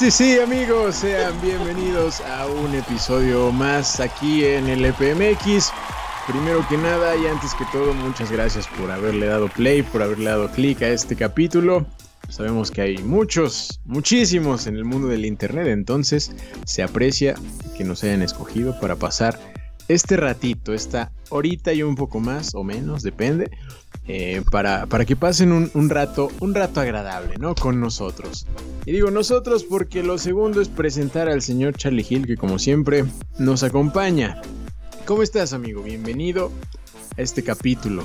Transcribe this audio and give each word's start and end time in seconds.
Sí, 0.00 0.10
sí, 0.10 0.38
amigos, 0.38 0.94
sean 0.94 1.38
bienvenidos 1.42 2.22
a 2.22 2.46
un 2.46 2.74
episodio 2.74 3.52
más 3.52 4.00
aquí 4.00 4.46
en 4.46 4.66
el 4.66 4.82
EPMX. 4.82 5.70
Primero 6.26 6.66
que 6.70 6.78
nada 6.78 7.14
y 7.16 7.26
antes 7.26 7.52
que 7.52 7.66
todo, 7.70 7.92
muchas 7.92 8.32
gracias 8.32 8.66
por 8.78 8.90
haberle 8.90 9.26
dado 9.26 9.48
play, 9.48 9.82
por 9.82 10.02
haberle 10.02 10.30
dado 10.30 10.50
clic 10.52 10.80
a 10.80 10.88
este 10.88 11.16
capítulo. 11.16 11.84
Sabemos 12.30 12.70
que 12.70 12.80
hay 12.80 12.96
muchos, 12.96 13.82
muchísimos 13.84 14.66
en 14.66 14.76
el 14.76 14.86
mundo 14.86 15.08
del 15.08 15.26
Internet, 15.26 15.66
entonces 15.66 16.34
se 16.64 16.82
aprecia 16.82 17.34
que 17.76 17.84
nos 17.84 18.02
hayan 18.02 18.22
escogido 18.22 18.80
para 18.80 18.96
pasar 18.96 19.38
este 19.88 20.16
ratito, 20.16 20.72
esta 20.72 21.12
horita 21.28 21.74
y 21.74 21.82
un 21.82 21.94
poco 21.94 22.20
más 22.20 22.54
o 22.54 22.64
menos, 22.64 23.02
depende, 23.02 23.50
eh, 24.06 24.42
para, 24.50 24.86
para, 24.86 25.04
que 25.04 25.16
pasen 25.16 25.52
un, 25.52 25.88
rato, 25.88 26.30
un 26.40 26.54
rato 26.54 26.80
agradable, 26.80 27.36
¿no? 27.38 27.54
Con 27.54 27.80
nosotros. 27.80 28.46
Y 28.86 28.92
digo 28.92 29.10
nosotros 29.10 29.64
porque 29.64 30.02
lo 30.02 30.18
segundo 30.18 30.60
es 30.60 30.68
presentar 30.68 31.28
al 31.28 31.42
señor 31.42 31.76
Charlie 31.76 32.06
Hill, 32.08 32.26
que 32.26 32.36
como 32.36 32.58
siempre 32.58 33.04
nos 33.38 33.62
acompaña. 33.62 34.40
¿Cómo 35.06 35.22
estás, 35.22 35.52
amigo? 35.52 35.82
Bienvenido 35.82 36.50
a 37.16 37.22
este 37.22 37.42
capítulo. 37.42 38.04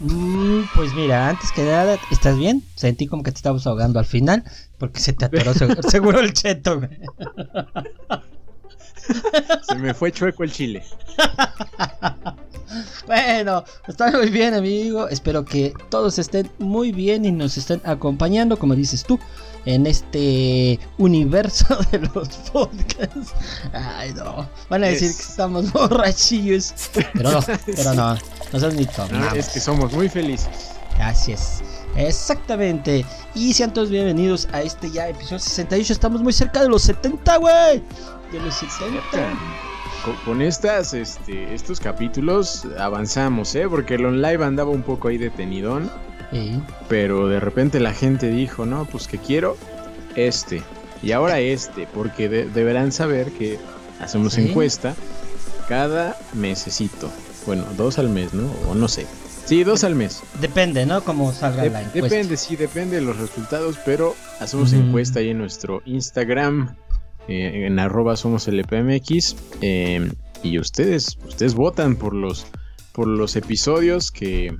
Mm, 0.00 0.60
pues 0.74 0.94
mira, 0.94 1.28
antes 1.28 1.50
que 1.52 1.64
nada, 1.64 1.98
¿estás 2.10 2.38
bien? 2.38 2.62
Sentí 2.76 3.06
como 3.06 3.22
que 3.22 3.32
te 3.32 3.36
estabas 3.36 3.66
ahogando 3.66 3.98
al 3.98 4.06
final, 4.06 4.44
porque 4.78 5.00
se 5.00 5.12
te 5.12 5.24
atoró 5.24 5.52
seguro, 5.88 6.20
el 6.20 6.32
cheto. 6.32 6.80
Se 9.68 9.74
me 9.76 9.94
fue 9.94 10.12
chueco 10.12 10.44
el 10.44 10.52
chile. 10.52 10.84
Bueno, 13.06 13.64
está 13.86 14.10
muy 14.10 14.28
bien, 14.28 14.54
amigo. 14.54 15.08
Espero 15.08 15.44
que 15.44 15.72
todos 15.88 16.18
estén 16.18 16.50
muy 16.58 16.92
bien 16.92 17.24
y 17.24 17.32
nos 17.32 17.56
estén 17.56 17.80
acompañando, 17.84 18.58
como 18.58 18.74
dices 18.74 19.04
tú, 19.04 19.18
en 19.64 19.86
este 19.86 20.78
universo 20.98 21.66
de 21.90 22.00
los 22.00 22.28
podcasts. 22.52 23.32
Ay, 23.72 24.12
no. 24.12 24.48
Van 24.68 24.84
a 24.84 24.88
decir 24.88 25.10
que 25.16 25.22
estamos 25.22 25.72
borrachillos. 25.72 26.74
Pero 27.14 27.32
no, 27.32 27.40
pero 27.64 27.94
no. 27.94 28.14
No 28.52 28.70
ni 28.70 28.84
no, 28.84 29.34
Es 29.34 29.48
que 29.48 29.60
somos 29.60 29.92
muy 29.92 30.08
felices. 30.08 30.77
Así 31.00 31.32
es. 31.32 31.62
Exactamente. 31.96 33.04
Y 33.34 33.54
sean 33.54 33.72
todos 33.72 33.90
bienvenidos 33.90 34.48
a 34.52 34.62
este 34.62 34.90
ya 34.90 35.08
episodio 35.08 35.38
68. 35.38 35.92
Estamos 35.92 36.22
muy 36.22 36.32
cerca 36.32 36.62
de 36.62 36.68
los 36.68 36.82
70, 36.82 37.36
güey 37.38 37.82
de 38.32 38.40
los 38.40 38.54
70. 38.54 39.00
Con, 40.24 40.42
estas, 40.42 40.94
este, 40.94 41.54
estos 41.54 41.80
capítulos 41.80 42.66
avanzamos, 42.78 43.54
¿eh? 43.54 43.66
Porque 43.68 43.94
el 43.94 44.06
online 44.06 44.44
andaba 44.44 44.70
un 44.70 44.82
poco 44.82 45.08
ahí 45.08 45.18
detenidón. 45.18 45.90
Pero 46.88 47.28
de 47.28 47.40
repente 47.40 47.80
la 47.80 47.94
gente 47.94 48.28
dijo, 48.28 48.66
no, 48.66 48.84
pues 48.84 49.08
que 49.08 49.18
quiero 49.18 49.56
este. 50.14 50.62
Y 51.02 51.12
ahora 51.12 51.40
este, 51.40 51.86
porque 51.94 52.28
deberán 52.28 52.92
saber 52.92 53.32
que 53.32 53.58
hacemos 53.98 54.36
encuesta 54.36 54.94
cada 55.68 56.16
mesecito. 56.34 57.10
Bueno, 57.46 57.64
dos 57.76 57.98
al 57.98 58.10
mes, 58.10 58.34
¿no? 58.34 58.50
O 58.68 58.74
no 58.74 58.88
sé. 58.88 59.06
Sí, 59.48 59.64
dos 59.64 59.82
al 59.82 59.94
mes. 59.94 60.20
Depende, 60.42 60.84
¿no? 60.84 61.02
Como 61.02 61.32
salga 61.32 61.64
la 61.64 61.80
encuesta. 61.80 62.02
Depende, 62.02 62.36
sí, 62.36 62.54
depende 62.54 62.96
de 62.96 63.02
los 63.02 63.16
resultados, 63.16 63.78
pero 63.82 64.14
hacemos 64.40 64.74
encuesta 64.74 65.20
ahí 65.20 65.30
en 65.30 65.38
nuestro 65.38 65.80
Instagram, 65.86 66.76
eh, 67.28 67.64
en 67.66 67.78
arroba 67.78 68.18
somos 68.18 68.46
el 68.46 68.60
EPMX. 68.60 69.36
Eh, 69.62 70.12
y 70.42 70.58
ustedes, 70.58 71.16
ustedes 71.26 71.54
votan 71.54 71.96
por 71.96 72.12
los, 72.12 72.46
por 72.92 73.06
los 73.08 73.36
episodios 73.36 74.10
que, 74.10 74.54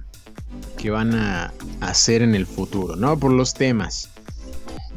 que 0.78 0.88
van 0.88 1.15
a 1.15 1.53
hacer 1.82 2.22
en 2.22 2.34
el 2.34 2.47
futuro, 2.47 2.97
¿no? 2.97 3.19
Por 3.19 3.32
los 3.32 3.53
temas. 3.53 4.09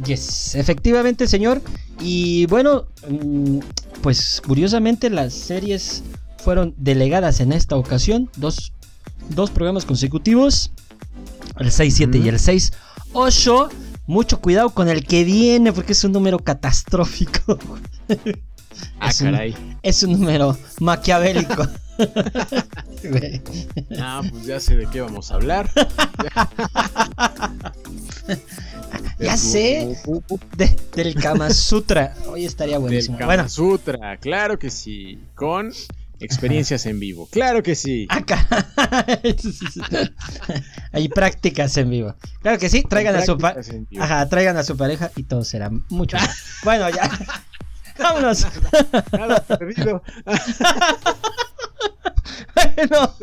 Yes, 0.06 0.56
efectivamente, 0.56 1.28
señor. 1.28 1.62
Y 2.00 2.46
bueno, 2.46 2.88
mm, 3.10 3.60
pues 4.02 4.42
curiosamente 4.48 5.10
las 5.10 5.34
series 5.34 6.02
fueron 6.38 6.74
delegadas 6.78 7.42
en 7.42 7.52
esta 7.52 7.76
ocasión. 7.76 8.30
Dos, 8.38 8.72
dos 9.30 9.52
programas 9.52 9.86
consecutivos. 9.86 10.72
El 11.60 11.72
6-7 11.72 12.24
y 12.24 12.28
el 12.28 12.40
6-8. 12.40 13.70
Mucho 14.08 14.42
cuidado 14.42 14.72
con 14.72 14.90
el 14.90 15.06
que 15.06 15.24
viene 15.24 15.72
porque 15.72 15.94
es 15.94 16.04
un 16.04 16.12
número 16.12 16.40
catastrófico. 16.40 17.58
Ah, 19.00 19.10
es 19.10 19.22
caray. 19.22 19.56
es 19.84 20.02
un 20.02 20.14
número 20.14 20.58
maquiavélico. 20.80 21.68
ah, 24.00 24.22
pues 24.30 24.46
ya 24.46 24.60
sé 24.60 24.76
de 24.76 24.88
qué 24.88 25.02
vamos 25.02 25.32
a 25.32 25.36
hablar. 25.36 25.70
ya 29.20 29.38
sé. 29.38 29.98
del 30.96 31.16
Kama 31.16 31.52
Sutra. 31.52 32.16
Hoy 32.28 32.46
estaría 32.46 32.80
buenísimo. 32.80 33.18
Del 33.18 33.28
Kama 33.28 33.50
Sutra, 33.50 34.18
claro 34.18 34.58
que 34.58 34.70
sí. 34.70 35.20
Con 35.36 35.72
Experiencias 36.22 36.86
en 36.86 37.00
vivo. 37.00 37.28
Claro 37.32 37.64
que 37.64 37.76
sí. 37.76 38.08
Acá. 38.10 38.48
Hay 40.92 41.10
prácticas 41.10 41.76
en 41.78 41.90
vivo. 41.90 42.16
Claro 42.42 42.58
que 42.60 42.70
sí. 42.70 42.84
Traigan 42.84 43.16
a 43.16 43.26
su 43.26 43.38
Ajá, 44.00 44.30
traigan 44.30 44.58
a 44.58 44.64
su 44.64 44.78
pareja 44.78 45.12
y 45.16 45.24
todo 45.24 45.44
será 45.44 45.70
mucho 45.90 46.18
bueno, 46.64 46.90
ya. 46.90 47.10
Vámonos. 47.98 48.48
Nada 49.12 49.44
perdido. 49.46 50.04
bueno, 52.56 53.16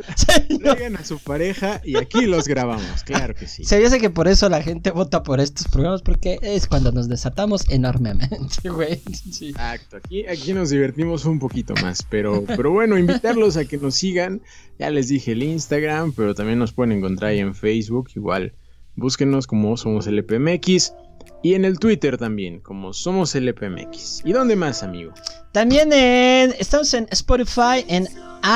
Traigan 0.62 0.97
a 0.97 1.04
su 1.04 1.19
pareja 1.19 1.81
y 1.84 1.97
aquí 1.97 2.26
los 2.26 2.47
grabamos, 2.48 3.03
claro 3.04 3.34
que 3.34 3.47
sí. 3.47 3.64
Se 3.64 3.78
dice 3.78 4.00
que 4.00 4.10
por 4.10 4.28
eso 4.28 4.48
la 4.48 4.62
gente 4.62 4.91
vota 4.91 5.22
por 5.22 5.41
estos 5.41 5.69
programas, 5.69 6.03
porque 6.03 6.38
es 6.42 6.66
cuando 6.66 6.92
nos 6.92 7.09
desatamos 7.09 7.69
enormemente, 7.70 8.69
güey. 8.70 9.00
Exacto, 9.41 9.98
aquí, 9.98 10.26
aquí 10.26 10.53
nos 10.53 10.70
divertimos 10.70 11.25
un 11.25 11.38
poquito 11.38 11.75
más, 11.82 12.03
pero, 12.09 12.44
pero 12.44 12.70
bueno, 12.70 12.98
invitarlos 12.98 13.56
a 13.56 13.64
que 13.64 13.78
nos 13.78 13.94
sigan. 13.94 14.41
Ya 14.78 14.91
les 14.91 15.09
dije 15.09 15.32
el 15.32 15.42
Instagram, 15.42 16.12
pero 16.12 16.34
también 16.34 16.59
nos 16.59 16.72
pueden 16.72 16.92
encontrar 16.92 17.32
ahí 17.32 17.41
en 17.41 17.54
Facebook, 17.54 18.10
igual. 18.15 18.54
Búsquenos 18.94 19.47
como 19.47 19.76
Somos 19.76 20.06
LPMX. 20.06 20.92
Y 21.43 21.54
en 21.54 21.65
el 21.65 21.78
Twitter 21.78 22.19
también, 22.19 22.60
como 22.60 22.93
Somos 22.93 23.34
LPMX. 23.34 24.22
¿Y 24.24 24.33
dónde 24.33 24.57
más, 24.57 24.83
amigo? 24.83 25.12
También 25.53 25.92
en, 25.92 26.54
estamos 26.59 26.92
en 26.95 27.07
Spotify, 27.10 27.84
en 27.86 28.09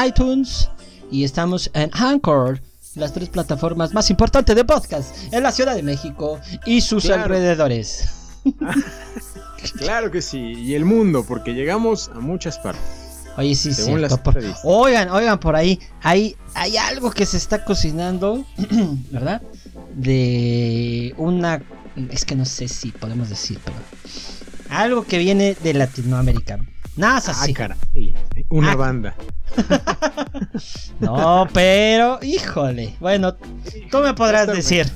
iTunes 0.07 0.69
y 1.11 1.25
estamos 1.25 1.71
en 1.75 1.91
Anchor, 1.93 2.61
las 2.97 3.13
tres 3.13 3.29
plataformas 3.29 3.95
más 3.95 4.11
importantes 4.11 4.57
de 4.57 4.65
podcast 4.65 5.33
en 5.33 5.43
la 5.43 5.53
Ciudad 5.53 5.75
de 5.75 5.83
México 5.83 6.41
y 6.67 6.81
sus 6.81 7.09
alrededores. 7.09 8.09
claro 9.79 10.11
que 10.11 10.21
sí, 10.21 10.39
y 10.39 10.75
el 10.75 10.85
mundo, 10.85 11.25
porque 11.27 11.55
llegamos 11.55 12.11
a 12.15 12.19
muchas 12.19 12.59
partes. 12.59 13.03
Oye, 13.37 13.55
sí, 13.55 13.73
sí. 13.73 13.91
Oigan, 14.65 15.09
oigan, 15.09 15.41
por 15.41 15.57
ahí 15.57 15.79
hay, 16.03 16.37
hay 16.55 16.77
algo 16.77 17.11
que 17.11 17.25
se 17.25 17.39
está 17.39 17.65
cocinando, 17.65 18.45
¿verdad? 19.11 19.41
De 19.95 21.15
una... 21.17 21.63
Es 22.11 22.25
que 22.25 22.37
no 22.37 22.45
sé 22.45 22.69
si 22.69 22.91
podemos 22.91 23.29
decir, 23.29 23.59
pero... 23.65 23.77
Algo 24.71 25.05
que 25.05 25.19
viene 25.19 25.55
de 25.63 25.75
Latinoamérica. 25.75 26.59
Nada 26.97 27.19
así. 27.19 27.55
Ah, 27.59 27.75
Una 28.49 28.73
ah. 28.73 28.77
banda. 28.77 29.15
no, 31.01 31.49
pero, 31.53 32.19
híjole. 32.23 32.97
Bueno, 33.01 33.35
tú 33.91 33.99
me 33.99 34.15
podrás 34.15 34.47
decir. 34.49 34.91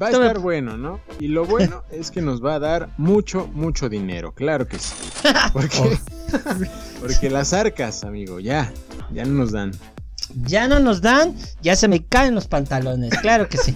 Va 0.00 0.08
a 0.08 0.10
estar 0.10 0.38
bueno, 0.38 0.76
¿no? 0.76 1.00
Y 1.18 1.28
lo 1.28 1.44
bueno 1.44 1.84
es 1.92 2.10
que 2.10 2.22
nos 2.22 2.44
va 2.44 2.54
a 2.54 2.58
dar 2.58 2.88
mucho, 2.98 3.48
mucho 3.52 3.88
dinero, 3.88 4.32
claro 4.32 4.66
que 4.66 4.78
sí. 4.78 4.94
Porque, 5.52 5.98
porque 7.00 7.30
las 7.30 7.52
arcas, 7.52 8.04
amigo, 8.04 8.40
ya, 8.40 8.72
ya 9.12 9.24
no 9.24 9.32
nos 9.32 9.52
dan. 9.52 9.72
Ya 10.34 10.66
no 10.66 10.80
nos 10.80 11.02
dan, 11.02 11.36
ya 11.62 11.76
se 11.76 11.88
me 11.88 12.04
caen 12.04 12.34
los 12.34 12.46
pantalones, 12.46 13.12
claro 13.18 13.48
que 13.48 13.58
sí. 13.58 13.74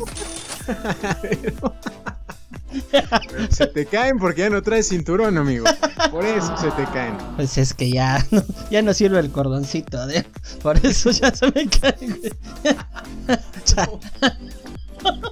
se 3.51 3.67
te 3.67 3.87
caen 3.87 4.19
porque 4.19 4.43
ya 4.43 4.51
no 4.51 4.63
traes 4.63 4.89
cinturón, 4.89 5.39
amigo. 5.39 5.67
Por 6.11 6.25
eso 6.25 6.57
se 6.57 6.71
te 6.73 6.85
caen. 6.93 7.17
Pues 7.37 7.59
es 7.59 7.75
que 7.75 7.91
ya 7.91 8.25
no, 8.31 8.43
ya 8.71 8.83
no 8.83 8.95
sirve 8.95 9.19
el 9.21 9.31
cordoncito. 9.31 10.09
¿eh? 10.09 10.25
Por 10.63 10.85
eso 10.85 11.11
ya 11.11 11.35
se 11.35 11.47
me 11.53 11.69
caen. 11.69 12.21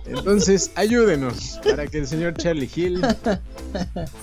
Entonces, 0.06 0.70
ayúdenos 0.76 1.58
para 1.64 1.86
que 1.86 1.98
el 1.98 2.06
señor 2.06 2.34
Charlie 2.34 2.70
Hill 2.74 3.04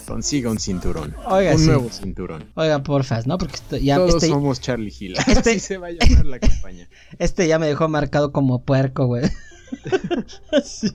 consiga 0.08 0.50
un 0.50 0.60
cinturón. 0.60 1.14
un 1.28 1.66
nuevo 1.66 1.90
cinturón. 1.90 2.46
Oiga, 2.56 2.82
porfa, 2.84 3.20
¿no? 3.26 3.38
Porque 3.38 3.58
ya, 3.82 3.98
Todos 3.98 4.16
este 4.16 4.28
somos 4.28 4.62
Charlie 4.62 4.94
Hill. 4.98 5.18
Este, 5.18 5.52
Así 5.52 5.60
se 5.60 5.78
va 5.78 5.88
a 5.88 5.92
llamar 5.92 6.26
la 6.26 6.40
campaña. 6.40 6.88
Este 7.20 7.48
ya 7.48 7.60
me 7.60 7.68
dejó 7.68 7.90
marcado 7.90 8.32
como 8.32 8.64
puerco, 8.64 9.08
güey. 9.08 9.30
sí. 10.64 10.92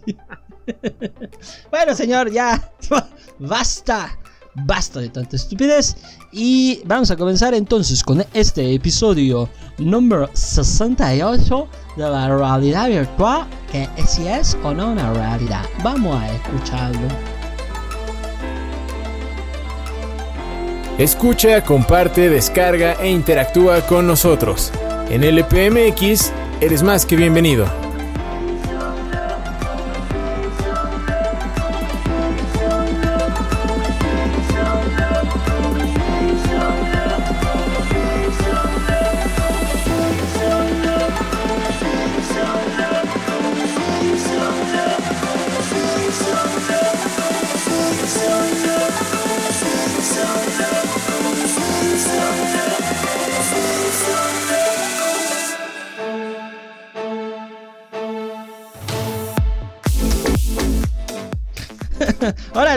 bueno, 1.70 1.94
señor, 1.94 2.30
ya. 2.30 2.70
Basta. 3.38 4.18
basta 4.54 5.00
de 5.00 5.10
tanta 5.10 5.36
estupidez. 5.36 5.96
Y 6.32 6.80
vamos 6.84 7.10
a 7.10 7.16
comenzar 7.16 7.52
entonces 7.54 8.02
con 8.02 8.24
este 8.32 8.74
episodio 8.74 9.48
número 9.78 10.30
68 10.32 11.68
de 11.96 12.02
la 12.02 12.34
realidad 12.34 12.88
virtual, 12.88 13.46
que 13.70 13.88
si 14.06 14.26
es 14.26 14.56
o 14.62 14.72
no 14.72 14.92
una 14.92 15.12
realidad. 15.12 15.64
Vamos 15.82 16.22
a 16.22 16.32
escucharlo. 16.32 17.08
Escucha, 20.98 21.62
comparte, 21.62 22.30
descarga 22.30 22.94
e 22.94 23.10
interactúa 23.10 23.82
con 23.82 24.06
nosotros. 24.06 24.72
En 25.10 25.24
LPMX 25.24 26.32
eres 26.62 26.82
más 26.82 27.04
que 27.04 27.16
bienvenido. 27.16 27.66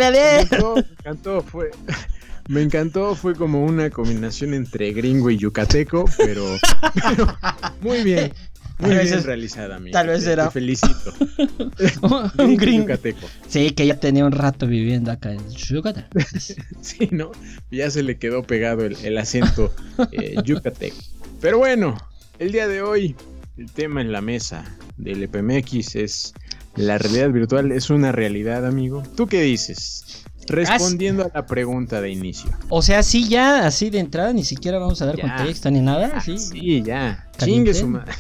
¡Órale, 0.10 0.36
Me 0.36 0.42
encantó, 0.42 0.76
me 0.76 0.82
encantó, 0.82 1.42
fue, 1.44 1.72
me 2.48 2.62
encantó, 2.62 3.16
fue 3.16 3.36
como 3.36 3.64
una 3.66 3.90
combinación 3.90 4.54
entre 4.54 4.92
gringo 4.94 5.30
y 5.30 5.38
yucateco, 5.38 6.06
pero, 6.18 6.58
pero 6.94 7.38
muy 7.82 8.04
bien, 8.04 8.34
muy 8.80 8.90
Tal 8.92 9.04
bien 9.06 9.14
es- 9.14 9.26
realizada, 9.26 9.76
amigo. 9.76 9.94
tal 9.94 10.08
vez 10.08 10.26
era- 10.26 10.46
Te 10.46 10.52
felicito. 10.52 11.14
un 12.02 12.32
Gringo 12.34 12.52
y 12.54 12.58
gringo. 12.58 12.84
yucateco. 12.88 13.28
Sí, 13.48 13.72
que 13.72 13.86
ya 13.86 14.00
tenía 14.00 14.26
un 14.26 14.32
rato 14.32 14.68
viviendo 14.68 15.12
acá 15.12 15.32
en 15.34 15.48
Yucatán. 15.50 16.08
Sí, 16.82 17.10
¿no? 17.12 17.32
Ya 17.72 17.90
se 17.92 18.04
le 18.04 18.18
quedó 18.18 18.44
pegado 18.44 18.86
el, 18.86 18.96
el 19.04 19.18
acento 19.18 19.74
eh, 20.12 20.36
yucateco. 20.44 20.96
Pero 21.42 21.58
bueno, 21.58 21.98
el 22.40 22.52
día 22.52 22.68
de 22.68 22.82
hoy, 22.82 23.16
el 23.58 23.70
tema 23.72 24.02
en 24.02 24.12
la 24.12 24.22
mesa 24.22 24.64
del 24.98 25.24
EPMX 25.24 25.96
es 25.96 26.34
la 26.76 26.98
realidad 26.98 27.30
virtual. 27.32 27.72
¿Es 27.72 27.90
una 27.90 28.12
realidad, 28.12 28.66
amigo? 28.66 29.04
¿Tú 29.16 29.28
qué 29.28 29.42
dices? 29.42 30.24
Respondiendo 30.48 31.24
a 31.26 31.32
la 31.34 31.46
pregunta 31.46 32.02
de 32.02 32.10
inicio. 32.12 32.50
O 32.70 32.82
sea, 32.82 33.04
sí, 33.04 33.28
ya 33.30 33.68
así 33.68 33.90
de 33.92 34.00
entrada, 34.00 34.34
ni 34.34 34.44
siquiera 34.44 34.80
vamos 34.80 35.02
a 35.02 35.06
dar 35.06 35.16
Ya. 35.18 35.36
contexto 35.36 35.70
ni 35.70 35.82
nada. 35.82 36.20
Sí. 36.22 36.40
sí, 36.40 36.82
ya. 36.82 37.30
Chingue 37.38 37.74
su 37.74 37.88
madre. 37.88 38.12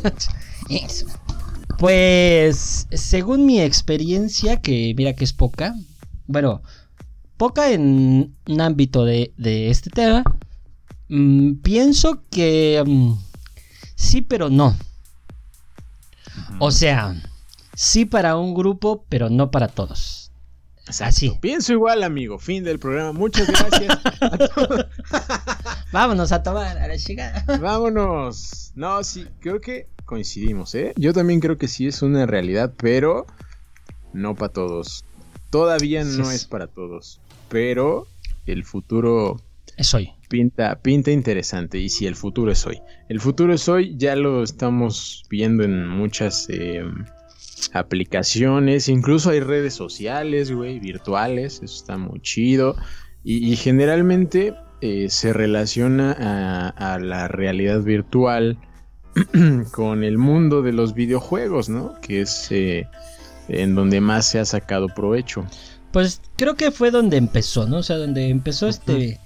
Eso. 0.68 1.06
Pues, 1.78 2.86
según 2.92 3.46
mi 3.46 3.60
experiencia, 3.60 4.60
que 4.60 4.92
mira 4.96 5.14
que 5.14 5.24
es 5.24 5.32
poca, 5.32 5.74
bueno, 6.26 6.62
poca 7.36 7.70
en 7.72 8.34
un 8.48 8.60
ámbito 8.60 9.04
de, 9.04 9.32
de 9.36 9.70
este 9.70 9.90
tema, 9.90 10.22
mm, 11.08 11.54
pienso 11.62 12.22
que 12.30 12.82
mm, 12.86 13.14
sí, 13.94 14.22
pero 14.22 14.48
no. 14.48 14.76
O 16.58 16.70
sea, 16.70 17.14
sí 17.74 18.04
para 18.04 18.36
un 18.36 18.54
grupo, 18.54 19.04
pero 19.08 19.30
no 19.30 19.50
para 19.50 19.68
todos. 19.68 20.30
Exacto. 20.86 21.04
así. 21.10 21.38
Pienso 21.40 21.72
igual, 21.72 22.02
amigo. 22.02 22.38
Fin 22.38 22.64
del 22.64 22.78
programa. 22.78 23.12
Muchas 23.12 23.46
gracias. 23.46 23.98
a 24.20 24.36
todos. 24.38 24.86
Vámonos 25.92 26.32
a 26.32 26.42
tomar 26.42 26.76
a 26.78 26.88
la 26.88 26.96
llegada. 26.96 27.44
Vámonos. 27.60 28.72
No, 28.74 29.02
sí, 29.04 29.26
creo 29.40 29.60
que 29.60 29.88
coincidimos, 30.04 30.74
¿eh? 30.74 30.92
Yo 30.96 31.12
también 31.12 31.40
creo 31.40 31.56
que 31.56 31.68
sí 31.68 31.86
es 31.86 32.02
una 32.02 32.26
realidad, 32.26 32.74
pero 32.76 33.26
no 34.12 34.34
para 34.34 34.52
todos. 34.52 35.04
Todavía 35.50 36.04
Sí 36.04 36.18
no 36.18 36.30
es. 36.30 36.36
es 36.36 36.44
para 36.46 36.66
todos, 36.66 37.20
pero 37.48 38.06
el 38.46 38.64
futuro 38.64 39.40
Es 39.76 39.94
hoy. 39.94 40.10
pinta, 40.28 40.80
pinta 40.80 41.10
interesante. 41.10 41.78
Y 41.78 41.90
si 41.90 42.06
el 42.06 42.16
futuro 42.16 42.50
es 42.50 42.66
hoy. 42.66 42.80
El 43.08 43.20
futuro 43.20 43.54
es 43.54 43.68
hoy, 43.68 43.94
ya 43.96 44.16
lo 44.16 44.42
estamos 44.42 45.24
viendo 45.30 45.62
en 45.62 45.86
muchas 45.86 46.48
eh, 46.48 46.82
aplicaciones. 47.72 48.88
Incluso 48.88 49.30
hay 49.30 49.40
redes 49.40 49.74
sociales, 49.74 50.50
güey, 50.50 50.78
virtuales. 50.80 51.60
Eso 51.62 51.76
está 51.76 51.98
muy 51.98 52.20
chido. 52.20 52.76
Y, 53.24 53.52
y 53.52 53.56
generalmente 53.56 54.54
eh, 54.80 55.08
se 55.10 55.32
relaciona 55.32 56.16
a, 56.18 56.94
a 56.94 56.98
la 56.98 57.28
realidad 57.28 57.82
virtual 57.82 58.58
con 59.72 60.04
el 60.04 60.18
mundo 60.18 60.62
de 60.62 60.72
los 60.72 60.94
videojuegos, 60.94 61.68
¿no? 61.68 61.94
Que 62.00 62.22
es 62.22 62.48
eh, 62.50 62.88
en 63.48 63.74
donde 63.74 64.00
más 64.00 64.26
se 64.26 64.38
ha 64.38 64.44
sacado 64.44 64.88
provecho. 64.88 65.46
Pues 65.92 66.20
creo 66.36 66.56
que 66.56 66.70
fue 66.70 66.90
donde 66.90 67.16
empezó, 67.16 67.68
¿no? 67.68 67.78
O 67.78 67.82
sea, 67.82 67.96
donde 67.96 68.28
empezó 68.28 68.68
este, 68.68 69.20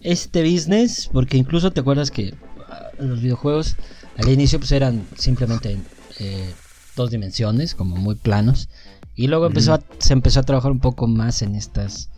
este 0.00 0.42
business, 0.42 1.08
porque 1.12 1.36
incluso 1.36 1.70
te 1.70 1.80
acuerdas 1.80 2.10
que 2.10 2.34
ah, 2.68 2.88
los 2.98 3.22
videojuegos 3.22 3.76
al 4.16 4.28
inicio 4.28 4.58
pues 4.58 4.72
eran 4.72 5.06
simplemente 5.16 5.78
eh, 6.18 6.52
dos 6.98 7.10
dimensiones, 7.10 7.74
como 7.74 7.96
muy 7.96 8.14
planos, 8.14 8.68
y 9.14 9.26
luego 9.28 9.46
empezó 9.46 9.72
a- 9.74 9.82
se 9.98 10.12
empezó 10.12 10.40
a 10.40 10.42
trabajar 10.42 10.70
un 10.72 10.80
poco 10.80 11.06
más 11.06 11.40
en 11.42 11.54
estas 11.54 12.10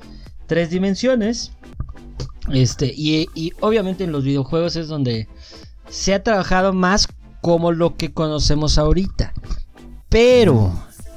tres 0.46 0.70
dimensiones, 0.70 1.52
este, 2.52 2.92
y, 2.96 3.28
y 3.34 3.52
obviamente 3.60 4.02
en 4.04 4.12
los 4.12 4.24
videojuegos 4.24 4.74
es 4.76 4.88
donde 4.88 5.28
se 5.88 6.12
ha 6.14 6.22
trabajado 6.22 6.72
más 6.72 7.06
como 7.40 7.70
lo 7.72 7.96
que 7.96 8.12
conocemos 8.12 8.76
ahorita, 8.78 9.32
pero, 10.08 10.72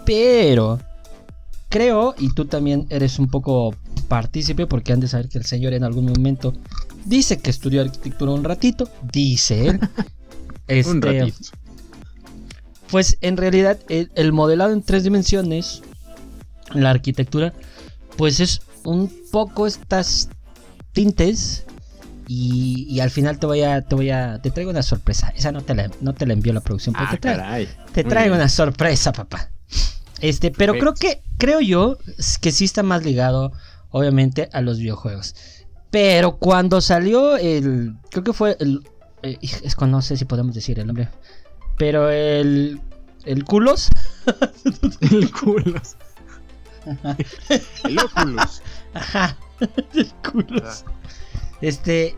pero 0.05 0.79
creo, 1.69 2.13
y 2.19 2.33
tú 2.33 2.45
también 2.45 2.85
eres 2.89 3.17
un 3.19 3.27
poco 3.27 3.73
partícipe, 4.07 4.67
porque 4.67 4.93
han 4.93 4.99
de 4.99 5.07
saber 5.07 5.27
que 5.29 5.39
el 5.39 5.45
señor 5.45 5.73
en 5.73 5.83
algún 5.83 6.05
momento 6.05 6.53
dice 7.05 7.39
que 7.39 7.49
estudió 7.49 7.81
arquitectura 7.81 8.31
un 8.31 8.43
ratito, 8.43 8.89
dice 9.11 9.69
él. 9.69 9.79
Este, 10.65 10.91
Un 10.91 11.01
ratito. 11.01 11.37
Pues 12.93 13.17
en 13.21 13.37
realidad 13.37 13.79
el, 13.89 14.11
el 14.13 14.31
modelado 14.33 14.71
en 14.71 14.83
tres 14.83 15.03
dimensiones, 15.03 15.81
la 16.75 16.91
arquitectura, 16.91 17.51
pues 18.17 18.39
es 18.39 18.61
un 18.83 19.11
poco 19.31 19.65
estas 19.65 20.29
tintes. 20.91 21.65
Y, 22.27 22.85
y 22.87 22.99
al 22.99 23.09
final 23.09 23.39
te 23.39 23.47
voy 23.47 23.63
a, 23.63 23.81
te 23.81 23.95
voy 23.95 24.11
a, 24.11 24.39
te 24.43 24.51
traigo 24.51 24.69
una 24.69 24.83
sorpresa. 24.83 25.33
Esa 25.35 25.51
no 25.51 25.61
te 25.61 25.73
la, 25.73 25.89
no 26.01 26.13
te 26.13 26.27
la 26.27 26.33
envió 26.33 26.53
la 26.53 26.61
producción, 26.61 26.93
pero 26.93 27.07
Ah, 27.07 27.11
te 27.11 27.17
traigo- 27.17 27.39
caray. 27.41 27.67
te 27.93 28.03
traigo 28.03 28.35
una 28.35 28.47
sorpresa, 28.47 29.11
papá. 29.11 29.49
Este, 30.21 30.51
pero 30.51 30.73
creo 30.73 30.93
que, 30.93 31.23
creo 31.39 31.61
yo, 31.61 31.97
que 32.41 32.51
sí 32.51 32.65
está 32.65 32.83
más 32.83 33.03
ligado, 33.03 33.51
obviamente, 33.89 34.49
a 34.53 34.61
los 34.61 34.77
videojuegos. 34.77 35.33
Pero 35.89 36.37
cuando 36.37 36.79
salió 36.79 37.37
el, 37.37 37.95
creo 38.11 38.23
que 38.23 38.33
fue 38.33 38.55
el, 38.59 38.81
eh, 39.23 39.39
es 39.41 39.75
no 39.81 40.01
sé 40.03 40.15
si 40.15 40.25
podemos 40.25 40.53
decir 40.55 40.77
el 40.79 40.85
nombre, 40.87 41.09
pero 41.77 42.09
el, 42.09 42.81
el 43.25 43.43
culos, 43.45 43.89
El 45.01 45.31
culos. 45.31 45.95
El 47.83 47.99
Oculus. 47.99 48.61
ajá, 48.93 49.37
el 49.93 50.13
culos. 50.29 50.85
Este, 51.61 52.15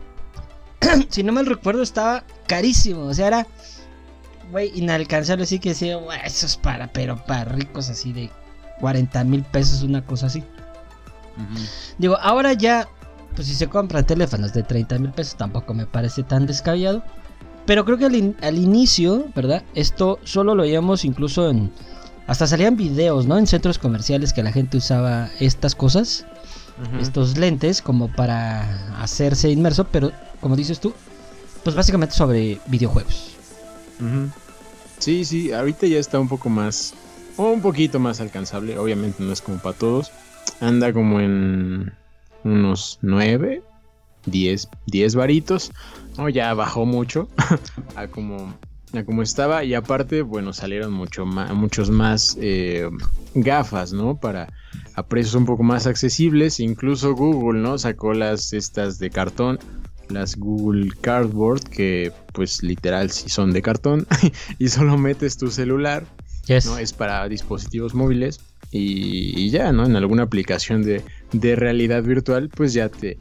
si 1.08 1.22
no 1.22 1.32
mal 1.32 1.46
recuerdo, 1.46 1.82
estaba 1.82 2.24
carísimo, 2.46 3.02
o 3.02 3.14
sea, 3.14 3.28
era, 3.28 3.46
güey, 4.50 4.72
inalcanzable, 4.74 5.44
así 5.44 5.58
que 5.58 5.70
decía, 5.70 5.96
"Güey, 5.96 6.18
eso 6.24 6.46
es 6.46 6.56
para, 6.56 6.92
pero 6.92 7.16
para 7.26 7.44
ricos 7.52 7.88
así 7.90 8.12
de 8.12 8.30
40 8.80 9.24
mil 9.24 9.44
pesos, 9.44 9.82
una 9.82 10.04
cosa 10.04 10.26
así. 10.26 10.42
Digo, 11.98 12.16
ahora 12.20 12.54
ya, 12.54 12.88
pues 13.34 13.46
si 13.48 13.54
se 13.54 13.68
compran 13.68 14.06
teléfonos 14.06 14.52
de 14.54 14.62
30 14.62 14.98
mil 14.98 15.10
pesos, 15.10 15.36
tampoco 15.36 15.74
me 15.74 15.86
parece 15.86 16.22
tan 16.22 16.46
descabellado. 16.46 17.02
Pero 17.66 17.84
creo 17.84 17.98
que 17.98 18.06
al, 18.06 18.14
in- 18.14 18.36
al 18.42 18.58
inicio, 18.58 19.26
¿verdad? 19.34 19.62
Esto 19.74 20.18
solo 20.24 20.54
lo 20.54 20.62
veíamos 20.62 21.04
incluso 21.04 21.50
en... 21.50 21.72
Hasta 22.26 22.46
salían 22.46 22.76
videos, 22.76 23.26
¿no? 23.26 23.38
En 23.38 23.46
centros 23.46 23.78
comerciales 23.78 24.32
que 24.32 24.42
la 24.42 24.50
gente 24.52 24.76
usaba 24.78 25.30
estas 25.38 25.74
cosas, 25.76 26.26
estos 27.00 27.36
lentes, 27.38 27.80
como 27.82 28.08
para 28.12 29.00
hacerse 29.00 29.50
inmerso, 29.50 29.84
pero 29.84 30.10
como 30.40 30.56
dices 30.56 30.80
tú, 30.80 30.92
pues 31.62 31.76
básicamente 31.76 32.14
sobre 32.16 32.58
videojuegos. 32.66 33.36
Sí, 34.98 35.24
sí, 35.24 35.52
ahorita 35.52 35.86
ya 35.86 35.98
está 35.98 36.18
un 36.18 36.28
poco 36.28 36.48
más, 36.48 36.94
un 37.36 37.60
poquito 37.60 37.98
más 38.00 38.20
alcanzable, 38.20 38.76
obviamente 38.78 39.22
no 39.22 39.32
es 39.32 39.40
como 39.40 39.58
para 39.58 39.76
todos, 39.76 40.10
anda 40.60 40.92
como 40.92 41.20
en 41.20 41.92
unos 42.44 42.98
9, 43.02 43.62
10, 44.26 44.68
10 44.86 45.14
varitos, 45.14 45.70
no, 46.18 46.28
ya 46.28 46.52
bajó 46.54 46.86
mucho, 46.86 47.28
a 47.96 48.08
como 48.08 48.54
a 48.92 49.04
como 49.04 49.22
estaba 49.22 49.64
y 49.64 49.74
aparte, 49.74 50.22
bueno, 50.22 50.52
salieron 50.52 50.92
mucho 50.92 51.26
más, 51.26 51.52
muchos 51.52 51.90
más 51.90 52.36
eh, 52.40 52.88
gafas, 53.34 53.92
¿no? 53.92 54.18
Para 54.18 54.48
a 54.94 55.06
precios 55.06 55.34
un 55.34 55.44
poco 55.44 55.62
más 55.62 55.86
accesibles, 55.86 56.60
incluso 56.60 57.14
Google, 57.14 57.60
¿no? 57.60 57.78
Sacó 57.78 58.14
las 58.14 58.52
estas 58.52 58.98
de 58.98 59.10
cartón, 59.10 59.58
las 60.08 60.36
Google 60.36 60.90
Cardboard, 61.00 61.64
que 61.64 62.12
pues 62.32 62.62
literal 62.62 63.10
sí 63.10 63.28
son 63.28 63.52
de 63.52 63.62
cartón 63.62 64.06
y 64.58 64.68
solo 64.68 64.96
metes 64.96 65.36
tu 65.36 65.50
celular, 65.50 66.04
¿no? 66.64 66.78
Es 66.78 66.92
para 66.92 67.28
dispositivos 67.28 67.94
móviles 67.94 68.40
y, 68.70 69.50
ya, 69.50 69.72
¿no? 69.72 69.84
En 69.84 69.96
alguna 69.96 70.24
aplicación 70.24 70.82
de, 70.82 71.02
de 71.32 71.56
realidad 71.56 72.02
virtual, 72.02 72.48
pues 72.48 72.72
ya 72.72 72.88
te, 72.88 73.18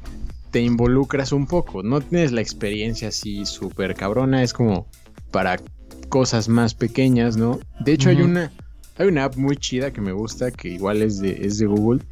te 0.55 0.61
involucras 0.61 1.33
un 1.33 1.47
poco, 1.47 1.83
no 1.83 1.99
tienes 1.99 2.31
la 2.31 2.39
experiencia 2.39 3.09
así 3.09 3.45
súper 3.45 3.93
cabrona, 3.93 4.41
es 4.41 4.53
como 4.53 4.87
para 5.29 5.59
cosas 6.07 6.47
más 6.47 6.73
pequeñas, 6.73 7.35
¿no? 7.35 7.59
De 7.81 7.91
hecho, 7.91 8.07
hay 8.07 8.21
una. 8.21 8.53
Hay 8.95 9.09
una 9.09 9.25
app 9.25 9.35
muy 9.35 9.57
chida 9.57 9.91
que 9.91 9.99
me 9.99 10.13
gusta, 10.13 10.51
que 10.51 10.69
igual 10.69 11.01
es 11.01 11.19
de, 11.19 11.45
es 11.45 11.57
de 11.57 11.65
Google, 11.65 12.05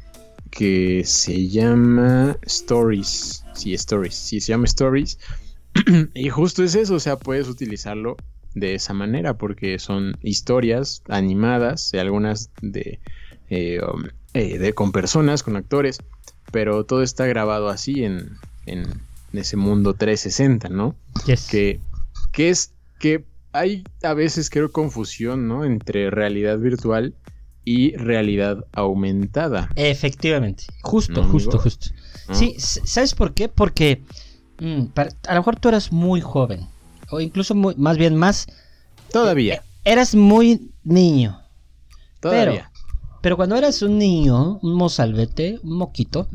que 0.50 1.04
se 1.06 1.48
llama 1.48 2.36
Stories. 2.42 3.46
Sí, 3.54 3.72
Stories. 3.72 4.14
Sí, 4.14 4.42
se 4.42 4.52
llama 4.52 4.66
Stories. 4.66 5.18
y 6.14 6.28
justo 6.28 6.62
es 6.62 6.74
eso, 6.74 6.96
o 6.96 7.00
sea, 7.00 7.16
puedes 7.16 7.48
utilizarlo 7.48 8.18
de 8.54 8.74
esa 8.74 8.92
manera, 8.92 9.38
porque 9.38 9.78
son 9.78 10.18
historias 10.20 11.02
animadas, 11.08 11.94
algunas 11.94 12.50
de, 12.60 13.00
eh, 13.48 13.80
um, 13.80 14.02
eh, 14.34 14.58
de 14.58 14.74
con 14.74 14.92
personas, 14.92 15.42
con 15.42 15.56
actores, 15.56 15.98
pero 16.52 16.84
todo 16.84 17.02
está 17.02 17.26
grabado 17.26 17.68
así 17.68 18.04
en, 18.04 18.36
en 18.66 19.00
ese 19.32 19.56
mundo 19.56 19.94
360, 19.94 20.68
¿no? 20.68 20.94
Que, 21.50 21.80
que 22.32 22.50
es 22.50 22.72
que 22.98 23.24
hay 23.52 23.84
a 24.02 24.14
veces 24.14 24.50
creo 24.50 24.72
confusión, 24.72 25.48
¿no? 25.48 25.64
Entre 25.64 26.10
realidad 26.10 26.58
virtual 26.58 27.14
y 27.64 27.96
realidad 27.96 28.64
aumentada. 28.72 29.70
Efectivamente, 29.76 30.64
justo, 30.82 31.22
justo, 31.24 31.58
justo. 31.58 31.88
Sí, 32.32 32.56
¿sabes 32.58 33.14
por 33.14 33.34
qué? 33.34 33.48
Porque 33.48 34.02
mm, 34.60 34.84
a 34.96 35.34
lo 35.34 35.40
mejor 35.40 35.56
tú 35.56 35.68
eras 35.68 35.92
muy 35.92 36.20
joven, 36.20 36.66
o 37.10 37.20
incluso 37.20 37.54
más 37.54 37.96
bien 37.96 38.16
más... 38.16 38.46
Todavía. 39.12 39.54
Eh, 39.54 39.62
eras 39.84 40.14
muy 40.14 40.72
niño. 40.82 41.40
Todavía. 42.20 42.70
Pero, 42.72 42.73
cuando 43.38 43.56
eras 43.56 43.80
un 43.80 43.98
niño, 43.98 44.58
un 44.62 44.74
mozalbete, 44.74 45.58
un 45.62 45.78
moquito, 45.78 46.28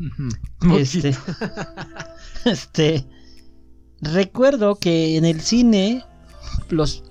este, 0.76 1.14
este, 2.44 3.06
recuerdo 4.00 4.74
que 4.74 5.16
en 5.16 5.24
el 5.24 5.40
cine 5.40 6.04
los, 6.68 7.04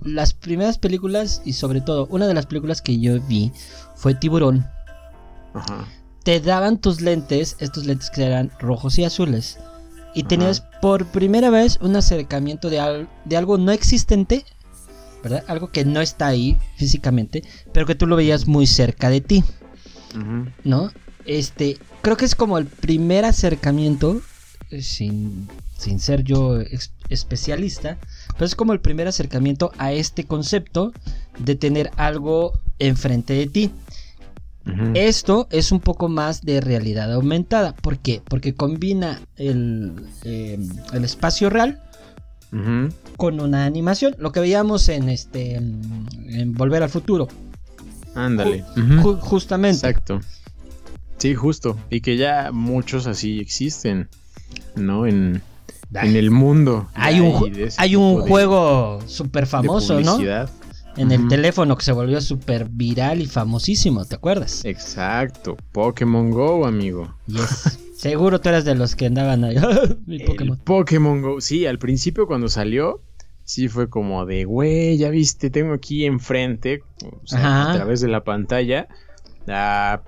las 0.00 0.32
primeras 0.32 0.78
películas 0.78 1.42
y 1.44 1.52
sobre 1.52 1.82
todo 1.82 2.06
una 2.10 2.26
de 2.26 2.32
las 2.32 2.46
películas 2.46 2.80
que 2.80 2.98
yo 2.98 3.20
vi 3.20 3.52
fue 3.94 4.14
Tiburón. 4.14 4.66
Te 6.24 6.40
daban 6.40 6.80
tus 6.80 7.02
lentes, 7.02 7.56
estos 7.60 7.84
lentes 7.84 8.08
que 8.08 8.24
eran 8.24 8.50
rojos 8.58 8.98
y 8.98 9.04
azules. 9.04 9.58
Y 10.14 10.22
tenías 10.22 10.64
por 10.80 11.04
primera 11.06 11.50
vez 11.50 11.78
un 11.82 11.94
acercamiento 11.94 12.70
de, 12.70 13.06
de 13.26 13.36
algo 13.36 13.58
no 13.58 13.70
existente, 13.70 14.46
¿verdad? 15.22 15.44
Algo 15.48 15.70
que 15.70 15.84
no 15.84 16.00
está 16.00 16.26
ahí 16.28 16.56
físicamente, 16.76 17.42
pero 17.72 17.86
que 17.86 17.94
tú 17.94 18.06
lo 18.06 18.16
veías 18.16 18.46
muy 18.46 18.66
cerca 18.66 19.10
de 19.10 19.20
ti. 19.20 19.44
¿No? 20.64 20.92
Este, 21.26 21.78
creo 22.00 22.16
que 22.16 22.24
es 22.24 22.34
como 22.34 22.56
el 22.56 22.66
primer 22.66 23.24
acercamiento, 23.24 24.22
eh, 24.70 24.80
sin, 24.80 25.48
sin 25.76 26.00
ser 26.00 26.22
yo 26.22 26.58
especialista, 27.10 27.98
pero 28.32 28.46
es 28.46 28.54
como 28.54 28.72
el 28.72 28.80
primer 28.80 29.08
acercamiento 29.08 29.72
a 29.78 29.92
este 29.92 30.24
concepto 30.24 30.92
de 31.38 31.54
tener 31.54 31.90
algo 31.96 32.52
enfrente 32.78 33.34
de 33.34 33.46
ti. 33.46 33.70
Esto 34.94 35.46
es 35.52 35.70
un 35.70 35.78
poco 35.78 36.08
más 36.08 36.42
de 36.42 36.60
realidad 36.60 37.12
aumentada. 37.12 37.72
¿Por 37.76 37.98
qué? 37.98 38.20
Porque 38.28 38.54
combina 38.54 39.20
el, 39.36 39.92
em, 40.24 40.68
espacio 41.04 41.50
real 41.50 41.80
con 43.16 43.40
una 43.40 43.64
animación. 43.64 44.14
Lo 44.18 44.32
que 44.32 44.40
veíamos 44.40 44.88
en 44.88 45.08
este 45.08 45.56
en 45.56 46.52
Volver 46.54 46.82
al 46.82 46.90
Futuro. 46.90 47.28
Ándale. 48.14 48.64
justamente. 49.20 49.86
Exacto. 49.88 50.20
Sí, 51.18 51.34
justo. 51.34 51.76
Y 51.90 52.00
que 52.00 52.16
ya 52.16 52.50
muchos 52.52 53.06
así 53.06 53.40
existen. 53.40 54.08
¿No? 54.74 55.06
En, 55.06 55.42
en 55.94 56.16
el 56.16 56.30
mundo. 56.30 56.88
Hay 56.94 57.20
un, 57.20 57.52
hay 57.78 57.96
un 57.96 58.20
juego 58.22 59.00
súper 59.06 59.46
famoso, 59.46 60.00
¿no? 60.00 60.18
En 60.96 61.12
el 61.12 61.28
teléfono 61.28 61.76
que 61.76 61.84
se 61.84 61.92
volvió 61.92 62.20
súper 62.22 62.68
viral 62.70 63.20
y 63.20 63.26
famosísimo, 63.26 64.06
¿te 64.06 64.14
acuerdas? 64.14 64.64
Exacto, 64.64 65.56
Pokémon 65.72 66.30
Go, 66.30 66.66
amigo. 66.66 67.14
Yes. 67.26 67.78
Seguro 68.08 68.40
tú 68.40 68.48
eras 68.48 68.64
de 68.64 68.74
los 68.74 68.94
que 68.94 69.06
andaban 69.06 69.44
ahí. 69.44 69.56
Mi 70.06 70.20
Pokémon. 70.20 70.58
Pokémon 70.58 71.22
Go, 71.22 71.40
sí, 71.40 71.66
al 71.66 71.78
principio 71.78 72.26
cuando 72.26 72.48
salió, 72.48 73.02
sí 73.44 73.68
fue 73.68 73.88
como 73.88 74.26
de, 74.26 74.44
güey, 74.44 74.98
ya 74.98 75.10
viste, 75.10 75.50
tengo 75.50 75.72
aquí 75.72 76.04
enfrente, 76.04 76.82
a 77.32 77.72
través 77.74 78.00
de 78.00 78.08
la 78.08 78.24
pantalla, 78.24 78.88
a 79.48 80.02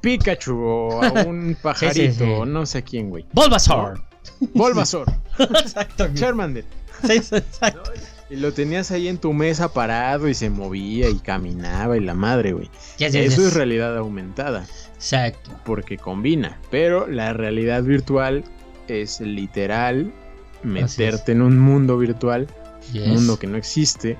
Pikachu 0.00 0.56
o 0.56 1.02
a 1.02 1.12
un 1.26 1.56
pajarito, 1.60 2.46
no 2.46 2.66
sé 2.66 2.82
quién, 2.82 3.10
güey. 3.10 3.26
Bulbasaur. 3.32 4.02
Bulbasaur. 4.54 5.06
exacto. 5.38 6.08
Charmander. 6.14 6.64
Sí, 7.06 7.12
exacto. 7.12 7.92
Y 8.30 8.36
lo 8.36 8.52
tenías 8.52 8.90
ahí 8.92 9.08
en 9.08 9.18
tu 9.18 9.32
mesa 9.32 9.72
parado 9.72 10.28
y 10.28 10.34
se 10.34 10.50
movía 10.50 11.10
y 11.10 11.18
caminaba 11.18 11.96
y 11.96 12.00
la 12.00 12.14
madre, 12.14 12.52
güey. 12.52 12.70
Eso 12.98 13.46
es 13.46 13.54
realidad 13.54 13.96
aumentada. 13.96 14.66
Exacto. 15.00 15.50
Porque 15.64 15.96
combina. 15.96 16.58
Pero 16.70 17.06
la 17.06 17.32
realidad 17.32 17.82
virtual 17.82 18.44
es 18.86 19.20
literal 19.20 20.12
meterte 20.62 21.32
en 21.32 21.40
un 21.40 21.58
mundo 21.58 21.96
virtual, 21.96 22.46
un 22.94 23.14
mundo 23.14 23.38
que 23.38 23.46
no 23.46 23.56
existe, 23.56 24.18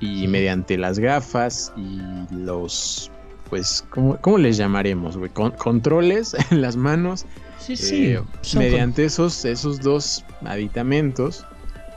y 0.00 0.28
mediante 0.28 0.76
las 0.76 0.98
gafas 0.98 1.72
y 1.76 2.00
los, 2.34 3.10
pues, 3.48 3.84
¿cómo, 3.88 4.18
cómo 4.20 4.36
les 4.36 4.58
llamaremos, 4.58 5.16
güey? 5.16 5.30
controles 5.30 6.36
en 6.50 6.60
las 6.60 6.76
manos 6.76 7.24
Sí, 7.64 7.76
sí. 7.76 8.06
Eh, 8.06 8.20
mediante 8.56 9.04
esos, 9.04 9.44
esos 9.44 9.80
dos 9.80 10.24
aditamentos, 10.44 11.44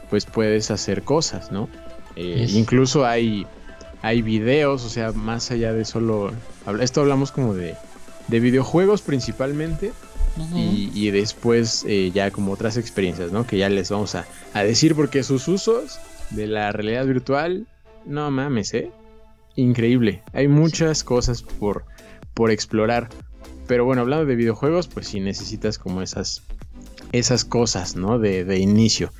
pues 0.09 0.25
puedes 0.25 0.69
hacer 0.69 1.01
cosas, 1.01 1.51
¿no? 1.51 1.67
Eh, 2.15 2.45
incluso 2.49 3.05
hay, 3.05 3.47
hay 4.03 4.21
videos, 4.21 4.85
o 4.85 4.89
sea, 4.89 5.11
más 5.11 5.49
allá 5.49 5.73
de 5.73 5.83
solo... 5.83 6.31
Esto 6.79 7.01
hablamos 7.01 7.31
como 7.31 7.55
de, 7.55 7.75
de 8.27 8.39
videojuegos 8.39 9.01
principalmente. 9.01 9.91
y, 10.53 11.11
después 11.11 11.85
eh, 11.87 12.11
ya 12.13 12.29
como 12.29 12.51
otras 12.51 12.75
experiencias, 12.75 13.31
¿no? 13.31 13.47
Que 13.47 13.57
ya 13.57 13.69
les 13.69 13.89
vamos 13.89 14.15
a, 14.15 14.25
a, 14.53 14.63
decir 14.63 14.93
porque 14.93 15.23
sus 15.23 15.47
usos 15.47 15.97
de 16.31 16.47
la 16.47 16.73
realidad 16.73 17.05
virtual, 17.05 17.67
no 18.05 18.29
mames, 18.31 18.73
¿eh? 18.73 18.91
Increíble. 19.55 20.21
Hay 20.33 20.47
muchas 20.47 21.03
cosas 21.03 21.41
por, 21.41 21.85
por 22.33 22.51
explorar. 22.51 23.09
Pero 23.67 23.85
bueno, 23.85 24.01
hablando 24.01 24.25
de 24.25 24.35
videojuegos, 24.35 24.87
pues 24.87 25.07
sí 25.07 25.19
necesitas 25.19 25.77
como 25.77 26.01
esas, 26.01 26.43
esas 27.11 27.45
cosas, 27.45 27.95
¿no? 27.95 28.19
De, 28.19 28.59
inicio. 28.59 29.11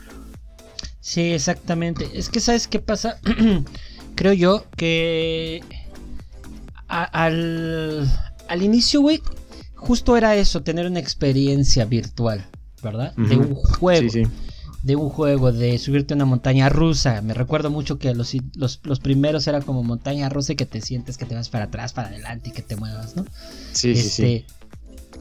Sí, 1.00 1.32
exactamente. 1.34 2.10
Es 2.14 2.30
que, 2.30 2.40
¿sabes 2.40 2.68
qué 2.68 2.80
pasa? 2.80 3.20
Creo 4.16 4.34
yo 4.34 4.66
que 4.78 5.64
al, 6.88 8.08
al 8.48 8.64
inicio, 8.64 9.02
güey, 9.02 9.22
justo 9.76 10.18
era 10.18 10.36
eso, 10.36 10.62
tener 10.64 10.86
una 10.88 11.00
experiencia 11.00 11.86
virtual, 11.86 12.46
¿verdad? 12.82 13.14
De 13.16 13.38
un 13.38 13.56
juego. 13.56 14.10
Sí, 14.10 14.24
sí 14.24 14.32
de 14.86 14.96
un 14.96 15.10
juego, 15.10 15.52
de 15.52 15.80
subirte 15.80 16.14
a 16.14 16.16
una 16.16 16.26
montaña 16.26 16.70
rusa. 16.70 17.20
Me 17.24 17.34
recuerdo 17.34 17.72
mucho 17.72 17.98
que 17.98 18.14
los, 18.14 18.38
los, 18.54 19.00
primeros 19.00 19.48
era 19.48 19.60
como 19.62 19.82
montaña 19.82 20.30
rusa 20.30 20.54
y 20.54 20.56
que 20.56 20.68
te 20.68 20.80
sientes 20.80 21.18
que 21.18 21.26
te 21.26 21.34
vas 21.34 21.50
para 21.50 21.66
atrás, 21.66 21.92
para 21.94 22.10
adelante 22.10 22.50
y 22.50 22.54
que 22.54 22.62
te 22.62 22.76
muevas, 22.76 23.16
¿no? 23.16 23.26
Sí, 23.72 23.96
sí, 23.96 24.10
sí. 24.10 24.24
Este, 24.24 24.46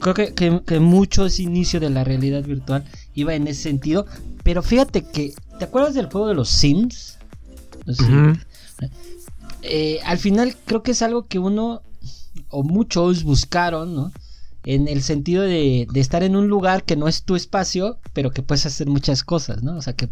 creo 0.01 0.13
que, 0.13 0.35
que, 0.35 0.81
mucho 0.81 1.25
ese 1.25 1.45
inicio 1.45 1.81
de 1.81 1.89
la 1.89 2.05
realidad 2.05 2.45
virtual 2.45 2.85
iba 3.15 3.35
en 3.35 3.47
ese 3.47 3.63
sentido. 3.63 4.05
Pero 4.43 4.63
fíjate 4.63 5.03
que, 5.03 5.33
¿te 5.59 5.65
acuerdas 5.65 5.95
del 5.95 6.11
juego 6.11 6.29
de 6.29 6.35
los 6.35 6.51
Sims? 6.51 7.17
Eh, 9.63 9.99
al 10.05 10.19
final 10.19 10.57
creo 10.67 10.83
que 10.83 10.91
es 10.91 11.01
algo 11.01 11.27
que 11.27 11.39
uno 11.39 11.81
o 12.55 12.63
muchos 12.63 13.25
buscaron, 13.25 13.95
¿no? 13.95 14.13
en 14.65 14.89
el 14.89 15.03
sentido 15.03 15.43
de, 15.43 15.87
estar 15.95 16.23
en 16.23 16.37
un 16.37 16.49
lugar 16.49 16.85
que 16.85 16.97
no 16.97 17.07
es 17.07 17.23
tu 17.23 17.37
espacio, 17.37 17.99
pero 18.13 18.31
que 18.31 18.43
puedes 18.43 18.65
hacer 18.65 18.87
muchas 18.87 19.23
cosas, 19.23 19.63
¿no? 19.63 19.77
O 19.77 19.83
sea, 19.83 19.93
que, 19.93 20.09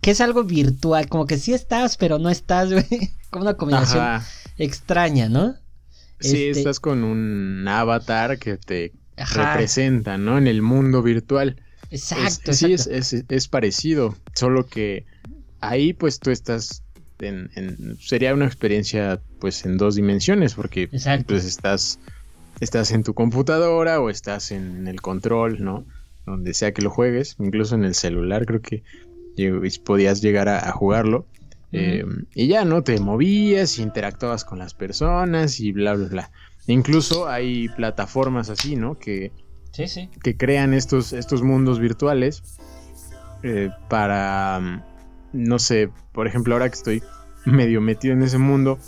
que 0.00 0.10
es 0.10 0.20
algo 0.20 0.44
virtual, 0.44 1.08
como 1.08 1.26
que 1.26 1.38
sí 1.38 1.54
estás, 1.54 1.96
pero 1.96 2.18
no 2.18 2.28
estás, 2.28 2.70
güey. 2.70 2.86
Como 3.30 3.44
una 3.44 3.54
combinación 3.54 4.20
extraña, 4.58 5.30
¿no? 5.30 5.54
Sí, 6.20 6.48
este 6.48 6.60
estás 6.60 6.80
con 6.80 7.02
un 7.02 7.66
avatar 7.66 8.38
que 8.38 8.58
te 8.58 8.92
representa, 9.16 10.18
¿no? 10.18 10.36
En 10.36 10.46
el 10.46 10.60
mundo 10.60 11.02
virtual. 11.02 11.56
Exacto. 11.90 12.52
sí, 12.52 12.74
es, 12.74 12.86
es, 12.86 13.48
parecido, 13.48 14.14
solo 14.34 14.66
que 14.66 15.06
ahí 15.60 15.94
pues 15.94 16.20
tú 16.20 16.30
estás 16.30 16.81
en, 17.28 17.98
sería 18.00 18.34
una 18.34 18.46
experiencia 18.46 19.20
pues 19.40 19.64
en 19.64 19.76
dos 19.76 19.94
dimensiones 19.94 20.54
porque 20.54 20.88
pues 20.88 21.44
estás 21.44 21.98
estás 22.60 22.92
en 22.92 23.02
tu 23.02 23.14
computadora 23.14 24.00
o 24.00 24.10
estás 24.10 24.52
en 24.52 24.86
el 24.86 25.00
control, 25.00 25.62
¿no? 25.62 25.84
Donde 26.26 26.54
sea 26.54 26.72
que 26.72 26.82
lo 26.82 26.90
juegues, 26.90 27.36
incluso 27.40 27.74
en 27.74 27.84
el 27.84 27.94
celular 27.94 28.46
creo 28.46 28.60
que 28.60 28.84
podías 29.84 30.22
llegar 30.22 30.48
a, 30.48 30.70
jugarlo. 30.72 31.26
Eh, 31.72 32.04
y 32.34 32.48
ya, 32.48 32.64
¿no? 32.64 32.82
Te 32.84 33.00
movías, 33.00 33.78
interactuabas 33.78 34.44
con 34.44 34.58
las 34.58 34.74
personas 34.74 35.58
y 35.58 35.72
bla, 35.72 35.94
bla, 35.94 36.08
bla. 36.08 36.30
Incluso 36.66 37.28
hay 37.28 37.68
plataformas 37.70 38.50
así, 38.50 38.76
¿no? 38.76 38.98
Que, 38.98 39.32
que 40.22 40.36
crean 40.36 40.74
estos, 40.74 41.12
estos 41.12 41.42
mundos 41.42 41.80
virtuales 41.80 42.42
eh, 43.42 43.70
para, 43.88 44.84
no 45.32 45.58
sé, 45.58 45.90
por 46.12 46.26
ejemplo, 46.26 46.54
ahora 46.54 46.68
que 46.68 46.76
estoy 46.76 47.02
medio 47.44 47.80
metido 47.80 48.14
en 48.14 48.22
ese 48.22 48.38
mundo 48.38 48.78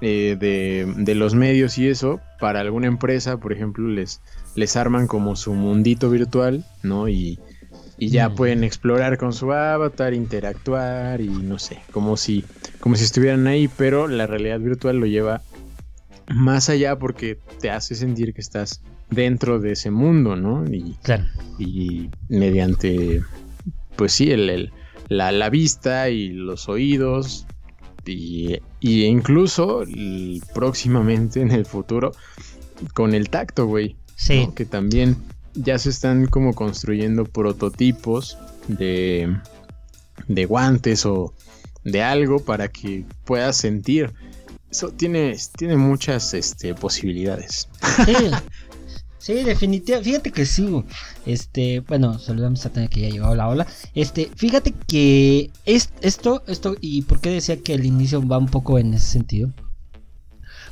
eh, 0.00 0.36
de, 0.38 1.14
los 1.14 1.34
medios 1.34 1.78
y 1.78 1.88
eso, 1.88 2.20
para 2.40 2.60
alguna 2.60 2.88
empresa, 2.88 3.36
por 3.38 3.52
ejemplo, 3.52 3.86
les, 3.86 4.20
les 4.56 4.76
arman 4.76 5.06
como 5.06 5.36
su 5.36 5.54
mundito 5.54 6.10
virtual, 6.10 6.64
¿no? 6.82 7.08
Y, 7.08 7.38
y 7.98 8.08
ya 8.08 8.28
mm. 8.28 8.34
pueden 8.34 8.64
explorar 8.64 9.16
con 9.16 9.32
su 9.32 9.52
avatar, 9.52 10.12
interactuar 10.12 11.20
y 11.20 11.28
no 11.28 11.60
sé, 11.60 11.78
como 11.92 12.16
si, 12.16 12.44
como 12.80 12.96
si 12.96 13.04
estuvieran 13.04 13.46
ahí, 13.46 13.68
pero 13.68 14.08
la 14.08 14.26
realidad 14.26 14.58
virtual 14.58 14.96
lo 14.96 15.06
lleva 15.06 15.42
más 16.28 16.68
allá 16.68 16.98
porque 16.98 17.38
te 17.60 17.70
hace 17.70 17.94
sentir 17.94 18.34
que 18.34 18.40
estás 18.40 18.82
dentro 19.10 19.60
de 19.60 19.72
ese 19.72 19.92
mundo, 19.92 20.34
¿no? 20.34 20.64
Y, 20.66 20.96
claro. 21.02 21.26
y 21.60 22.10
mediante, 22.28 23.22
pues 23.94 24.12
sí, 24.12 24.32
el, 24.32 24.72
la, 25.16 25.50
vista 25.50 26.10
y 26.10 26.30
los 26.30 26.68
oídos 26.68 27.46
y, 28.04 28.58
incluso 28.80 29.84
próximamente 30.54 31.40
en 31.40 31.50
el 31.50 31.66
futuro 31.66 32.12
con 32.94 33.14
el 33.14 33.30
tacto, 33.30 33.66
güey. 33.66 33.96
Sí. 34.16 34.48
Que 34.54 34.64
también 34.64 35.16
ya 35.54 35.78
se 35.78 35.90
están 35.90 36.26
como 36.26 36.54
construyendo 36.54 37.24
prototipos 37.24 38.38
de, 38.68 39.36
de 40.28 40.44
guantes 40.46 41.06
o 41.06 41.34
de 41.84 42.02
algo 42.02 42.44
para 42.44 42.68
que 42.68 43.04
puedas 43.24 43.56
sentir 43.56 44.12
eso 44.72 44.88
tiene, 44.90 45.36
tiene 45.56 45.76
muchas 45.76 46.32
este, 46.32 46.74
posibilidades. 46.74 47.68
Sí, 48.06 48.14
sí, 49.22 49.34
definitivamente. 49.44 50.10
Fíjate 50.10 50.32
que 50.32 50.46
sí. 50.46 50.84
Este, 51.26 51.80
bueno, 51.80 52.18
saludamos 52.18 52.64
a 52.66 52.70
Tania 52.70 52.88
que 52.88 53.00
ya 53.00 53.08
llegado 53.08 53.34
la 53.34 53.48
ola. 53.48 53.66
Este, 53.94 54.30
fíjate 54.34 54.74
que 54.86 55.50
es, 55.64 55.92
esto, 56.00 56.42
esto, 56.46 56.76
y 56.80 57.02
por 57.02 57.20
qué 57.20 57.30
decía 57.30 57.60
que 57.60 57.74
el 57.74 57.86
inicio 57.86 58.26
va 58.26 58.38
un 58.38 58.48
poco 58.48 58.78
en 58.78 58.94
ese 58.94 59.06
sentido. 59.06 59.52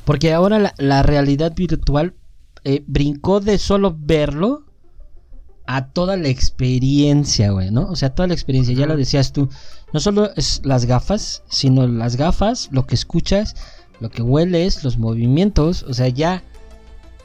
Porque 0.05 0.33
ahora 0.33 0.73
la, 0.77 1.03
realidad 1.03 1.53
virtual 1.55 2.15
eh, 2.63 2.83
brincó 2.87 3.39
de 3.39 3.57
solo 3.57 3.95
verlo 3.97 4.65
a 5.67 5.87
toda 5.87 6.17
la 6.17 6.27
experiencia, 6.27 7.51
güey, 7.51 7.71
¿no? 7.71 7.87
O 7.87 7.95
sea, 7.95 8.13
toda 8.13 8.27
la 8.27 8.33
experiencia, 8.33 8.75
ya 8.75 8.87
lo 8.87 8.97
decías 8.97 9.31
tú. 9.31 9.49
No 9.93 9.99
solo 9.99 10.31
es 10.35 10.61
las 10.65 10.85
gafas, 10.85 11.43
sino 11.49 11.87
las 11.87 12.17
gafas, 12.17 12.69
lo 12.71 12.85
que 12.85 12.95
escuchas, 12.95 13.55
lo 13.99 14.09
que 14.09 14.21
hueles, 14.21 14.83
los 14.83 14.97
movimientos, 14.97 15.83
o 15.83 15.93
sea, 15.93 16.09
ya 16.09 16.43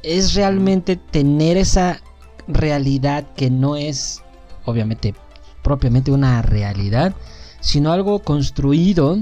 es 0.07 0.35
realmente 0.35 0.97
tener 0.97 1.57
esa 1.57 2.01
realidad 2.47 3.27
que 3.35 3.51
no 3.51 3.77
es, 3.77 4.23
obviamente, 4.64 5.14
propiamente 5.62 6.12
una 6.12 6.42
realidad, 6.42 7.14
sino 7.61 7.92
algo 7.92 8.21
construido, 8.21 9.19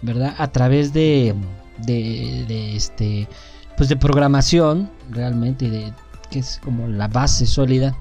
¿verdad? 0.00 0.34
A 0.38 0.48
través 0.50 0.94
de, 0.94 1.34
de, 1.78 2.74
este, 2.74 3.28
pues 3.76 3.90
de 3.90 3.96
programación, 3.96 4.90
realmente, 5.10 5.68
de, 5.68 5.92
que 6.30 6.38
es 6.38 6.58
como 6.64 6.88
la 6.88 7.08
base 7.08 7.46
sólida. 7.46 7.96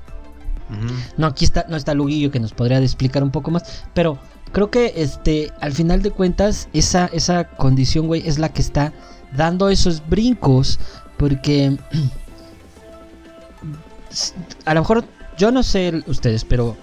No, 1.18 1.28
aquí 1.28 1.44
está, 1.44 1.66
no 1.68 1.76
está 1.76 1.94
Luguillo 1.94 2.32
que 2.32 2.40
nos 2.40 2.54
podría 2.54 2.80
explicar 2.80 3.24
un 3.24 3.32
poco 3.32 3.52
más, 3.52 3.84
pero 3.94 4.18
creo 4.54 4.72
que 4.72 4.94
este, 4.96 5.52
al 5.60 5.74
final 5.74 6.02
de 6.02 6.12
cuentas, 6.12 6.70
esa, 6.72 7.08
esa 7.08 7.44
condición, 7.44 8.08
güey, 8.08 8.26
es 8.26 8.40
la 8.40 8.54
que 8.54 8.62
está 8.62 8.94
dando 9.36 9.70
esos 9.70 10.02
brincos. 10.08 10.80
Porque 11.18 11.78
a 14.66 14.74
lo 14.74 14.82
mejor 14.82 15.06
yo 15.38 15.52
no 15.52 15.64
sé 15.64 16.04
ustedes, 16.08 16.46
pero 16.46 16.78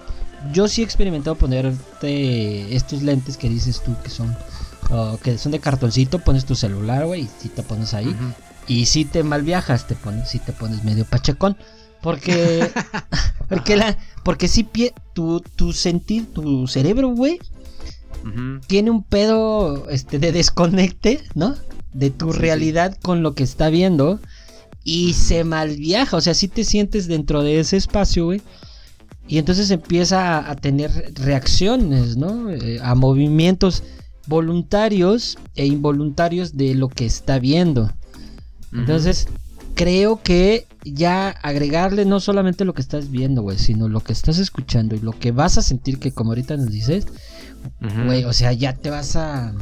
yo 0.53 0.67
sí 0.67 0.81
he 0.81 0.85
experimentado 0.85 1.35
ponerte 1.35 2.75
estos 2.75 3.01
lentes 3.03 3.37
que 3.37 3.49
dices 3.49 3.81
tú 3.83 3.95
que 4.03 4.09
son 4.09 4.35
que 5.23 5.37
son 5.37 5.51
de 5.51 5.59
cartoncito, 5.59 6.19
pones 6.19 6.45
tu 6.45 6.55
celular, 6.55 7.05
güey, 7.05 7.21
y 7.21 7.29
si 7.39 7.49
te 7.49 7.63
pones 7.63 7.93
ahí. 7.93 8.15
Y 8.67 8.85
si 8.85 9.05
te 9.05 9.23
mal 9.23 9.43
viajas, 9.43 9.87
te 9.87 9.95
pones, 9.95 10.29
si 10.29 10.39
te 10.39 10.51
pones 10.51 10.83
medio 10.83 11.05
pachecón. 11.05 11.57
Porque, 12.01 12.71
porque 13.49 13.75
la, 13.75 13.97
porque 14.23 14.47
si 14.47 14.63
pie, 14.63 14.93
tu, 15.13 15.41
tu 15.41 15.73
sentir, 15.73 16.33
tu 16.33 16.67
cerebro, 16.67 17.09
güey, 17.09 17.39
tiene 18.67 18.91
un 18.91 19.03
pedo 19.03 19.89
este, 19.89 20.19
de 20.19 20.31
desconecte, 20.31 21.23
¿no? 21.35 21.55
De 21.93 22.09
tu 22.09 22.31
realidad 22.31 22.97
con 23.01 23.21
lo 23.21 23.33
que 23.33 23.43
está 23.43 23.69
viendo. 23.69 24.19
Y 24.89 25.13
se 25.13 25.43
malviaja, 25.43 26.17
o 26.17 26.21
sea, 26.21 26.33
si 26.33 26.47
te 26.47 26.63
sientes 26.63 27.07
dentro 27.07 27.43
de 27.43 27.59
ese 27.59 27.77
espacio, 27.77 28.25
güey. 28.25 28.41
Y 29.27 29.37
entonces 29.37 29.69
empieza 29.69 30.49
a, 30.49 30.55
tener 30.55 31.13
reacciones, 31.15 32.17
¿no? 32.17 32.49
Eh, 32.49 32.79
a 32.81 32.95
movimientos 32.95 33.83
voluntarios 34.25 35.37
e 35.55 35.67
involuntarios 35.67 36.57
de 36.57 36.73
lo 36.73 36.89
que 36.89 37.05
está 37.05 37.37
viendo. 37.37 37.93
Entonces, 38.73 39.27
creo 39.75 40.21
que 40.23 40.65
ya 40.83 41.29
agregarle 41.29 42.05
no 42.05 42.19
solamente 42.19 42.65
lo 42.65 42.73
que 42.73 42.81
estás 42.81 43.11
viendo, 43.11 43.43
güey, 43.43 43.59
sino 43.59 43.87
lo 43.87 43.99
que 43.99 44.13
estás 44.13 44.39
escuchando 44.39 44.95
y 44.95 44.99
lo 44.99 45.11
que 45.11 45.31
vas 45.31 45.57
a 45.57 45.61
sentir 45.61 45.99
que 45.99 46.11
como 46.11 46.31
ahorita 46.31 46.57
nos 46.57 46.71
dices, 46.71 47.05
Güey, 48.05 48.25
o 48.25 48.33
sea, 48.33 48.53
ya 48.53 48.73
te 48.73 48.89
vas 48.89 49.15
a. 49.15 49.53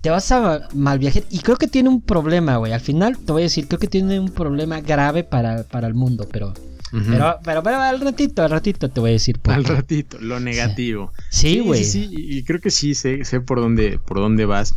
Te 0.00 0.10
vas 0.10 0.30
a 0.32 0.68
mal 0.74 0.98
viajar. 0.98 1.24
Y 1.30 1.40
creo 1.40 1.56
que 1.56 1.68
tiene 1.68 1.88
un 1.88 2.00
problema, 2.00 2.56
güey. 2.56 2.72
Al 2.72 2.80
final 2.80 3.18
te 3.18 3.32
voy 3.32 3.42
a 3.42 3.44
decir, 3.44 3.66
creo 3.66 3.78
que 3.78 3.88
tiene 3.88 4.20
un 4.20 4.30
problema 4.30 4.80
grave 4.80 5.24
para, 5.24 5.64
el 5.72 5.94
mundo, 5.94 6.28
pero. 6.30 6.54
pero, 6.90 7.62
pero, 7.62 7.80
al 7.80 8.00
ratito, 8.00 8.42
al 8.42 8.50
ratito 8.50 8.88
te 8.90 9.00
voy 9.00 9.10
a 9.10 9.12
decir. 9.14 9.40
Al 9.44 9.64
ratito, 9.64 10.18
lo 10.20 10.40
negativo. 10.40 11.12
Sí, 11.30 11.60
güey. 11.60 11.84
Sí, 11.84 12.10
y 12.12 12.42
creo 12.44 12.60
que 12.60 12.70
sí 12.70 12.94
sé, 12.94 13.24
sé 13.24 13.40
por 13.40 13.60
dónde, 13.60 13.98
por 13.98 14.18
dónde 14.18 14.44
vas. 14.44 14.74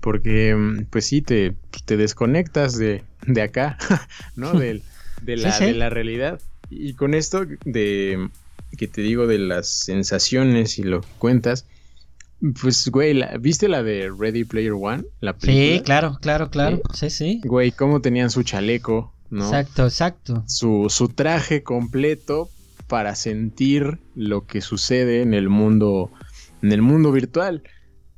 Porque, 0.00 0.54
mm, 0.54 0.86
pues 0.88 1.06
sí, 1.06 1.20
te, 1.20 1.54
te 1.84 1.96
desconectas 1.96 2.78
de, 2.78 3.04
de 3.26 3.42
acá, 3.42 3.76
¿no? 4.36 4.52
De, 4.54 4.82
de, 5.22 5.36
la, 5.36 5.58
de 5.58 5.74
la 5.74 5.90
realidad. 5.90 6.40
Y 6.70 6.94
con 6.94 7.14
esto 7.14 7.44
de 7.64 8.30
que 8.76 8.86
te 8.86 9.02
digo 9.02 9.26
de 9.26 9.38
las 9.38 9.68
sensaciones 9.68 10.78
y 10.78 10.84
lo 10.84 11.00
que 11.00 11.08
cuentas, 11.18 11.66
pues, 12.60 12.88
güey, 12.90 13.20
¿viste 13.40 13.68
la 13.68 13.82
de 13.82 14.10
Ready 14.16 14.44
Player 14.44 14.72
One? 14.72 15.04
La 15.20 15.34
Sí, 15.38 15.82
claro, 15.84 16.18
claro, 16.20 16.50
claro. 16.50 16.80
Sí, 16.94 17.10
sí. 17.10 17.40
Güey, 17.44 17.72
cómo 17.72 18.00
tenían 18.00 18.30
su 18.30 18.42
chaleco, 18.42 19.12
¿no? 19.30 19.44
Exacto, 19.44 19.84
exacto. 19.84 20.44
Su, 20.46 20.86
su 20.88 21.08
traje 21.08 21.62
completo 21.62 22.48
para 22.88 23.14
sentir 23.14 23.98
lo 24.14 24.46
que 24.46 24.60
sucede 24.60 25.22
en 25.22 25.34
el 25.34 25.48
mundo, 25.48 26.10
en 26.62 26.72
el 26.72 26.82
mundo 26.82 27.12
virtual. 27.12 27.62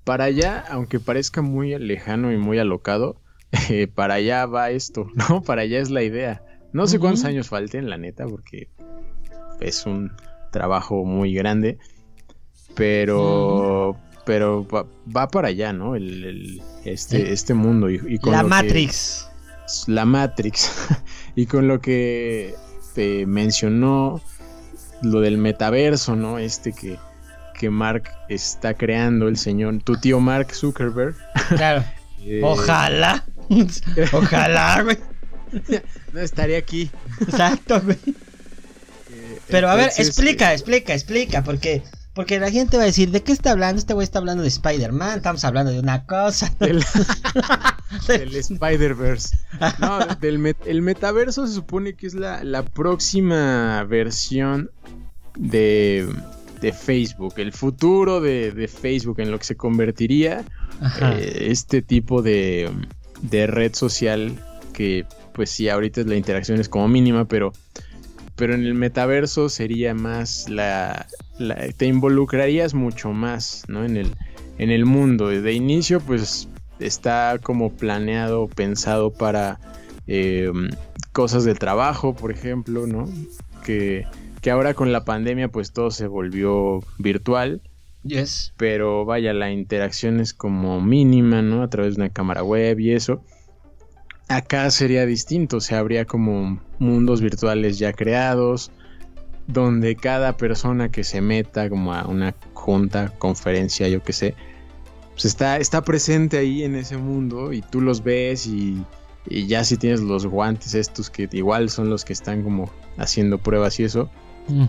Para 0.04 0.24
allá, 0.24 0.64
aunque 0.68 0.98
parezca 0.98 1.42
muy 1.42 1.78
lejano 1.78 2.32
y 2.32 2.38
muy 2.38 2.58
alocado, 2.58 3.20
eh, 3.70 3.86
para 3.94 4.14
allá 4.14 4.46
va 4.46 4.70
esto, 4.70 5.08
¿no? 5.14 5.42
Para 5.42 5.62
allá 5.62 5.80
es 5.80 5.90
la 5.90 6.02
idea. 6.02 6.42
No 6.72 6.86
sé 6.86 6.98
cuántos 6.98 7.24
años 7.24 7.48
falten, 7.48 7.90
la 7.90 7.98
neta, 7.98 8.26
porque 8.26 8.70
es 9.60 9.84
un, 9.84 10.10
trabajo 10.52 11.04
muy 11.04 11.34
grande, 11.34 11.78
pero, 12.76 13.96
pero 14.24 14.66
va, 14.68 15.28
para 15.28 15.48
allá, 15.48 15.72
¿no? 15.72 15.96
El, 15.96 16.62
este, 16.84 17.32
este 17.32 17.54
mundo 17.54 17.90
y, 17.90 18.18
con 18.18 18.32
la 18.32 18.42
Matrix. 18.42 19.28
la 19.86 20.04
Matrix 20.04 20.70
y 21.36 21.46
con 21.46 21.68
lo 21.68 21.80
que 21.80 22.54
te 22.94 23.26
mencionó 23.26 24.20
lo 25.02 25.20
del 25.20 25.38
metaverso, 25.38 26.14
¿no? 26.14 26.38
Este 26.38 26.72
que, 26.72 26.98
que 27.58 27.70
Mark 27.70 28.10
está 28.28 28.74
creando, 28.74 29.28
el 29.28 29.36
señor, 29.36 29.82
tu 29.82 29.96
tío 29.96 30.20
Mark 30.20 30.54
Zuckerberg. 30.54 31.16
Claro. 31.56 31.84
Eh, 32.24 32.40
Ojalá. 32.44 33.24
Ojalá, 34.12 34.80
güey. 34.84 34.96
No 36.12 36.20
estaría 36.20 36.56
aquí. 36.56 36.88
Exacto, 37.20 37.80
güey. 37.80 37.98
Pero 39.48 39.68
a 39.68 39.74
ver, 39.74 39.90
explica, 39.98 40.52
explica, 40.52 40.94
explica, 40.94 41.42
porque 41.42 41.82
porque 42.14 42.38
la 42.38 42.50
gente 42.50 42.76
va 42.76 42.82
a 42.82 42.86
decir, 42.86 43.10
¿de 43.10 43.22
qué 43.22 43.32
está 43.32 43.52
hablando? 43.52 43.78
Este 43.78 43.94
güey 43.94 44.04
está 44.04 44.18
hablando 44.18 44.42
de 44.42 44.48
Spider-Man, 44.48 45.16
estamos 45.16 45.44
hablando 45.44 45.72
de 45.72 45.80
una 45.80 46.04
cosa. 46.04 46.52
Del, 46.60 48.34
Spider-Verse. 48.34 49.36
No, 49.78 49.98
del 50.20 50.56
el 50.66 50.82
metaverso 50.82 51.46
se 51.46 51.54
supone 51.54 51.94
que 51.94 52.06
es 52.06 52.14
la, 52.14 52.64
próxima 52.64 53.84
versión 53.84 54.70
de, 55.36 56.08
Facebook, 56.72 57.34
el 57.36 57.52
futuro 57.52 58.20
de, 58.20 58.68
Facebook 58.68 59.20
en 59.20 59.30
lo 59.30 59.38
que 59.38 59.44
se 59.44 59.56
convertiría 59.56 60.44
eh, 61.02 61.46
este 61.50 61.82
tipo 61.82 62.22
de, 62.22 62.70
de, 63.22 63.46
red 63.46 63.74
social 63.74 64.38
que 64.72 65.04
pues 65.32 65.50
sí, 65.50 65.68
ahorita 65.68 66.02
la 66.02 66.16
interacción 66.16 66.60
es 66.60 66.68
como 66.68 66.88
mínima, 66.88 67.26
pero, 67.26 67.52
pero 68.36 68.54
en 68.54 68.64
el 68.64 68.74
metaverso 68.74 69.48
sería 69.48 69.94
más 69.94 70.48
la, 70.48 71.06
te 71.76 71.86
involucrarías 71.86 72.74
mucho 72.74 73.12
más, 73.12 73.64
¿no? 73.68 73.84
En 73.84 73.96
el, 73.96 74.14
en 74.58 74.70
el 74.70 74.84
mundo. 74.84 75.28
De 75.28 75.52
inicio 75.52 76.00
pues 76.00 76.48
está 76.78 77.38
como 77.42 77.72
planeado, 77.72 78.48
pensado 78.48 79.12
para 79.12 79.58
em, 80.06 80.70
cosas 81.12 81.44
del 81.44 81.58
trabajo, 81.58 82.14
por 82.14 82.30
ejemplo, 82.30 82.86
¿no? 82.86 83.08
Que, 83.64 84.06
que 84.40 84.50
ahora 84.50 84.74
con 84.74 84.92
la 84.92 85.04
pandemia 85.04 85.48
pues 85.48 85.72
todo 85.72 85.90
se 85.90 86.06
volvió 86.06 86.80
virtual. 86.98 87.60
Yes. 88.04 88.52
Pero 88.56 89.04
vaya, 89.04 89.32
la 89.32 89.52
interacción 89.52 90.20
es 90.20 90.34
como 90.34 90.80
mínima, 90.80 91.42
¿no? 91.42 91.62
A 91.62 91.68
través 91.68 91.94
de 91.94 92.02
una 92.02 92.10
cámara 92.10 92.42
web 92.42 92.80
y 92.80 92.92
eso. 92.92 93.22
Acá 94.28 94.70
sería 94.70 95.04
distinto, 95.06 95.58
o 95.58 95.60
sea, 95.60 95.78
habría 95.78 96.04
como 96.04 96.60
mundos 96.78 97.20
virtuales 97.20 97.78
ya 97.78 97.92
creados, 97.92 98.72
donde 99.52 99.96
cada 99.96 100.36
persona 100.36 100.90
que 100.90 101.04
se 101.04 101.20
meta 101.20 101.68
como 101.68 101.94
a 101.94 102.06
una 102.06 102.34
junta, 102.54 103.12
conferencia, 103.18 103.88
yo 103.88 104.02
qué 104.02 104.12
sé, 104.12 104.34
pues 105.12 105.26
está, 105.26 105.58
está 105.58 105.82
presente 105.82 106.38
ahí 106.38 106.62
en 106.62 106.74
ese 106.74 106.96
mundo 106.96 107.52
y 107.52 107.60
tú 107.62 107.80
los 107.80 108.02
ves 108.02 108.46
y, 108.46 108.82
y 109.26 109.46
ya 109.46 109.64
si 109.64 109.76
tienes 109.76 110.00
los 110.00 110.26
guantes 110.26 110.74
estos 110.74 111.10
que 111.10 111.28
igual 111.32 111.70
son 111.70 111.90
los 111.90 112.04
que 112.04 112.12
están 112.12 112.42
como 112.42 112.70
haciendo 112.96 113.38
pruebas 113.38 113.78
y 113.80 113.84
eso, 113.84 114.10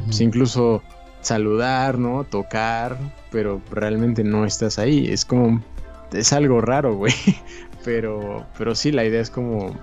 pues 0.06 0.22
incluso 0.22 0.84
saludar, 1.24 1.98
¿no? 1.98 2.24
Tocar, 2.26 2.98
pero 3.32 3.62
realmente 3.72 4.24
no 4.24 4.46
estás 4.46 4.78
ahí. 4.78 5.08
Es 5.08 5.26
como, 5.26 5.63
es 6.12 6.34
algo 6.34 6.62
raro, 6.62 6.96
güey. 6.96 7.13
Pero, 7.84 8.46
pero 8.58 8.76
sí, 8.76 8.93
la 8.93 9.04
idea 9.04 9.19
es 9.19 9.30
como 9.30 9.78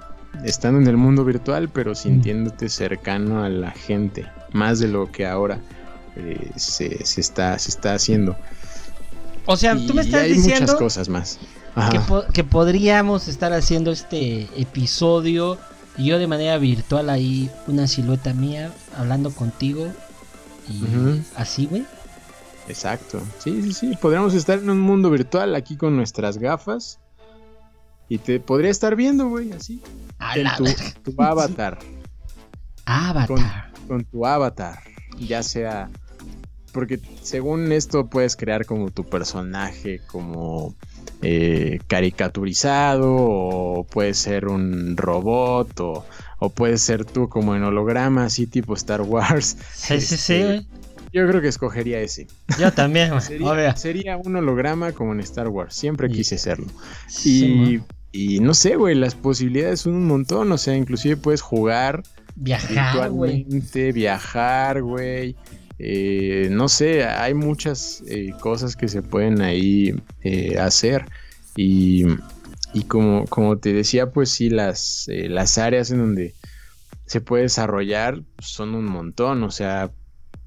estando 0.44 0.80
en 0.80 0.86
el 0.86 0.96
mundo 0.96 1.24
virtual, 1.24 1.68
pero 1.68 1.94
sintiéndote 1.94 2.68
cercano 2.68 3.42
a 3.42 3.48
la 3.48 3.70
gente, 3.70 4.26
más 4.52 4.78
de 4.78 4.88
lo 4.88 5.10
que 5.10 5.26
ahora 5.26 5.60
eh, 6.16 6.50
se, 6.56 7.02
está, 7.02 7.58
se 7.58 7.70
está 7.70 7.94
haciendo. 7.94 8.36
O 9.46 9.56
sea, 9.56 9.74
tú 9.74 9.94
me 9.94 10.02
estás 10.02 10.24
diciendo 10.26 10.60
muchas 10.60 10.74
cosas 10.74 11.08
más. 11.08 11.38
Que, 11.90 12.00
que, 12.32 12.44
podríamos 12.44 13.28
estar 13.28 13.52
haciendo 13.52 13.92
este 13.92 14.48
episodio 14.60 15.56
y 15.96 16.06
yo 16.06 16.18
de 16.18 16.26
manera 16.26 16.58
virtual 16.58 17.10
ahí 17.10 17.50
una 17.66 17.86
silueta 17.86 18.34
mía 18.34 18.72
hablando 18.96 19.30
contigo 19.30 19.86
y 20.68 21.22
así, 21.36 21.66
güey. 21.66 21.84
Exacto. 22.68 23.20
Sí, 23.38 23.62
sí, 23.62 23.72
sí. 23.72 23.98
Podríamos 24.00 24.34
estar 24.34 24.58
en 24.58 24.70
un 24.70 24.80
mundo 24.80 25.10
virtual 25.10 25.54
aquí 25.56 25.76
con 25.76 25.96
nuestras 25.96 26.38
gafas. 26.38 26.99
Y 28.10 28.18
te 28.18 28.40
podría 28.40 28.72
estar 28.72 28.96
viendo, 28.96 29.28
güey, 29.28 29.52
así. 29.52 29.80
En 30.34 30.48
tu, 30.56 31.12
tu, 31.12 31.22
avatar. 31.22 31.78
Avatar. 32.84 33.72
Con, 33.86 34.04
tu 34.04 34.26
avatar. 34.26 34.80
Ya 35.16 35.44
sea. 35.44 35.88
Porque 36.72 37.00
según 37.22 37.70
esto 37.70 38.10
puedes 38.10 38.34
crear 38.34 38.66
como 38.66 38.90
tu 38.90 39.04
personaje, 39.04 40.00
como 40.08 40.74
eh, 41.22 41.78
caricaturizado, 41.86 43.14
o 43.14 43.84
puede 43.84 44.14
ser 44.14 44.48
un 44.48 44.96
robot, 44.96 45.78
o, 45.78 46.04
o 46.40 46.50
puede 46.50 46.78
ser 46.78 47.04
tú 47.04 47.28
como 47.28 47.54
en 47.54 47.62
holograma, 47.62 48.24
así 48.24 48.48
tipo 48.48 48.74
Star 48.74 49.02
Wars. 49.02 49.56
Sí, 49.72 50.00
sí, 50.00 50.16
sí. 50.16 50.34
Este, 50.34 50.66
yo 51.12 51.28
creo 51.28 51.40
que 51.40 51.48
escogería 51.48 52.00
ese. 52.00 52.26
Yo 52.58 52.72
también, 52.72 53.20
sería, 53.20 53.76
sería, 53.76 54.16
un 54.16 54.34
holograma 54.34 54.90
como 54.90 55.12
en 55.12 55.20
Star 55.20 55.46
Wars. 55.46 55.76
Siempre 55.76 56.08
quise 56.08 56.38
serlo. 56.38 56.66
y, 57.24 57.80
y, 58.12 58.40
no 58.40 58.54
sé, 58.54 58.76
güey, 58.76 58.94
las 58.94 59.14
posibilidades 59.14 59.82
son 59.82 59.94
un 59.94 60.06
montón. 60.06 60.50
O 60.52 60.58
sea, 60.58 60.76
inclusive 60.76 61.16
puedes 61.16 61.40
jugar. 61.40 62.02
Viajar, 62.34 63.10
güey. 63.10 63.46
Viajar, 63.92 64.82
güey. 64.82 65.36
Eh, 65.78 66.48
no 66.50 66.68
sé, 66.68 67.04
hay 67.04 67.32
muchas 67.32 68.02
eh, 68.06 68.34
cosas 68.40 68.76
que 68.76 68.88
se 68.88 69.02
pueden 69.02 69.40
ahí 69.40 69.94
eh, 70.22 70.58
hacer. 70.58 71.06
Y, 71.56 72.04
y 72.74 72.82
como, 72.84 73.26
como 73.26 73.58
te 73.58 73.72
decía, 73.72 74.10
pues 74.10 74.30
sí, 74.30 74.50
las, 74.50 75.06
las 75.08 75.56
áreas 75.58 75.90
en 75.90 75.98
donde 75.98 76.34
se 77.06 77.20
puede 77.20 77.44
desarrollar 77.44 78.22
son 78.40 78.74
un 78.74 78.84
montón. 78.86 79.42
O 79.42 79.50
sea, 79.50 79.90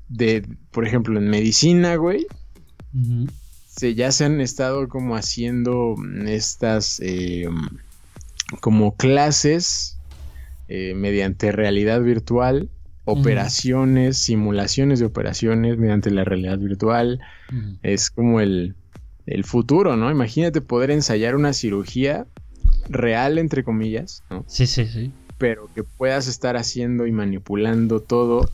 de, 0.07 0.47
por 0.71 0.85
ejemplo, 0.85 1.17
en 1.17 1.29
medicina, 1.29 1.95
güey, 1.95 2.27
se, 3.75 3.95
ya 3.95 4.11
se 4.11 4.25
han 4.25 4.39
estado 4.39 4.87
como 4.87 5.15
haciendo 5.15 5.95
estas 6.25 6.99
eh, 6.99 7.49
como 8.59 8.95
clases 8.95 9.97
eh, 10.67 10.93
mediante 10.95 11.51
realidad 11.51 12.01
virtual, 12.01 12.69
operaciones, 13.05 14.17
simulaciones 14.17 14.99
de 14.99 15.05
operaciones 15.05 15.77
mediante 15.77 16.11
la 16.11 16.23
realidad 16.23 16.59
virtual. 16.59 17.19
Es 17.81 18.11
como 18.11 18.41
el, 18.41 18.75
el 19.25 19.43
futuro, 19.43 19.97
¿no? 19.97 20.11
Imagínate 20.11 20.61
poder 20.61 20.91
ensayar 20.91 21.35
una 21.35 21.53
cirugía 21.53 22.27
real, 22.89 23.39
entre 23.39 23.63
comillas, 23.63 24.23
¿no? 24.29 24.45
Sí, 24.47 24.67
sí, 24.67 24.85
sí. 24.85 25.11
Pero 25.39 25.69
que 25.73 25.83
puedas 25.83 26.27
estar 26.27 26.57
haciendo 26.57 27.07
y 27.07 27.11
manipulando 27.11 27.99
todo 28.01 28.49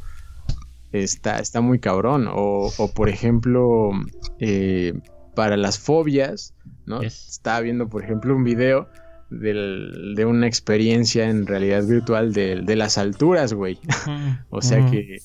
está, 0.91 1.39
está 1.39 1.61
muy 1.61 1.79
cabrón. 1.79 2.27
O, 2.31 2.71
por 2.95 3.09
ejemplo, 3.09 3.91
eh, 4.39 4.93
para 5.35 5.57
las 5.57 5.79
fobias, 5.79 6.53
¿no? 6.85 7.01
Estaba 7.01 7.61
viendo, 7.61 7.89
por 7.89 8.03
ejemplo, 8.03 8.35
un 8.35 8.43
video 8.43 8.87
de 9.29 10.25
una 10.25 10.47
experiencia 10.47 11.29
en 11.29 11.45
realidad 11.45 11.83
virtual 11.85 12.33
de, 12.33 12.75
las 12.75 12.97
alturas, 12.97 13.53
güey. 13.53 13.79
o 14.49 14.61
sea 14.61 14.85
que, 14.89 15.21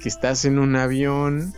que 0.00 0.08
estás 0.08 0.44
en 0.44 0.58
un 0.58 0.76
avión 0.76 1.52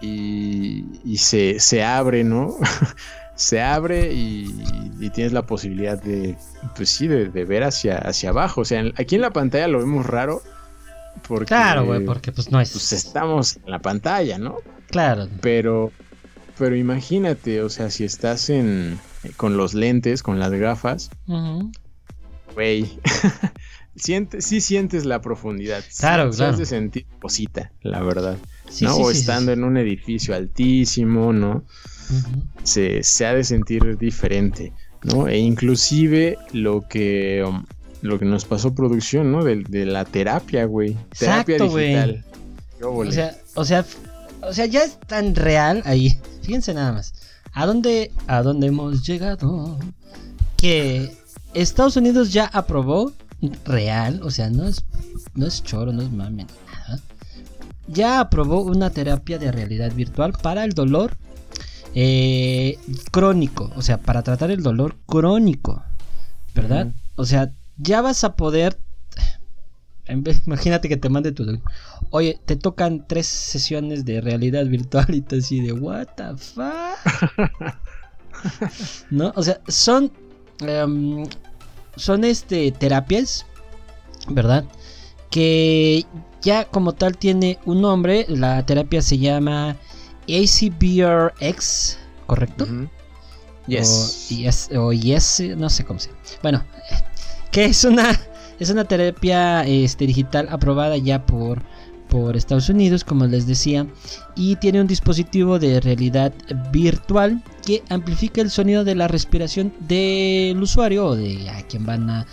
y, 0.00 0.84
y 1.04 1.18
se, 1.18 1.60
se 1.60 1.82
abre, 1.82 2.24
¿no? 2.24 2.56
se 3.34 3.60
abre 3.62 4.12
y, 4.12 4.54
y, 5.00 5.10
tienes 5.10 5.32
la 5.32 5.42
posibilidad 5.42 6.00
de, 6.00 6.36
pues 6.76 6.88
sí, 6.88 7.08
de, 7.08 7.28
de, 7.28 7.44
ver 7.44 7.64
hacia, 7.64 7.98
hacia 7.98 8.30
abajo. 8.30 8.62
O 8.62 8.64
sea, 8.64 8.84
aquí 8.96 9.16
en 9.16 9.20
la 9.20 9.32
pantalla 9.32 9.68
lo 9.68 9.78
vemos 9.78 10.06
raro, 10.06 10.42
claro, 11.46 11.86
güey, 11.86 12.04
porque 12.04 12.32
pues 12.32 12.50
no 12.50 12.60
es. 12.60 12.70
Pues 12.70 12.92
estamos 12.92 13.56
en 13.56 13.70
la 13.70 13.78
pantalla, 13.78 14.38
¿no? 14.38 14.58
Claro. 14.88 15.28
Pero, 15.40 15.92
pero 16.58 16.76
imagínate, 16.76 17.62
o 17.62 17.68
sea, 17.68 17.90
si 17.90 18.04
estás 18.04 18.50
en 18.50 18.98
con 19.36 19.56
los 19.56 19.74
lentes, 19.74 20.22
con 20.22 20.38
las 20.38 20.52
gafas, 20.52 21.10
güey, 22.54 22.98
sí 23.96 24.60
sientes 24.60 25.04
la 25.04 25.20
profundidad. 25.20 25.82
Claro, 25.98 26.32
sí, 26.32 26.38
claro. 26.38 26.56
de 26.56 26.66
sentir 26.66 27.06
cosita, 27.20 27.72
la 27.82 28.02
verdad. 28.02 28.36
¿no? 28.80 28.96
o 28.96 29.10
estando 29.10 29.52
en 29.52 29.64
un 29.64 29.76
edificio 29.76 30.34
altísimo, 30.34 31.32
¿no? 31.32 31.64
se, 32.62 33.02
se, 33.02 33.26
ha 33.26 33.34
de 33.34 33.44
sentir 33.44 33.96
diferente, 33.98 34.72
¿no? 35.02 35.28
E 35.28 35.38
inclusive 35.38 36.36
lo 36.52 36.86
que 36.88 37.44
um, 37.46 37.64
lo 38.04 38.18
que 38.18 38.26
nos 38.26 38.44
pasó 38.44 38.74
producción, 38.74 39.32
¿no? 39.32 39.42
De, 39.42 39.86
la 39.86 40.04
terapia, 40.04 40.66
güey. 40.66 40.94
Terapia 41.18 41.56
digital. 41.56 42.22
O 42.82 43.10
sea, 43.10 43.34
o 43.54 43.64
sea, 43.64 43.84
o 44.42 44.52
sea, 44.52 44.66
ya 44.66 44.84
es 44.84 45.00
tan 45.00 45.34
real 45.34 45.82
ahí. 45.86 46.18
Fíjense 46.42 46.74
nada 46.74 46.92
más. 46.92 47.14
¿A 47.54 47.64
dónde, 47.64 48.12
a 48.26 48.42
dónde 48.42 48.66
hemos 48.66 49.06
llegado? 49.06 49.78
Que 50.58 51.16
Estados 51.54 51.96
Unidos 51.96 52.30
ya 52.30 52.44
aprobó 52.44 53.12
real, 53.64 54.20
o 54.22 54.30
sea, 54.30 54.50
no 54.50 54.68
es, 54.68 54.84
no 55.34 55.46
es 55.46 55.62
choro, 55.62 55.90
no 55.92 56.02
es 56.02 56.12
mame, 56.12 56.46
nada. 56.66 57.00
Ya 57.88 58.20
aprobó 58.20 58.60
una 58.60 58.90
terapia 58.90 59.38
de 59.38 59.50
realidad 59.50 59.92
virtual 59.94 60.34
para 60.42 60.64
el 60.64 60.72
dolor 60.72 61.16
eh, 61.94 62.78
crónico, 63.10 63.70
o 63.76 63.82
sea, 63.82 63.98
para 63.98 64.22
tratar 64.22 64.50
el 64.50 64.62
dolor 64.62 64.96
crónico, 65.06 65.82
¿verdad? 66.54 66.92
O 67.16 67.24
sea, 67.24 67.50
ya 67.76 68.00
vas 68.02 68.24
a 68.24 68.36
poder. 68.36 68.78
Imagínate 70.46 70.88
que 70.88 70.96
te 70.96 71.08
mande 71.08 71.32
tu. 71.32 71.60
Oye, 72.10 72.38
te 72.44 72.56
tocan 72.56 73.06
tres 73.06 73.26
sesiones 73.26 74.04
de 74.04 74.20
realidad 74.20 74.66
virtual 74.66 75.14
y 75.14 75.22
te 75.22 75.36
así 75.38 75.60
de, 75.60 75.72
¿What 75.72 76.08
the 76.16 76.36
fuck? 76.36 77.74
¿No? 79.10 79.32
O 79.36 79.42
sea, 79.42 79.60
son. 79.68 80.12
Em, 80.60 81.24
son 81.96 82.24
este 82.24 82.70
terapias, 82.72 83.46
¿verdad? 84.28 84.64
Que 85.30 86.04
ya 86.42 86.64
como 86.66 86.92
tal 86.92 87.16
tiene 87.16 87.58
un 87.64 87.80
nombre. 87.80 88.26
La 88.28 88.64
terapia 88.66 89.00
se 89.00 89.18
llama 89.18 89.76
ACBRX, 90.28 91.98
¿correcto? 92.26 92.66
Yes. 93.66 94.28
O 94.30 94.34
yes, 94.34 94.70
o 94.76 94.92
yes, 94.92 95.42
no 95.56 95.70
sé 95.70 95.84
cómo 95.84 95.98
se. 95.98 96.10
Bueno, 96.42 96.62
que 97.54 97.66
es 97.66 97.84
una 97.84 98.20
es 98.58 98.68
una 98.70 98.84
terapia 98.84 99.64
este, 99.64 100.08
digital 100.08 100.48
aprobada 100.50 100.96
ya 100.96 101.24
por 101.24 101.62
por 102.08 102.36
Estados 102.36 102.68
Unidos, 102.68 103.02
como 103.02 103.26
les 103.26 103.46
decía, 103.46 103.86
y 104.36 104.56
tiene 104.56 104.80
un 104.80 104.86
dispositivo 104.86 105.58
de 105.58 105.80
realidad 105.80 106.32
virtual 106.70 107.42
que 107.64 107.82
amplifica 107.88 108.40
el 108.40 108.50
sonido 108.50 108.84
de 108.84 108.94
la 108.94 109.08
respiración 109.08 109.72
del 109.80 110.62
usuario 110.62 111.06
o 111.06 111.16
de 111.16 111.48
a 111.50 111.62
quien 111.62 111.86
van 111.86 112.10
a 112.10 112.26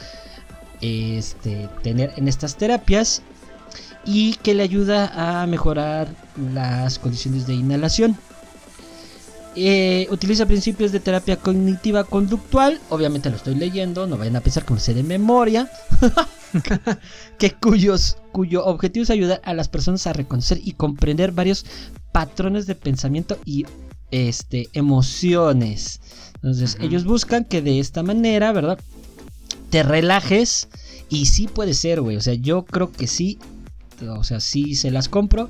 este, 0.81 1.69
tener 1.81 2.13
en 2.17 2.27
estas 2.27 2.57
terapias 2.57 3.23
y 4.05 4.35
que 4.35 4.53
le 4.53 4.63
ayuda 4.63 5.41
a 5.41 5.47
mejorar 5.47 6.09
las 6.53 6.99
condiciones 6.99 7.47
de 7.47 7.53
inhalación. 7.55 8.17
Eh, 9.55 10.07
utiliza 10.11 10.45
principios 10.45 10.93
de 10.93 11.01
terapia 11.01 11.35
cognitiva 11.35 12.03
conductual. 12.05 12.79
Obviamente 12.89 13.29
lo 13.29 13.35
estoy 13.35 13.55
leyendo, 13.55 14.07
no 14.07 14.17
vayan 14.17 14.37
a 14.37 14.41
pensar 14.41 14.63
que 14.65 14.73
lo 14.73 14.79
sé 14.79 14.93
de 14.93 15.03
memoria. 15.03 15.69
que 17.37 17.51
cuyos, 17.51 18.17
cuyo 18.31 18.65
objetivo 18.65 19.03
es 19.03 19.09
ayudar 19.09 19.41
a 19.43 19.53
las 19.53 19.67
personas 19.67 20.07
a 20.07 20.13
reconocer 20.13 20.59
y 20.63 20.73
comprender 20.73 21.31
varios 21.31 21.65
patrones 22.11 22.65
de 22.65 22.75
pensamiento 22.75 23.37
y 23.45 23.65
este, 24.11 24.69
emociones. 24.73 25.99
Entonces, 26.35 26.77
ellos 26.79 27.03
buscan 27.03 27.45
que 27.45 27.61
de 27.61 27.79
esta 27.79 28.03
manera, 28.03 28.51
¿verdad? 28.51 28.79
Te 29.69 29.83
relajes. 29.83 30.69
Y 31.09 31.25
sí 31.25 31.47
puede 31.47 31.73
ser, 31.73 32.01
güey. 32.01 32.15
O 32.15 32.21
sea, 32.21 32.33
yo 32.33 32.63
creo 32.63 32.91
que 32.91 33.07
sí. 33.07 33.37
O 34.07 34.23
sea, 34.23 34.39
sí 34.39 34.75
se 34.75 34.91
las 34.91 35.09
compro. 35.09 35.49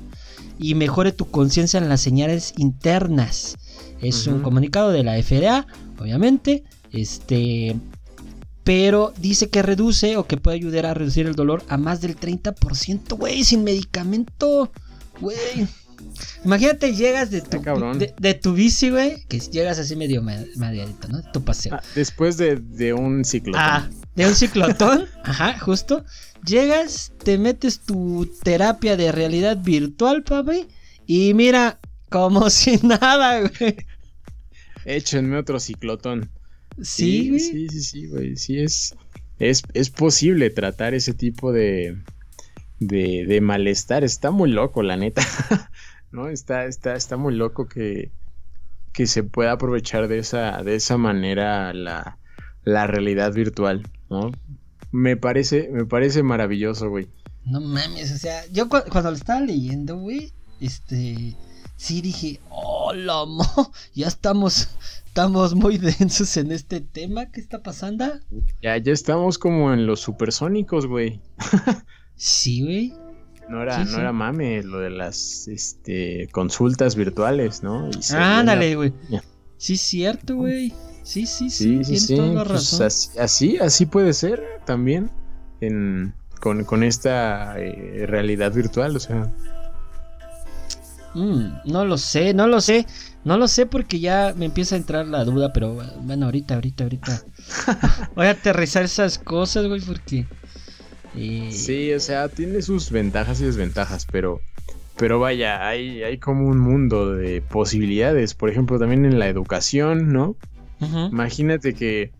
Y 0.58 0.74
mejore 0.74 1.12
tu 1.12 1.30
conciencia 1.30 1.78
en 1.78 1.88
las 1.88 2.00
señales 2.00 2.52
internas. 2.58 3.56
Es 4.02 4.26
un 4.26 4.42
comunicado 4.42 4.90
de 4.90 5.04
la 5.04 5.20
FDA, 5.22 5.66
obviamente. 5.98 6.64
Este. 6.90 7.76
Pero 8.64 9.12
dice 9.18 9.48
que 9.48 9.62
reduce 9.62 10.16
o 10.16 10.26
que 10.26 10.36
puede 10.36 10.56
ayudar 10.56 10.86
a 10.86 10.94
reducir 10.94 11.26
el 11.26 11.34
dolor 11.34 11.64
a 11.68 11.76
más 11.78 12.00
del 12.00 12.16
30%, 12.16 13.16
güey, 13.16 13.44
sin 13.44 13.64
medicamento. 13.64 14.70
Güey. 15.20 15.66
Imagínate, 16.44 16.94
llegas 16.94 17.30
de 17.30 17.40
tu, 17.40 17.60
de, 18.18 18.34
tu 18.34 18.52
bici, 18.52 18.90
güey, 18.90 19.24
que 19.28 19.38
llegas 19.38 19.78
así 19.78 19.96
medio 19.96 20.22
mediadito, 20.22 21.08
¿no? 21.08 21.22
Tu 21.32 21.42
paseo. 21.42 21.74
Ah, 21.74 21.82
después 21.94 22.36
de, 22.36 22.92
un 22.92 23.24
ciclotón. 23.24 23.60
Ah, 23.62 23.88
de 24.14 24.26
un 24.26 24.34
ciclotón, 24.34 25.06
ajá, 25.24 25.58
justo. 25.58 26.04
Llegas, 26.44 27.12
te 27.22 27.38
metes 27.38 27.80
tu 27.80 28.28
terapia 28.42 28.96
de 28.96 29.12
realidad 29.12 29.58
virtual, 29.62 30.22
papi, 30.24 30.66
y 31.06 31.34
mira, 31.34 31.78
como 32.12 32.48
si 32.50 32.76
nada, 32.76 33.40
güey. 33.40 33.76
Échenme 34.84 35.38
otro 35.38 35.58
ciclotón. 35.58 36.30
Sí, 36.80 37.38
sí, 37.38 37.68
sí, 37.68 37.82
sí, 37.82 38.06
güey. 38.06 38.36
Sí, 38.36 38.60
es, 38.60 38.94
es, 39.38 39.62
es 39.74 39.90
posible 39.90 40.50
tratar 40.50 40.94
ese 40.94 41.14
tipo 41.14 41.52
de, 41.52 41.98
de, 42.78 43.24
de 43.26 43.40
malestar. 43.40 44.04
Está 44.04 44.30
muy 44.30 44.50
loco, 44.50 44.82
la 44.82 44.96
neta. 44.96 45.22
¿No? 46.12 46.28
Está, 46.28 46.66
está, 46.66 46.94
está 46.94 47.16
muy 47.16 47.34
loco 47.34 47.66
que, 47.66 48.12
que 48.92 49.06
se 49.06 49.22
pueda 49.22 49.52
aprovechar 49.52 50.08
de 50.08 50.18
esa, 50.18 50.62
de 50.62 50.76
esa 50.76 50.98
manera 50.98 51.72
la, 51.72 52.18
la 52.64 52.86
realidad 52.86 53.32
virtual, 53.32 53.88
¿no? 54.10 54.30
Me 54.90 55.16
parece, 55.16 55.70
me 55.70 55.86
parece 55.86 56.22
maravilloso, 56.22 56.90
güey. 56.90 57.08
No 57.44 57.60
mames, 57.60 58.12
o 58.12 58.18
sea, 58.18 58.46
yo 58.52 58.68
cuando 58.68 59.10
lo 59.10 59.16
estaba 59.16 59.40
leyendo, 59.40 59.96
güey, 59.96 60.32
este, 60.60 61.34
sí 61.76 62.00
dije, 62.00 62.40
oh, 62.50 62.92
lomo, 62.92 63.46
ya 63.94 64.08
estamos, 64.08 64.68
estamos 65.06 65.54
muy 65.54 65.78
densos 65.98 66.36
en 66.36 66.52
este 66.52 66.80
tema. 66.80 67.26
¿Qué 67.26 67.40
está 67.40 67.62
pasando? 67.62 68.06
Ya, 68.62 68.76
ya 68.78 68.92
estamos 68.92 69.38
como 69.38 69.72
en 69.72 69.86
los 69.86 70.00
supersónicos, 70.00 70.86
güey. 70.86 71.20
sí, 72.16 72.62
güey. 72.62 72.94
No 73.48 73.62
era, 73.62 73.84
no 73.84 73.98
era 73.98 74.12
mame 74.12 74.62
lo 74.62 74.78
de 74.78 74.90
las 74.90 75.46
este, 75.48 76.28
consultas 76.32 76.96
virtuales, 76.96 77.62
¿no? 77.62 77.90
Ándale, 78.14 78.76
güey. 78.76 78.94
Sí, 79.58 79.76
cierto, 79.76 80.36
güey. 80.36 80.72
Sí, 81.02 81.26
sí, 81.26 81.50
sí. 81.50 81.84
Sí, 81.84 81.98
sí, 81.98 82.16
Toda 82.16 82.28
la 82.28 82.44
pues 82.44 82.78
razón. 82.78 82.88
así, 83.20 83.58
así, 83.58 83.86
puede 83.86 84.12
ser 84.12 84.42
también 84.64 85.10
en, 85.60 86.14
con, 86.40 86.82
esta 86.82 87.58
eh, 87.58 88.06
realidad 88.06 88.52
virtual, 88.52 88.96
o 88.96 89.00
sea. 89.00 89.32
Mm, 91.14 91.70
no 91.70 91.84
lo 91.84 91.98
sé, 91.98 92.34
no 92.34 92.46
lo 92.46 92.60
sé. 92.60 92.86
No 93.24 93.36
lo 93.36 93.46
sé 93.46 93.66
porque 93.66 94.00
ya 94.00 94.34
me 94.36 94.46
empieza 94.46 94.74
a 94.74 94.78
entrar 94.78 95.06
la 95.06 95.24
duda, 95.24 95.52
pero 95.52 95.74
bueno, 96.00 96.26
ahorita, 96.26 96.54
ahorita, 96.54 96.84
ahorita. 96.84 97.24
Voy 98.16 98.26
a 98.26 98.30
aterrizar 98.30 98.84
esas 98.84 99.18
cosas, 99.18 99.66
güey, 99.66 99.80
porque... 99.80 100.26
Eh, 101.14 101.50
sí, 101.52 101.92
o 101.92 102.00
sea, 102.00 102.28
tiene 102.28 102.62
sus 102.62 102.90
ventajas 102.90 103.40
y 103.40 103.44
desventajas, 103.44 104.06
pero... 104.10 104.40
Pero 104.96 105.18
vaya, 105.18 105.66
hay, 105.66 106.02
hay 106.02 106.18
como 106.18 106.46
un 106.48 106.58
mundo 106.58 107.14
de 107.14 107.40
posibilidades. 107.40 108.34
Por 108.34 108.50
ejemplo, 108.50 108.78
también 108.78 109.04
en 109.06 109.18
la 109.18 109.28
educación, 109.28 110.12
¿no? 110.12 110.36
Imagínate 110.80 111.74
que, 111.74 112.10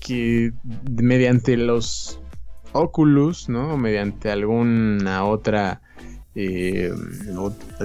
que 0.00 0.52
mediante 0.90 1.56
los 1.56 2.18
Oculus, 2.72 3.48
¿no? 3.48 3.74
O 3.74 3.76
mediante 3.76 4.30
alguna 4.30 5.24
otra 5.24 5.82
eh, 6.34 6.92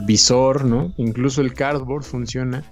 visor, 0.05 0.65
¿no? 0.65 0.93
Incluso 0.97 1.41
el 1.41 1.53
cardboard 1.53 2.03
funciona. 2.03 2.63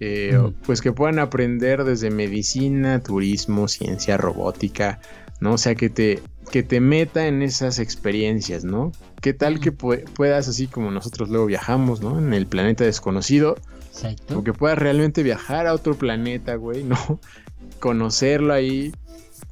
Eh, 0.00 0.36
pues 0.66 0.80
que 0.80 0.92
puedan 0.92 1.20
aprender 1.20 1.84
desde 1.84 2.10
medicina, 2.10 3.00
turismo, 3.00 3.68
ciencia, 3.68 4.16
robótica, 4.16 5.00
¿no? 5.40 5.54
O 5.54 5.58
sea, 5.58 5.76
que 5.76 5.88
te, 5.88 6.20
que 6.50 6.62
te 6.62 6.80
meta 6.80 7.28
en 7.28 7.42
esas 7.42 7.78
experiencias, 7.78 8.64
¿no? 8.64 8.92
¿Qué 9.20 9.32
tal 9.32 9.60
que 9.60 9.72
puedas, 9.72 10.48
así 10.48 10.66
como 10.66 10.90
nosotros 10.90 11.28
luego 11.28 11.46
viajamos, 11.46 12.00
¿no? 12.00 12.18
En 12.18 12.34
el 12.34 12.46
planeta 12.46 12.84
desconocido. 12.84 13.56
Exacto. 13.92 14.40
O 14.40 14.44
que 14.44 14.52
puedas 14.52 14.78
realmente 14.78 15.22
viajar 15.22 15.68
a 15.68 15.74
otro 15.74 15.94
planeta, 15.94 16.56
güey, 16.56 16.82
¿no? 16.82 16.98
Conocerlo 17.78 18.52
ahí. 18.52 18.92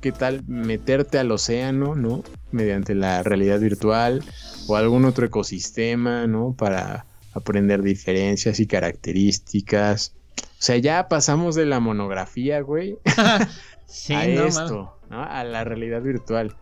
¿Qué 0.01 0.11
tal 0.11 0.42
meterte 0.48 1.18
al 1.18 1.31
océano, 1.31 1.94
¿no? 1.94 2.25
Mediante 2.52 2.94
la 2.94 3.22
realidad 3.22 3.60
virtual 3.60 4.22
o 4.68 4.76
algún 4.76 5.04
otro 5.04 5.26
ecosistema, 5.26 6.26
¿no? 6.26 6.54
Para 6.56 7.06
aprender 7.34 7.82
diferencias 7.82 8.60
y 8.60 8.66
características. 8.66 10.14
O 10.36 10.64
sea, 10.64 10.76
ya 10.76 11.08
pasamos 11.08 11.54
de 11.54 11.66
la 11.66 11.80
monografía, 11.80 12.60
güey, 12.60 12.98
a 13.16 14.26
esto, 14.26 14.96
¿no? 15.10 15.22
A 15.22 15.42
la 15.44 15.64
realidad 15.64 16.02
virtual. 16.02 16.54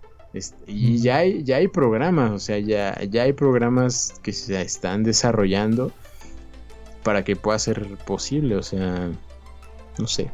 y 0.67 0.99
ya 0.99 1.19
hay, 1.19 1.45
ya 1.45 1.57
hay 1.57 1.69
programas, 1.69 2.31
o 2.31 2.39
sea, 2.39 2.59
ya, 2.59 2.99
ya 3.05 3.25
hay 3.25 3.33
programas 3.33 4.15
que 4.23 4.33
se 4.33 4.61
están 4.61 5.03
desarrollando 5.03 5.93
para 7.03 7.25
que 7.25 7.37
pueda 7.37 7.59
ser 7.59 7.97
posible, 8.07 8.57
o 8.57 8.63
sea, 8.63 9.11
no 9.99 10.07
sé. 10.07 10.31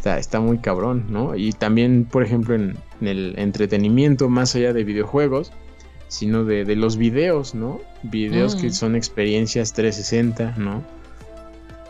Está, 0.00 0.18
está 0.18 0.40
muy 0.40 0.56
cabrón, 0.56 1.08
¿no? 1.10 1.36
Y 1.36 1.52
también, 1.52 2.06
por 2.10 2.22
ejemplo, 2.22 2.54
en 2.54 2.78
el 3.02 3.34
entretenimiento, 3.36 4.30
más 4.30 4.56
allá 4.56 4.72
de 4.72 4.82
videojuegos, 4.82 5.52
sino 6.08 6.46
de, 6.46 6.64
los 6.74 6.96
videos, 6.96 7.54
¿no? 7.54 7.82
Videos 8.02 8.56
que 8.56 8.68
mm. 8.68 8.72
son 8.72 8.96
experiencias 8.96 9.74
360, 9.74 10.54
¿no? 10.56 10.82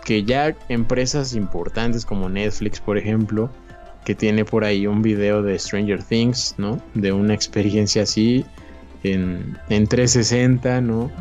Que 0.05 0.25
ya 0.25 0.57
empresas 0.68 1.37
importantes 1.37 2.05
como 2.05 2.29
Netflix, 2.29 2.81
por 2.81 2.99
ejemplo, 2.99 3.49
que 4.05 4.16
tiene 4.16 4.44
por 4.44 4.64
ahí 4.64 4.88
un 4.88 5.03
video 5.03 5.44
de 5.44 5.57
Stranger 5.57 6.03
Things, 6.03 6.57
¿no? 6.59 6.83
De 6.94 7.12
una 7.12 7.33
experiencia 7.33 8.03
así 8.03 8.44
en, 9.05 9.57
360, 9.68 10.81
¿no? 10.81 11.12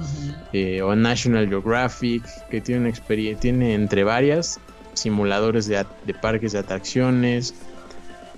Eh, 0.53 0.81
o 0.81 0.95
National 0.95 1.47
Geographic, 1.47 2.23
que 2.49 2.61
tiene 2.61 2.81
una 2.81 2.89
experiencia, 2.89 3.39
tiene 3.39 3.75
entre 3.75 4.03
varias 4.03 4.59
simuladores 4.93 5.67
de, 5.67 5.85
de 6.05 6.13
parques 6.13 6.51
de 6.51 6.59
atracciones, 6.59 7.53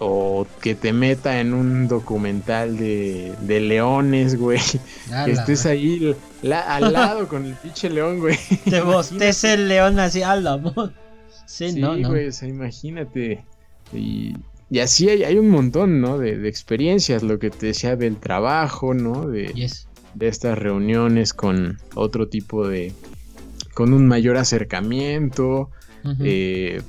o 0.04 0.48
que 0.64 0.74
te 0.74 0.94
meta 0.94 1.40
en 1.40 1.54
un 1.54 1.88
documental 1.88 2.76
de, 2.76 3.36
de 3.42 3.60
leones, 3.60 4.36
güey. 4.36 4.60
que 5.26 5.32
estés 5.32 5.68
ahí 5.68 6.16
al 6.52 6.92
lado 6.92 7.28
con 7.28 7.46
el 7.46 7.54
pinche 7.54 7.88
león, 7.88 8.20
güey. 8.20 8.36
Te 8.68 8.82
bostes 8.82 9.44
el 9.44 9.68
león 9.68 10.00
así 10.00 10.24
al 10.24 10.48
amor. 10.48 10.92
Sí, 11.46 11.74
no, 11.74 11.96
güey, 12.10 12.30
o 12.30 12.32
sea, 12.32 12.48
imagínate. 12.50 13.46
Y, 13.94 14.34
y 14.72 14.80
así 14.80 15.08
hay, 15.08 15.24
hay, 15.24 15.38
un 15.38 15.50
montón, 15.50 16.02
¿no? 16.02 16.18
De, 16.18 16.36
de, 16.36 16.50
experiencias, 16.50 17.22
lo 17.22 17.38
que 17.38 17.52
te 17.52 17.68
decía 17.68 17.96
del 17.96 18.18
trabajo, 18.18 18.96
¿no? 18.96 19.28
De, 19.28 19.70
de 20.16 20.28
estas 20.28 20.58
reuniones 20.58 21.36
con 21.36 21.78
otro 21.94 22.28
tipo 22.28 22.68
de... 22.68 22.92
con 23.76 23.94
un 23.94 24.08
mayor 24.08 24.38
acercamiento. 24.38 25.70
Eh, 26.20 26.82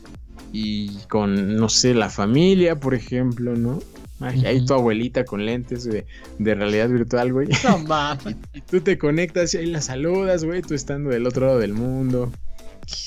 y 0.53 0.97
con, 1.09 1.57
no 1.57 1.69
sé, 1.69 1.95
la 1.95 2.11
familia, 2.11 2.79
por 2.79 2.95
ejemplo, 2.95 3.57
¿no? 3.57 3.81
Ahí 4.21 4.65
tu 4.65 4.75
abuelita 4.75 5.25
con 5.25 5.45
lentes 5.45 5.85
de, 5.85 6.05
realidad 6.39 6.89
virtual, 6.89 7.33
güey. 7.33 7.49
No 7.65 7.79
mames. 7.87 8.37
tú 8.71 8.81
te 8.81 8.97
conectas 8.97 9.55
y 9.55 9.59
ahí 9.59 9.67
la 9.67 9.81
saludas, 9.81 10.45
güey, 10.45 10.63
tú 10.63 10.75
estando 10.75 11.11
del 11.11 11.27
otro 11.27 11.47
lado 11.47 11.59
del 11.59 11.73
mundo, 11.73 12.31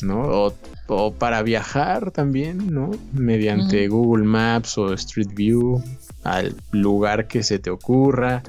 ¿no? 0.01 0.21
O 0.23 0.53
o 0.87 1.13
para 1.13 1.41
viajar 1.41 2.11
también, 2.11 2.73
¿no? 2.73 2.91
Mediante 3.11 3.87
Google 3.87 4.23
Maps 4.25 4.77
o 4.77 4.93
Street 4.93 5.33
View 5.33 5.83
al 6.23 6.55
lugar 6.71 7.27
que 7.27 7.43
se 7.43 7.59
te 7.59 7.69
ocurra. 7.69 8.43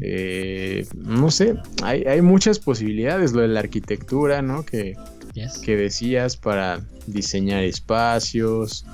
Eh, 0.00 0.86
no 0.94 1.30
sé, 1.30 1.56
hay, 1.82 2.22
muchas 2.22 2.58
posibilidades. 2.58 3.32
Lo 3.32 3.42
de 3.42 3.48
la 3.48 3.60
arquitectura, 3.60 4.40
¿no? 4.40 4.64
Que, 4.64 4.96
que 5.62 5.76
decías 5.76 6.36
para 6.36 6.80
diseñar 7.06 7.64
espacios. 7.64 8.84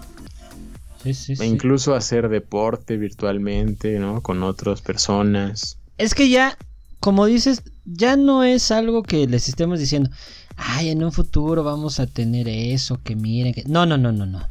e 1.05 1.45
incluso 1.45 1.95
hacer 1.95 2.29
deporte 2.29 2.97
virtualmente, 2.97 3.99
¿no? 3.99 4.21
Con 4.21 4.43
otras 4.43 4.81
personas. 4.81 5.77
Es 5.99 6.15
que 6.15 6.29
ya, 6.29 6.57
como 7.01 7.27
dices, 7.27 7.63
ya 7.85 8.17
no 8.17 8.45
es 8.45 8.71
algo 8.71 9.03
que 9.03 9.27
les 9.27 9.49
estemos 9.49 9.81
diciendo 9.81 10.11
ay, 10.57 10.91
en 10.91 11.03
un 11.03 11.13
futuro 11.13 11.65
vamos 11.65 12.01
a 12.01 12.07
tener 12.07 12.49
eso, 12.49 13.01
que 13.03 13.17
miren, 13.17 13.55
que... 13.55 13.65
No, 13.65 13.87
no, 13.87 13.97
no, 13.97 14.13
no, 14.13 14.27
no. 14.27 14.47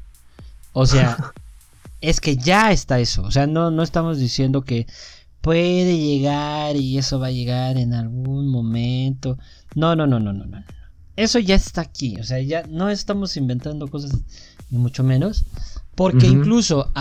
O 0.74 0.86
sea, 0.86 1.18
es 2.02 2.22
que 2.22 2.38
ya 2.38 2.72
está 2.72 3.00
eso. 3.00 3.24
O 3.24 3.32
sea, 3.32 3.48
no, 3.48 3.72
no 3.72 3.84
estamos 3.84 4.20
diciendo 4.20 4.62
que 4.62 4.88
puede 5.42 5.98
llegar 5.98 6.76
y 6.76 6.98
eso 6.98 7.20
va 7.20 7.28
a 7.28 7.32
llegar 7.32 7.78
en 7.78 7.94
algún 7.94 8.48
momento. 8.48 9.38
No, 9.76 9.96
no, 9.96 10.08
no, 10.08 10.20
no, 10.20 10.34
no, 10.34 10.46
no. 10.46 10.64
Eso 11.16 11.40
ya 11.40 11.56
está 11.56 11.82
aquí. 11.82 12.18
O 12.20 12.24
sea, 12.24 12.40
ya 12.42 12.64
no 12.68 12.90
estamos 12.90 13.38
inventando 13.38 13.88
cosas, 13.88 14.12
ni 14.70 14.78
mucho 14.78 15.04
menos. 15.04 15.46
Porque 15.96 16.28
incluso 16.28 16.92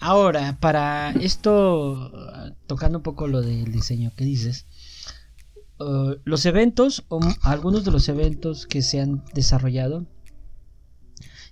ahora, 0.00 0.58
para 0.60 1.12
esto, 1.12 2.10
tocando 2.66 2.98
un 2.98 3.02
poco 3.04 3.28
lo 3.28 3.42
del 3.42 3.70
diseño 3.70 4.12
que 4.16 4.24
dices, 4.24 4.66
Uh, 5.82 6.14
los 6.24 6.46
eventos, 6.46 7.04
o 7.08 7.18
algunos 7.42 7.84
de 7.84 7.90
los 7.90 8.08
eventos 8.08 8.66
que 8.66 8.82
se 8.82 9.00
han 9.00 9.24
desarrollado, 9.34 10.06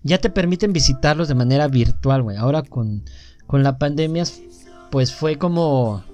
ya 0.03 0.19
te 0.19 0.31
permiten 0.31 0.73
visitarlos 0.73 1.27
de 1.27 1.35
manera 1.35 1.67
virtual, 1.67 2.23
güey. 2.23 2.37
Ahora 2.37 2.63
con, 2.63 3.05
con 3.47 3.65
la 3.65 3.79
pandemia, 3.79 4.25
pues 4.91 5.13
fue 5.13 5.37
como 5.37 6.05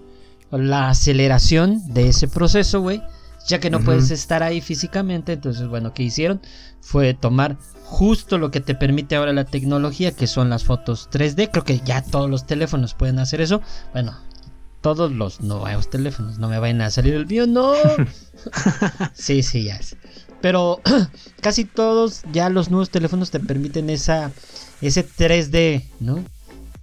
la 0.51 0.89
aceleración 0.89 1.93
de 1.93 2.09
ese 2.09 2.27
proceso, 2.27 2.81
güey. 2.81 3.03
Ya 3.49 3.61
que 3.61 3.71
no 3.71 3.81
puedes 3.81 4.11
estar 4.11 4.43
ahí 4.43 4.61
físicamente. 4.61 5.35
Entonces, 5.35 5.69
bueno, 5.69 5.95
¿qué 5.95 6.03
hicieron? 6.03 6.41
Fue 6.81 7.15
tomar 7.15 7.57
justo 7.85 8.39
lo 8.39 8.51
que 8.51 8.61
te 8.61 8.75
permite 8.75 9.17
ahora 9.17 9.33
la 9.33 9.45
tecnología, 9.45 10.13
que 10.13 10.27
son 10.27 10.51
las 10.51 10.65
fotos 10.65 11.09
3D. 11.11 11.51
Creo 11.53 11.65
que 11.65 11.81
ya 11.81 12.03
todos 12.03 12.29
los 12.29 12.47
teléfonos 12.47 12.95
pueden 12.95 13.19
hacer 13.19 13.41
eso. 13.41 13.63
Bueno, 13.93 14.17
todos 14.81 15.13
los 15.13 15.41
nuevos 15.41 15.91
teléfonos. 15.91 16.39
No 16.39 16.49
me 16.49 16.59
vayan 16.59 16.81
a 16.81 16.91
salir 16.91 17.15
el 17.15 17.27
mío, 17.27 17.47
no. 17.47 17.75
sí, 19.15 19.43
sí, 19.43 19.65
ya 19.65 19.77
es. 19.77 19.97
Pero 20.41 20.81
casi 21.41 21.65
todos 21.65 22.23
ya 22.33 22.49
los 22.51 22.71
nuevos 22.71 22.91
teléfonos 22.91 23.31
te 23.31 23.41
permiten 23.41 23.91
esa 23.91 24.33
ese 24.81 25.07
3D, 25.07 25.85
¿no? 26.01 26.25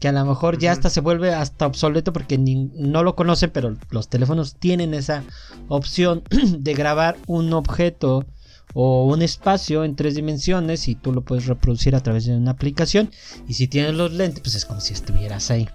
Que 0.04 0.10
a 0.10 0.12
lo 0.12 0.26
mejor 0.26 0.60
ya 0.60 0.74
hasta 0.74 0.90
se 0.90 1.00
vuelve 1.00 1.34
hasta 1.34 1.66
obsoleto 1.66 2.12
porque 2.12 2.38
no 2.38 3.04
lo 3.04 3.16
conocen, 3.16 3.52
pero 3.52 3.78
los 3.90 4.10
teléfonos 4.10 4.56
tienen 4.56 4.94
esa 4.94 5.24
opción 5.70 6.24
de 6.60 6.74
grabar 6.74 7.16
un 7.26 7.54
objeto 7.54 8.26
o 8.74 9.06
un 9.06 9.22
espacio 9.22 9.86
en 9.86 9.96
tres 9.96 10.16
dimensiones 10.16 10.90
y 10.90 10.96
tú 10.96 11.14
lo 11.14 11.22
puedes 11.22 11.46
reproducir 11.46 11.96
a 11.96 12.02
través 12.02 12.26
de 12.26 12.36
una 12.36 12.52
aplicación. 12.52 13.12
Y 13.48 13.54
si 13.54 13.70
tienes 13.70 13.96
los 13.96 14.12
lentes, 14.12 14.42
pues 14.42 14.56
es 14.56 14.66
como 14.66 14.82
si 14.82 14.92
estuvieras 14.92 15.50
ahí. 15.52 15.70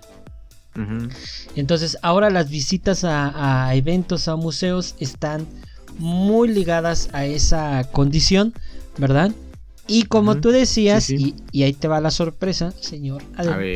Entonces 1.56 1.96
ahora 2.02 2.28
las 2.28 2.50
visitas 2.50 3.04
a, 3.04 3.74
eventos, 3.74 4.28
a 4.28 4.36
museos 4.36 4.94
están 5.00 5.46
muy 5.96 6.48
ligadas 6.48 7.08
a 7.14 7.24
esa 7.24 7.82
condición, 7.92 8.52
¿verdad? 8.98 9.32
Y 9.88 10.04
como 10.04 10.40
tú 10.40 10.50
decías, 10.50 11.10
Y, 11.10 11.34
ahí 11.62 11.72
te 11.72 11.88
va 11.88 12.00
la 12.00 12.10
sorpresa, 12.10 12.72
señor. 12.80 13.22
A 13.36 13.68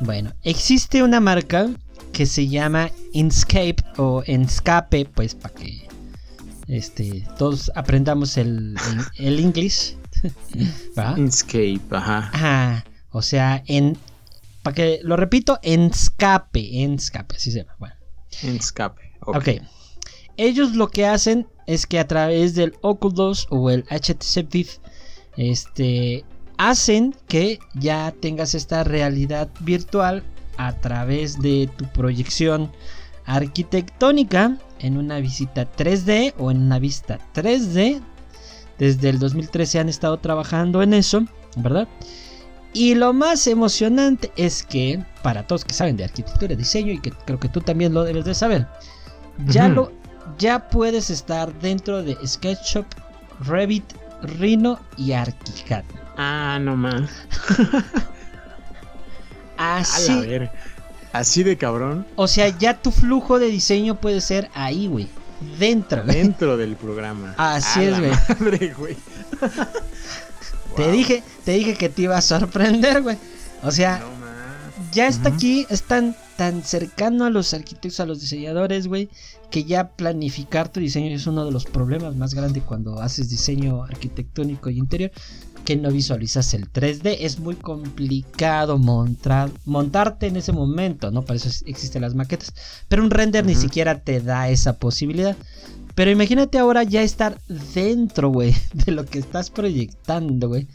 Bueno, 0.00 0.32
existe 0.42 1.02
una 1.02 1.20
marca 1.20 1.68
que 2.12 2.24
se 2.24 2.48
llama 2.48 2.90
Inscape 3.12 3.76
o 3.96 4.22
Enscape, 4.26 5.04
pues 5.04 5.34
para 5.34 5.54
que 5.54 5.88
este, 6.68 7.26
todos 7.36 7.70
aprendamos 7.74 8.36
el, 8.36 8.76
el, 9.16 9.40
inglés. 9.40 9.96
Inscape, 11.16 11.80
ajá. 11.90 12.30
Ajá. 12.32 12.84
O 13.10 13.22
sea, 13.22 13.62
en 13.66 13.98
para 14.62 14.74
que 14.74 15.00
lo 15.02 15.16
repito, 15.16 15.58
Enscape. 15.62 16.82
Enscape, 16.82 17.36
así 17.36 17.50
se 17.50 17.58
llama. 17.60 17.74
Bueno. 17.78 17.94
Enscape. 18.42 19.14
ok. 19.20 19.48
Ellos 20.36 20.76
lo 20.76 20.88
que 20.88 21.06
hacen 21.06 21.48
es 21.68 21.86
que 21.86 22.00
a 22.00 22.08
través 22.08 22.54
del 22.54 22.74
Oculus 22.80 23.46
o 23.50 23.70
el 23.70 23.84
HTC 23.84 24.50
Vive, 24.50 24.70
este, 25.36 26.24
hacen 26.56 27.14
que 27.28 27.58
ya 27.74 28.12
tengas 28.20 28.54
esta 28.54 28.84
realidad 28.84 29.50
virtual 29.60 30.24
a 30.56 30.72
través 30.72 31.38
de 31.40 31.68
tu 31.76 31.84
proyección 31.92 32.72
arquitectónica 33.26 34.56
en 34.80 34.96
una 34.96 35.20
visita 35.20 35.70
3D 35.70 36.32
o 36.38 36.50
en 36.50 36.62
una 36.62 36.78
vista 36.78 37.18
3D. 37.34 38.00
Desde 38.78 39.10
el 39.10 39.18
2013 39.18 39.78
han 39.78 39.90
estado 39.90 40.16
trabajando 40.18 40.82
en 40.82 40.94
eso, 40.94 41.26
¿verdad? 41.56 41.86
Y 42.72 42.94
lo 42.94 43.12
más 43.12 43.46
emocionante 43.46 44.32
es 44.36 44.62
que, 44.62 45.04
para 45.22 45.46
todos 45.46 45.66
que 45.66 45.74
saben 45.74 45.98
de 45.98 46.04
arquitectura 46.04 46.54
y 46.54 46.56
diseño, 46.56 46.92
y 46.94 47.00
que 47.00 47.10
creo 47.10 47.38
que 47.38 47.50
tú 47.50 47.60
también 47.60 47.92
lo 47.92 48.04
debes 48.04 48.24
de 48.24 48.34
saber, 48.34 48.66
ya, 49.46 49.68
lo, 49.68 49.92
ya 50.38 50.68
puedes 50.68 51.10
estar 51.10 51.52
dentro 51.60 52.02
de 52.02 52.16
SketchUp, 52.26 52.86
Revit, 53.40 53.84
Rhino 54.22 54.80
y 54.96 55.12
ArchiCAD. 55.12 55.84
Ah, 56.16 56.58
no 56.60 56.76
más. 56.76 57.10
Así. 59.56 60.12
A 60.12 60.20
ver. 60.20 60.50
Así 61.12 61.42
de 61.42 61.56
cabrón. 61.56 62.06
O 62.16 62.28
sea, 62.28 62.48
ya 62.58 62.74
tu 62.74 62.90
flujo 62.90 63.38
de 63.38 63.46
diseño 63.46 63.96
puede 63.96 64.20
ser 64.20 64.50
ahí, 64.54 64.86
güey. 64.86 65.08
Dentro. 65.58 66.02
Dentro 66.02 66.56
del 66.56 66.76
programa. 66.76 67.34
Así 67.38 67.84
es, 67.84 68.76
güey. 68.76 68.96
Te 70.76 70.92
dije, 70.92 71.24
te 71.44 71.52
dije 71.52 71.74
que 71.74 71.88
te 71.88 72.02
iba 72.02 72.16
a 72.16 72.20
sorprender, 72.20 73.02
güey. 73.02 73.16
O 73.64 73.72
sea, 73.72 74.00
ya 74.92 75.08
está 75.08 75.30
aquí, 75.30 75.66
es 75.70 75.82
tan, 76.38 76.62
cercano 76.62 77.24
a 77.24 77.30
los 77.30 77.52
arquitectos, 77.52 77.98
a 77.98 78.06
los 78.06 78.20
diseñadores, 78.20 78.86
güey, 78.86 79.08
que 79.50 79.64
ya 79.64 79.88
planificar 79.88 80.68
tu 80.68 80.78
diseño 80.78 81.12
es 81.12 81.26
uno 81.26 81.44
de 81.44 81.50
los 81.50 81.64
problemas 81.64 82.14
más 82.14 82.32
grandes 82.32 82.62
cuando 82.62 83.00
haces 83.00 83.28
diseño 83.28 83.82
arquitectónico 83.82 84.70
y 84.70 84.78
interior, 84.78 85.10
que 85.64 85.74
no 85.74 85.90
visualizas 85.90 86.54
el 86.54 86.72
3D. 86.72 87.16
Es 87.20 87.40
muy 87.40 87.56
complicado 87.56 88.78
montar, 88.78 89.50
montarte 89.64 90.28
en 90.28 90.36
ese 90.36 90.52
momento, 90.52 91.10
¿no? 91.10 91.22
Para 91.22 91.38
eso 91.38 91.50
existen 91.66 92.02
las 92.02 92.14
maquetas. 92.14 92.54
Pero 92.86 93.02
un 93.02 93.10
render 93.10 93.44
ni 93.44 93.56
siquiera 93.56 94.00
te 94.00 94.20
da 94.20 94.48
esa 94.48 94.78
posibilidad. 94.78 95.36
Pero 95.96 96.12
imagínate 96.12 96.58
ahora 96.58 96.84
ya 96.84 97.02
estar 97.02 97.40
dentro, 97.74 98.28
güey, 98.28 98.54
de 98.86 98.92
lo 98.92 99.04
que 99.04 99.18
estás 99.18 99.50
proyectando, 99.50 100.46
güey. 100.46 100.68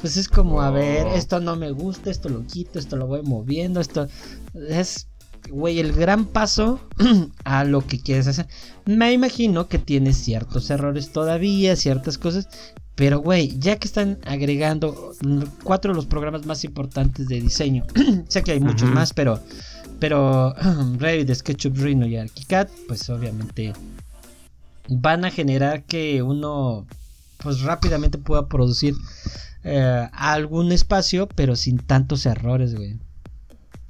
Pues 0.00 0.16
es 0.16 0.28
como, 0.28 0.62
a 0.62 0.70
ver, 0.70 1.06
oh. 1.06 1.14
esto 1.14 1.40
no 1.40 1.56
me 1.56 1.70
gusta, 1.72 2.10
esto 2.10 2.30
lo 2.30 2.46
quito, 2.46 2.78
esto 2.78 2.96
lo 2.96 3.06
voy 3.06 3.20
moviendo, 3.20 3.80
esto 3.80 4.08
es, 4.54 5.09
güey, 5.48 5.80
el 5.80 5.92
gran 5.92 6.26
paso 6.26 6.80
a 7.44 7.64
lo 7.64 7.86
que 7.86 8.00
quieres 8.00 8.26
hacer. 8.26 8.46
Me 8.84 9.12
imagino 9.12 9.68
que 9.68 9.78
tienes 9.78 10.16
ciertos 10.16 10.70
errores 10.70 11.12
todavía, 11.12 11.76
ciertas 11.76 12.18
cosas, 12.18 12.48
pero, 12.94 13.20
güey, 13.20 13.58
ya 13.58 13.76
que 13.76 13.88
están 13.88 14.18
agregando 14.26 15.14
cuatro 15.62 15.92
de 15.92 15.96
los 15.96 16.06
programas 16.06 16.44
más 16.44 16.64
importantes 16.64 17.28
de 17.28 17.40
diseño, 17.40 17.84
sé 18.28 18.42
que 18.42 18.52
hay 18.52 18.60
muchos 18.60 18.90
más, 18.90 19.14
pero, 19.14 19.40
pero 19.98 20.54
Revit, 20.98 21.32
SketchUp, 21.34 21.78
Rhino 21.78 22.06
y 22.06 22.16
ArchiCAD, 22.16 22.68
pues 22.86 23.08
obviamente 23.08 23.72
van 24.88 25.24
a 25.24 25.30
generar 25.30 25.84
que 25.84 26.22
uno 26.22 26.84
pues 27.38 27.62
rápidamente 27.62 28.18
pueda 28.18 28.48
producir 28.48 28.94
eh, 29.64 30.08
algún 30.12 30.72
espacio, 30.72 31.28
pero 31.28 31.56
sin 31.56 31.78
tantos 31.78 32.26
errores, 32.26 32.74
güey. 32.74 32.98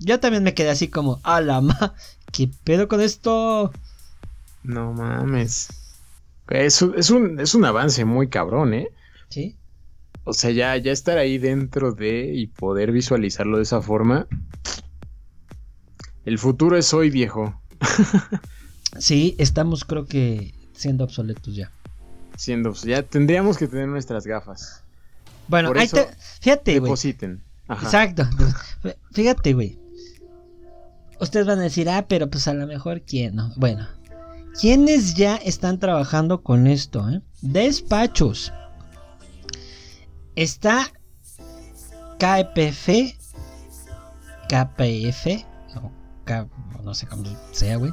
Yo 0.01 0.19
también 0.19 0.43
me 0.43 0.55
quedé 0.55 0.71
así 0.71 0.89
como, 0.89 1.21
a 1.23 1.41
la 1.41 1.61
ma, 1.61 1.95
¿qué 2.33 2.51
pedo 2.65 2.89
con 2.89 3.01
esto? 3.03 3.71
No 4.63 4.93
mames. 4.93 5.69
Es, 6.49 6.83
es, 6.83 7.11
un, 7.11 7.39
es 7.39 7.55
un 7.55 7.65
avance 7.65 8.05
muy 8.05 8.29
cabrón, 8.29 8.75
¿eh? 8.75 8.91
Sí. 9.29 9.57
O 10.25 10.33
sea, 10.33 10.51
ya, 10.51 10.77
ya 10.79 10.91
estar 10.91 11.19
ahí 11.19 11.39
dentro 11.39 11.93
de 11.93 12.33
y 12.35 12.47
poder 12.47 12.93
visualizarlo 12.93 13.59
de 13.59 13.63
esa 13.63 13.83
forma. 13.83 14.27
El 16.25 16.39
futuro 16.39 16.77
es 16.77 16.93
hoy, 16.95 17.11
viejo. 17.11 17.61
sí, 18.99 19.37
estamos 19.39 19.85
creo 19.85 20.07
que 20.07 20.55
siendo 20.73 21.05
obsoletos 21.05 21.55
ya. 21.55 21.71
Siendo, 22.37 22.73
ya 22.73 23.03
tendríamos 23.03 23.59
que 23.59 23.69
tener 23.69 23.89
nuestras 23.89 24.27
gafas. 24.27 24.83
Bueno, 25.47 25.73
ahí 25.77 25.89
te, 25.89 26.09
fíjate, 26.41 26.79
güey. 26.79 26.91
Depositen. 26.91 27.43
Exacto. 27.69 28.29
Fíjate, 29.13 29.53
güey. 29.53 29.80
Ustedes 31.21 31.47
van 31.47 31.59
a 31.59 31.63
decir, 31.63 31.89
ah, 31.91 32.07
pero 32.09 32.31
pues 32.31 32.49
a 32.49 32.55
lo 32.55 32.67
mejor 32.67 33.03
quién, 33.03 33.37
¿no? 33.37 33.53
Bueno, 33.57 33.87
¿quiénes 34.59 35.15
ya 35.15 35.37
están 35.37 35.79
trabajando 35.79 36.43
con 36.43 36.67
esto, 36.67 37.09
eh? 37.09 37.21
Despachos. 37.43 38.53
Está 40.35 40.87
KPF, 42.19 42.89
KPF, 44.49 45.45
K, 46.25 46.47
no 46.83 46.95
sé 46.95 47.07
cómo 47.07 47.25
sea, 47.53 47.77
güey. 47.77 47.93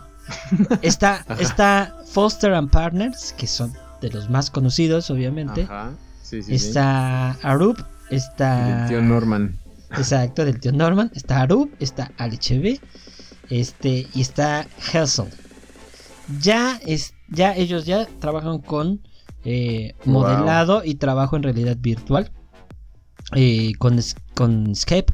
Está, 0.81 1.25
está 1.39 1.95
Foster 2.05 2.53
and 2.53 2.69
Partners, 2.69 3.33
que 3.37 3.47
son 3.47 3.73
de 4.01 4.09
los 4.09 4.29
más 4.29 4.49
conocidos, 4.49 5.09
obviamente. 5.09 5.63
Ajá. 5.63 5.91
Sí, 6.21 6.43
sí, 6.43 6.57
sí. 6.57 6.67
está 6.67 7.31
Arup, 7.41 7.79
está. 8.09 8.79
Del 8.79 8.89
tío 8.89 9.01
Norman. 9.01 9.59
Exacto, 9.91 10.43
del 10.45 10.59
tío 10.59 10.71
Norman. 10.71 11.11
Está 11.15 11.41
Arup, 11.41 11.73
está 11.79 12.11
LHB, 12.19 12.79
este, 13.49 14.07
y 14.13 14.21
está 14.21 14.67
Hessel. 14.93 15.27
Ya, 16.41 16.79
es, 16.85 17.13
ya 17.29 17.55
ellos 17.55 17.85
ya 17.85 18.05
trabajan 18.19 18.59
con 18.59 19.01
eh, 19.45 19.93
Wow. 20.05 20.13
modelado 20.13 20.83
y 20.83 20.95
trabajo 20.95 21.37
en 21.37 21.43
realidad 21.43 21.77
virtual 21.79 22.31
eh, 23.33 23.71
con, 23.79 23.99
con 24.33 24.75
Skype 24.75 25.13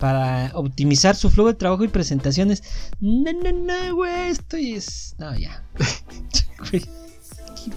para 0.00 0.50
optimizar 0.54 1.16
su 1.16 1.28
flujo 1.30 1.48
de 1.48 1.54
trabajo 1.54 1.84
y 1.84 1.88
presentaciones. 1.88 2.62
No, 3.00 3.30
no, 3.32 3.52
no, 3.52 3.94
güey, 3.94 4.30
esto 4.30 4.56
es. 4.56 5.14
No, 5.18 5.36
ya. 5.38 5.62
Güey, 6.70 6.84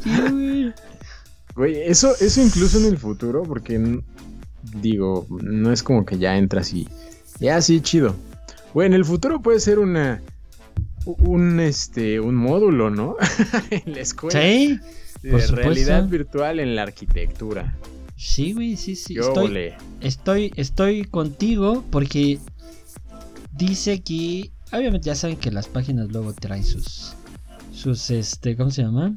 güey. 1.56 1.76
Eso, 1.84 2.14
eso 2.20 2.42
incluso 2.42 2.80
en 2.80 2.86
el 2.86 2.98
futuro, 2.98 3.44
porque 3.44 4.02
digo, 4.64 5.26
no 5.30 5.72
es 5.72 5.84
como 5.84 6.06
que 6.06 6.18
ya 6.18 6.38
entras 6.38 6.74
y. 6.74 6.88
Ya, 7.40 7.62
sí, 7.62 7.82
chido. 7.82 8.16
Güey, 8.74 8.88
en 8.88 8.94
el 8.94 9.06
futuro 9.06 9.42
puede 9.42 9.60
ser 9.60 9.80
una. 9.80 10.22
Un 11.06 11.60
este. 11.60 12.20
un 12.20 12.36
módulo, 12.36 12.90
¿no? 12.90 13.16
en 13.72 13.94
la 13.94 14.02
escuela. 14.02 14.40
Sí, 14.42 14.80
de 15.22 15.32
por 15.32 15.42
supuesto. 15.42 15.56
realidad 15.56 16.08
virtual 16.08 16.60
en 16.60 16.76
la 16.76 16.84
arquitectura. 16.84 17.76
sí, 18.16 18.54
güey, 18.54 18.76
sí, 18.76 18.96
sí. 18.96 19.14
¿Qué 19.16 19.20
Estoy, 19.22 19.74
estoy, 20.02 20.54
estoy 20.56 21.04
contigo 21.06 21.84
porque 21.92 22.40
dice 23.54 24.02
que. 24.02 24.52
Obviamente 24.74 25.06
ya 25.08 25.16
saben 25.16 25.38
que 25.38 25.50
las 25.50 25.68
páginas 25.68 26.10
luego 26.12 26.34
traen 26.34 26.66
sus. 26.66 27.14
Sus, 27.74 28.10
este, 28.10 28.58
¿cómo 28.58 28.72
se 28.72 28.82
llama? 28.82 29.16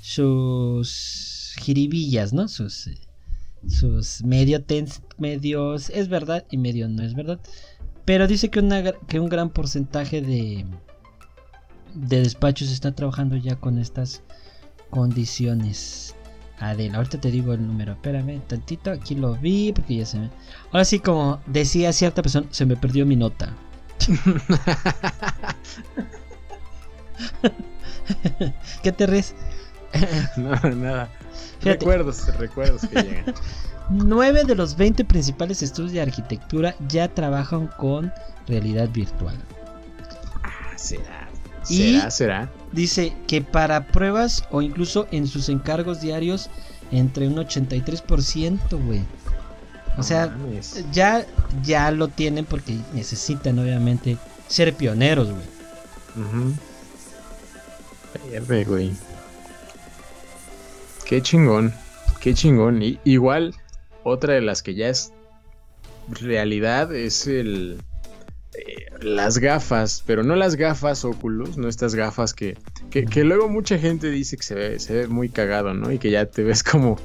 Sus 0.00 1.54
jiribillas, 1.60 2.32
¿no? 2.32 2.46
Sus. 2.46 2.86
eh, 2.86 2.98
sus 3.66 4.22
medio 4.24 4.62
tens, 4.62 5.02
medios 5.18 5.90
es 5.90 6.08
verdad 6.08 6.44
y 6.50 6.58
medio 6.58 6.88
no 6.88 7.02
es 7.02 7.14
verdad. 7.14 7.40
Pero 8.04 8.26
dice 8.26 8.48
que, 8.48 8.60
una, 8.60 8.92
que 8.92 9.20
un 9.20 9.28
gran 9.28 9.50
porcentaje 9.50 10.22
de, 10.22 10.64
de 11.94 12.20
despachos 12.20 12.70
está 12.70 12.92
trabajando 12.92 13.36
ya 13.36 13.56
con 13.56 13.78
estas 13.78 14.22
condiciones. 14.90 16.14
Adela, 16.58 16.96
ahorita 16.98 17.20
te 17.20 17.30
digo 17.30 17.52
el 17.52 17.64
número, 17.66 17.92
espérame 17.92 18.40
tantito, 18.48 18.90
aquí 18.90 19.14
lo 19.14 19.36
vi 19.36 19.72
porque 19.72 19.96
ya 19.96 20.06
se 20.06 20.18
me... 20.18 20.30
Ahora 20.72 20.84
sí, 20.84 20.98
como 20.98 21.40
decía 21.46 21.92
cierta 21.92 22.20
persona, 22.20 22.48
se 22.50 22.66
me 22.66 22.76
perdió 22.76 23.06
mi 23.06 23.14
nota. 23.14 23.54
¿Qué 28.82 28.92
te 28.92 29.06
ríes? 29.06 29.34
No, 30.36 30.54
nada. 30.74 31.08
Fíjate. 31.60 31.78
Recuerdos, 31.80 32.26
recuerdos 32.36 32.82
que 32.82 33.02
llegan. 33.02 33.34
9 33.90 34.44
de 34.44 34.54
los 34.54 34.76
20 34.76 35.04
principales 35.06 35.62
estudios 35.62 35.92
de 35.92 36.00
arquitectura 36.02 36.74
ya 36.88 37.08
trabajan 37.08 37.68
con 37.78 38.12
realidad 38.46 38.88
virtual. 38.90 39.36
Ah, 40.42 40.76
será. 40.76 41.28
Y- 41.68 41.94
Será, 41.94 42.10
será. 42.10 42.50
Dice 42.72 43.14
que 43.26 43.40
para 43.40 43.86
pruebas 43.86 44.44
o 44.50 44.60
incluso 44.62 45.06
en 45.10 45.26
sus 45.26 45.48
encargos 45.48 46.00
diarios 46.02 46.50
entre 46.92 47.26
un 47.28 47.36
83%, 47.36 48.58
güey. 48.84 49.02
O 49.96 50.02
sea, 50.02 50.26
mames. 50.28 50.84
ya, 50.92 51.24
ya 51.64 51.90
lo 51.90 52.08
tienen 52.08 52.44
porque 52.44 52.78
necesitan 52.92 53.58
obviamente 53.58 54.16
ser 54.48 54.74
pioneros, 54.74 55.28
güey. 55.30 55.44
Ujú. 56.26 56.54
Verde, 58.30 58.64
güey. 58.64 58.92
Qué 61.08 61.22
chingón. 61.22 61.72
Qué 62.20 62.34
chingón. 62.34 62.82
Y, 62.82 62.98
igual, 63.04 63.54
otra 64.04 64.34
de 64.34 64.42
las 64.42 64.62
que 64.62 64.74
ya 64.74 64.88
es 64.88 65.12
realidad 66.08 66.94
es 66.94 67.26
el. 67.26 67.80
eh, 68.54 68.86
las 69.00 69.38
gafas, 69.38 70.02
pero 70.06 70.22
no 70.22 70.34
las 70.36 70.56
gafas 70.56 71.04
Oculus, 71.04 71.56
no 71.56 71.68
estas 71.68 71.94
gafas 71.94 72.34
que, 72.34 72.56
que, 72.90 73.04
que 73.04 73.24
luego 73.24 73.48
mucha 73.48 73.78
gente 73.78 74.10
dice 74.10 74.36
que 74.36 74.42
se 74.42 74.54
ve, 74.54 74.78
se 74.80 74.92
ve 74.94 75.06
muy 75.08 75.28
cagado, 75.28 75.72
¿no? 75.74 75.92
Y 75.92 75.98
que 75.98 76.10
ya 76.10 76.26
te 76.26 76.42
ves 76.42 76.62
como, 76.62 76.96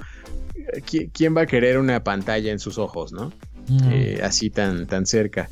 ¿qui- 0.88 1.10
¿quién 1.14 1.36
va 1.38 1.42
a 1.42 1.46
querer 1.46 1.78
una 1.78 2.04
pantalla 2.04 2.52
en 2.52 2.60
sus 2.60 2.78
ojos, 2.78 3.14
¿no? 3.14 3.32
Mm. 3.68 3.80
eh, 3.92 4.20
así 4.24 4.50
tan, 4.50 4.88
tan 4.88 5.06
cerca. 5.06 5.50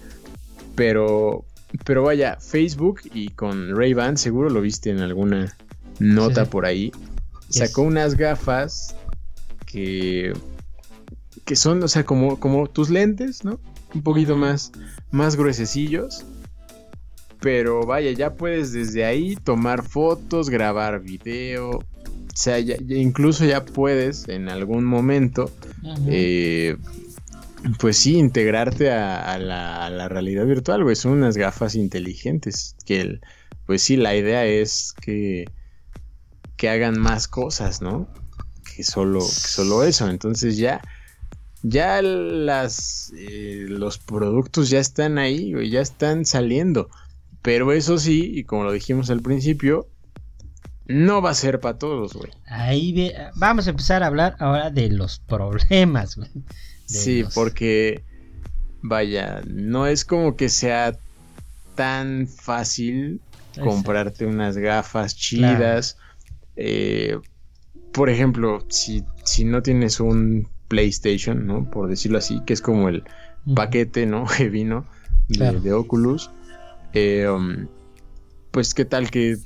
Pero, 0.76 1.45
pero 1.86 2.04
vaya, 2.04 2.38
Facebook 2.41 3.02
y 3.14 3.30
con 3.30 3.76
Ray-Ban, 3.76 4.18
seguro 4.18 4.49
lo 4.49 4.62
viste 4.62 4.89
en 4.89 4.99
alguna 4.99 5.56
nota 5.99 6.45
Sí. 6.45 6.52
por 6.52 6.66
ahí. 6.66 6.91
Sacó 7.52 7.82
unas 7.84 8.16
gafas 8.16 8.95
que, 9.66 10.34
que 11.45 11.56
son, 11.56 11.82
o 11.84 11.88
sea, 11.88 12.06
como, 12.06 12.39
como 12.39 12.68
tus 12.68 12.89
lentes, 12.89 13.43
¿no? 13.43 13.60
Un 13.93 14.04
poquito 14.04 14.36
más, 14.38 14.72
más 15.12 15.36
gruesecillos. 15.36 16.24
Pero 17.41 17.86
vaya, 17.86 18.12
ya 18.12 18.34
puedes 18.36 18.72
desde 18.72 19.04
ahí 19.04 19.36
tomar 19.36 19.84
fotos, 19.84 20.49
grabar 20.49 21.02
video. 21.02 21.70
O 21.72 21.84
sea, 22.36 22.60
ya- 22.60 22.78
incluso 22.88 23.45
ya 23.45 23.66
puedes 23.66 24.28
en 24.30 24.47
algún 24.47 24.86
momento 24.86 25.52
eh, 26.08 26.78
pues 27.80 27.97
sí, 27.97 28.18
integrarte 28.18 28.91
a, 28.91 29.34
a 29.34 29.38
la, 29.39 29.86
a 29.86 29.89
la 29.89 30.08
realidad 30.08 30.45
virtual, 30.45 30.84
güey. 30.84 30.95
Son 30.95 31.14
unas 31.14 31.36
gafas 31.36 31.74
inteligentes. 31.76 32.76
Que 32.86 33.02
el- 33.02 33.22
pues 33.66 33.82
sí, 33.82 33.97
la 33.97 34.16
idea 34.16 34.45
es 34.45 34.93
que, 35.02 35.45
que 36.62 36.70
hagan 36.70 36.99
más 36.99 37.28
cosas, 37.28 37.82
¿no? 37.82 38.07
Que 38.76 38.84
solo, 38.84 39.18
que 39.20 39.26
solo 39.26 39.84
eso. 39.84 40.07
Entonces 40.07 40.57
ya, 40.57 40.80
ya 41.64 42.03
las, 42.03 43.12
eh, 43.18 43.66
los 43.68 43.97
productos 43.97 44.70
ya 44.70 44.78
están 44.80 45.18
ahí, 45.18 45.53
güey, 45.53 45.72
ya 45.72 45.82
están 45.82 46.24
saliendo. 46.24 46.88
Pero 47.41 47.72
eso 47.72 47.97
sí, 47.97 48.32
y 48.36 48.43
como 48.43 48.64
lo 48.66 48.72
dijimos 48.74 49.09
al 49.09 49.22
principio, 49.24 49.88
no 50.86 51.20
va 51.24 51.32
a 51.32 51.34
ser 51.34 51.59
para 51.59 51.80
todos, 51.80 52.14
güey. 52.14 52.32
Ahí 52.45 52.93
ve- 52.93 53.16
vamos 53.38 53.66
a 53.66 53.72
empezar 53.72 54.03
a 54.03 54.07
hablar 54.07 54.36
ahora 54.38 54.70
de 54.70 54.89
los 54.89 55.18
problemas, 55.18 56.16
güey. 56.16 56.30
Sí, 56.86 57.24
los- 57.24 57.34
porque 57.34 58.03
vaya, 58.84 59.41
no 59.47 59.88
es 59.88 60.05
como 60.05 60.36
que 60.36 60.47
sea 60.49 60.95
tan 61.74 62.28
fácil 62.28 63.20
comprarte 63.64 64.28
unas 64.28 64.57
gafas 64.57 65.16
chidas. 65.16 65.97
Eh, 66.56 67.18
por 67.91 68.10
ejemplo, 68.10 68.64
si, 68.70 69.04
si 69.24 69.43
no 69.45 69.62
tienes 69.62 69.99
un 69.99 70.47
PlayStation, 70.68 71.45
¿no? 71.45 71.70
Por 71.70 71.89
decirlo 71.89 72.18
así, 72.18 72.41
que 72.45 72.54
es 72.54 72.62
como 72.62 72.88
el 72.89 73.04
paquete, 73.56 74.06
¿no? 74.06 74.26
Que 74.38 74.49
vino 74.49 74.86
de, 75.28 75.38
Claro. 75.38 75.60
de 75.62 75.74
Oculus. 75.74 76.30
eh, 76.93 77.28
um, 77.30 77.68
pues 78.52 78.74
qué 78.74 78.84
tal 78.86 79.10
que 79.10 79.38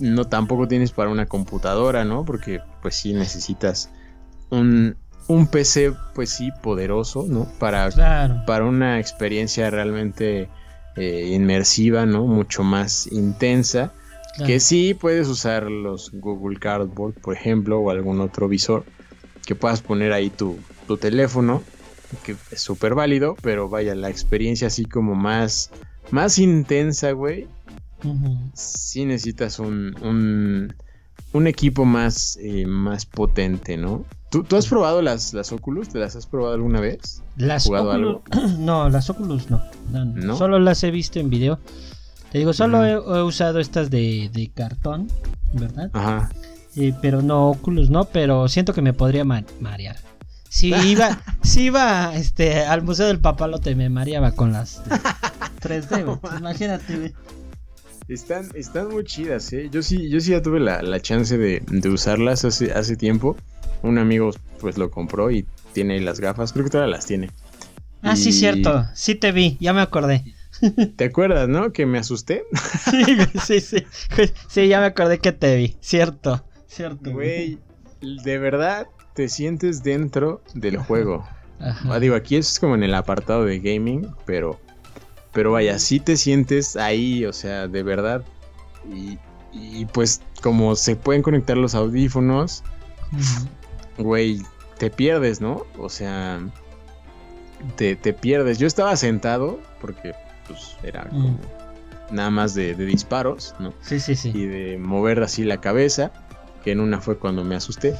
no 0.00 0.24
tampoco 0.26 0.66
tienes 0.68 0.92
para 0.92 1.10
una 1.10 1.26
computadora, 1.26 2.04
¿no? 2.04 2.24
Porque 2.24 2.60
pues 2.82 2.96
sí 2.96 3.12
necesitas 3.12 3.90
un, 4.50 4.96
un 5.28 5.46
PC, 5.48 5.92
pues 6.14 6.30
sí, 6.30 6.50
poderoso, 6.62 7.26
¿no? 7.28 7.46
Para, 7.58 7.90
Claro. 7.90 8.42
para 8.46 8.64
una 8.64 8.98
experiencia 9.00 9.68
realmente 9.70 10.48
eh, 10.96 11.30
inmersiva, 11.34 12.06
¿no? 12.06 12.26
Mucho 12.26 12.62
más 12.62 13.06
intensa. 13.12 13.92
Claro. 14.36 14.46
Que 14.46 14.60
sí 14.60 14.94
puedes 14.94 15.28
usar 15.28 15.64
los 15.70 16.10
Google 16.12 16.58
Cardboard, 16.58 17.14
por 17.14 17.34
ejemplo, 17.34 17.80
o 17.80 17.90
algún 17.90 18.20
otro 18.20 18.48
visor. 18.48 18.84
Que 19.44 19.54
puedas 19.54 19.80
poner 19.82 20.12
ahí 20.12 20.30
tu, 20.30 20.58
tu 20.86 20.96
teléfono. 20.96 21.62
Que 22.24 22.36
es 22.52 22.60
súper 22.60 22.94
válido, 22.94 23.36
pero 23.42 23.68
vaya, 23.68 23.94
la 23.96 24.08
experiencia 24.08 24.68
así 24.68 24.84
como 24.84 25.14
más, 25.16 25.70
más 26.10 26.38
intensa, 26.38 27.10
güey. 27.12 27.48
Ujú. 28.04 28.38
Sí 28.54 29.04
necesitas 29.04 29.58
un, 29.58 29.96
un, 30.02 30.74
un 31.32 31.46
equipo 31.48 31.84
más, 31.84 32.38
eh, 32.40 32.64
más 32.66 33.06
potente, 33.06 33.76
¿no? 33.76 34.04
¿Tú, 34.30 34.44
tú 34.44 34.56
has 34.56 34.66
probado 34.66 35.02
las, 35.02 35.32
las 35.34 35.50
Oculus? 35.52 35.88
¿Te 35.88 35.98
las 35.98 36.14
has 36.14 36.26
probado 36.26 36.54
alguna 36.54 36.80
vez? 36.80 37.22
Las 37.36 37.64
jugado 37.64 37.90
Oculus- 38.22 38.58
No, 38.58 38.88
las 38.88 39.08
Oculus 39.10 39.50
no. 39.50 39.62
¿No? 39.90 40.36
Solo 40.36 40.58
las 40.58 40.82
he 40.84 40.90
visto 40.90 41.18
en 41.18 41.30
video. 41.30 41.58
Te 42.32 42.38
digo, 42.38 42.52
solo 42.52 42.84
he, 42.84 42.92
he 42.92 43.22
usado 43.22 43.60
estas 43.60 43.90
de, 43.90 44.30
de 44.32 44.48
cartón, 44.48 45.08
¿verdad? 45.52 45.90
Ajá. 45.92 46.30
Eh, 46.76 46.92
pero 47.00 47.22
no 47.22 47.48
Oculus, 47.48 47.88
no, 47.88 48.04
pero 48.04 48.48
siento 48.48 48.74
que 48.74 48.82
me 48.82 48.92
podría 48.92 49.24
ma- 49.24 49.44
marear. 49.60 49.96
Si 50.48 50.74
iba, 50.74 51.20
si 51.42 51.64
iba 51.64 52.14
este, 52.14 52.64
al 52.64 52.82
Museo 52.82 53.06
del 53.06 53.18
Papalote, 53.18 53.74
me 53.74 53.88
mareaba 53.88 54.32
con 54.32 54.52
las 54.52 54.82
de 54.84 54.96
3D, 55.60 56.04
güey. 56.04 56.18
Imagínate. 56.38 57.14
Están, 58.08 58.48
están 58.54 58.88
muy 58.88 59.04
chidas, 59.04 59.52
¿eh? 59.52 59.68
Yo 59.70 59.82
sí, 59.82 60.08
yo 60.08 60.20
sí 60.20 60.30
ya 60.30 60.42
tuve 60.42 60.60
la, 60.60 61.00
chance 61.00 61.36
de, 61.38 61.62
usarlas 61.88 62.44
hace, 62.44 62.72
hace 62.72 62.96
tiempo. 62.96 63.36
Un 63.82 63.98
amigo 63.98 64.30
pues 64.60 64.78
lo 64.78 64.90
compró 64.90 65.30
y 65.30 65.46
tiene 65.72 66.00
las 66.00 66.20
gafas, 66.20 66.52
creo 66.52 66.64
que 66.64 66.70
todavía 66.70 66.96
las 66.96 67.06
tiene. 67.06 67.30
Ah, 68.02 68.16
sí, 68.16 68.32
cierto, 68.32 68.86
sí 68.94 69.14
te 69.16 69.32
vi, 69.32 69.56
ya 69.60 69.72
me 69.72 69.80
acordé. 69.80 70.35
¿Te 70.96 71.04
acuerdas, 71.04 71.48
no? 71.48 71.72
Que 71.72 71.86
me 71.86 71.98
asusté. 71.98 72.44
sí, 72.90 73.04
sí, 73.44 73.60
sí. 73.60 73.86
Sí, 74.48 74.68
ya 74.68 74.80
me 74.80 74.86
acordé 74.86 75.18
que 75.18 75.32
te 75.32 75.56
vi, 75.56 75.76
cierto, 75.80 76.44
cierto. 76.66 77.12
Güey, 77.12 77.58
de 78.00 78.38
verdad 78.38 78.86
te 79.14 79.28
sientes 79.28 79.82
dentro 79.82 80.42
del 80.54 80.76
juego. 80.76 81.26
Ajá. 81.58 81.94
Ah, 81.94 81.98
digo, 81.98 82.14
aquí 82.14 82.36
es 82.36 82.58
como 82.58 82.74
en 82.74 82.82
el 82.82 82.94
apartado 82.94 83.44
de 83.44 83.60
gaming, 83.60 84.14
pero 84.26 84.60
pero 85.36 85.52
vaya, 85.52 85.78
sí 85.78 86.00
te 86.00 86.16
sientes 86.16 86.76
ahí, 86.76 87.26
o 87.26 87.32
sea, 87.34 87.68
de 87.68 87.82
verdad. 87.82 88.24
Y, 89.52 89.84
pues 89.92 90.22
como 90.42 90.74
se 90.76 90.96
pueden 90.96 91.20
conectar 91.20 91.58
los 91.58 91.74
audífonos, 91.74 92.64
güey, 93.98 94.40
te 94.78 94.88
pierdes, 94.88 95.42
¿no? 95.42 95.66
O 95.78 95.90
sea, 95.90 96.40
te, 97.76 97.96
pierdes. 98.14 98.58
Yo 98.58 98.66
estaba 98.66 98.96
sentado 98.96 99.60
porque 99.78 100.14
pues 100.48 100.76
era 100.82 101.08
como 101.08 101.38
nada 102.10 102.30
más 102.30 102.54
de, 102.54 102.74
disparos, 102.74 103.54
¿no? 103.58 103.72
Sí, 103.80 104.00
sí, 104.00 104.14
sí. 104.14 104.30
Y 104.34 104.46
de 104.46 104.78
mover 104.78 105.22
así 105.22 105.44
la 105.44 105.60
cabeza, 105.60 106.12
que 106.64 106.72
en 106.72 106.80
una 106.80 107.00
fue 107.00 107.18
cuando 107.18 107.44
me 107.44 107.56
asusté. 107.56 107.94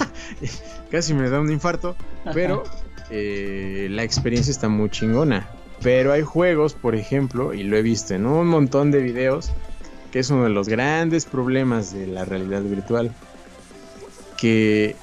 Casi 0.90 1.14
me 1.14 1.28
da 1.28 1.40
un 1.40 1.50
infarto, 1.50 1.96
pero 2.32 2.64
eh, 3.10 3.88
la 3.90 4.02
experiencia 4.02 4.50
está 4.50 4.68
muy 4.68 4.90
chingona. 4.90 5.48
Pero 5.82 6.12
hay 6.12 6.22
juegos, 6.22 6.74
por 6.74 6.94
ejemplo, 6.94 7.52
y 7.52 7.62
lo 7.62 7.76
he 7.76 7.82
visto 7.82 8.14
en 8.14 8.26
un 8.26 8.46
montón 8.48 8.90
de 8.90 9.00
videos, 9.00 9.50
que 10.10 10.20
es 10.20 10.30
uno 10.30 10.44
de 10.44 10.50
los 10.50 10.68
grandes 10.68 11.26
problemas 11.26 11.92
de 11.92 12.06
la 12.06 12.24
realidad 12.24 12.62
virtual. 12.62 13.12
Que, 14.36 14.96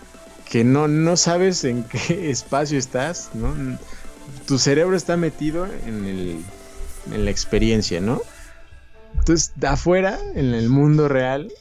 que 0.50 0.64
no, 0.64 0.88
no 0.88 1.18
sabes 1.18 1.64
en 1.64 1.84
qué 1.84 2.30
espacio 2.30 2.78
estás, 2.78 3.32
¿no? 3.34 3.54
Tu 4.48 4.58
cerebro 4.58 4.96
está 4.96 5.18
metido 5.18 5.66
en, 5.86 6.06
el, 6.06 6.44
en 7.12 7.26
la 7.26 7.32
experiencia, 7.32 8.02
¿no? 8.02 8.22
Entonces, 9.20 9.54
de 9.56 9.68
afuera, 9.68 10.20
en 10.36 10.54
el 10.54 10.70
mundo 10.70 11.08
real, 11.08 11.52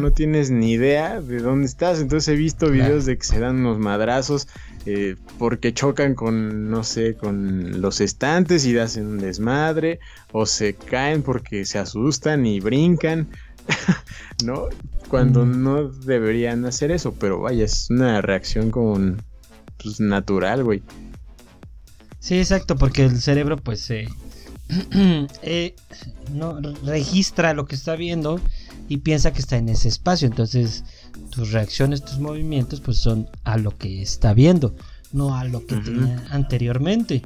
no, 0.00 0.10
tienes 0.10 0.50
ni 0.50 0.72
idea 0.72 1.20
de 1.20 1.38
dónde 1.38 1.66
estás. 1.66 2.00
Entonces 2.00 2.34
he 2.34 2.36
visto 2.36 2.70
videos 2.70 3.06
de 3.06 3.16
que 3.16 3.24
se 3.24 3.38
dan 3.38 3.56
unos 3.56 3.78
madrazos 3.78 4.48
eh, 4.86 5.14
porque 5.38 5.72
chocan 5.72 6.14
con, 6.14 6.68
no 6.68 6.82
sé, 6.82 7.14
con 7.14 7.80
los 7.80 8.00
estantes 8.00 8.66
y 8.66 8.76
hacen 8.78 9.06
un 9.06 9.18
desmadre. 9.18 10.00
O 10.32 10.46
se 10.46 10.74
caen 10.74 11.22
porque 11.22 11.64
se 11.64 11.78
asustan 11.78 12.44
y 12.44 12.58
brincan. 12.58 13.28
¿No? 14.44 14.68
Cuando 15.08 15.46
mm. 15.46 15.62
no 15.62 15.88
deberían 15.88 16.64
hacer 16.64 16.90
eso. 16.90 17.14
Pero 17.14 17.40
vaya, 17.40 17.64
es 17.64 17.88
una 17.88 18.20
reacción 18.20 18.72
como 18.72 19.16
pues, 19.80 20.00
natural, 20.00 20.64
güey. 20.64 20.82
Sí, 22.18 22.38
exacto, 22.38 22.74
porque 22.74 23.04
el 23.04 23.20
cerebro 23.20 23.56
pues 23.56 23.80
se... 23.82 24.00
Eh, 24.00 24.08
no 26.32 26.60
registra 26.84 27.54
lo 27.54 27.66
que 27.66 27.74
está 27.74 27.96
viendo 27.96 28.40
y 28.88 28.98
piensa 28.98 29.32
que 29.32 29.40
está 29.40 29.56
en 29.56 29.68
ese 29.68 29.88
espacio. 29.88 30.28
Entonces, 30.28 30.84
tus 31.30 31.52
reacciones, 31.52 32.04
tus 32.04 32.18
movimientos, 32.18 32.80
pues 32.80 32.98
son 32.98 33.28
a 33.44 33.56
lo 33.56 33.76
que 33.76 34.02
está 34.02 34.34
viendo, 34.34 34.74
no 35.12 35.36
a 35.36 35.44
lo 35.44 35.66
que 35.66 35.76
tenía 35.76 36.24
anteriormente. 36.30 37.22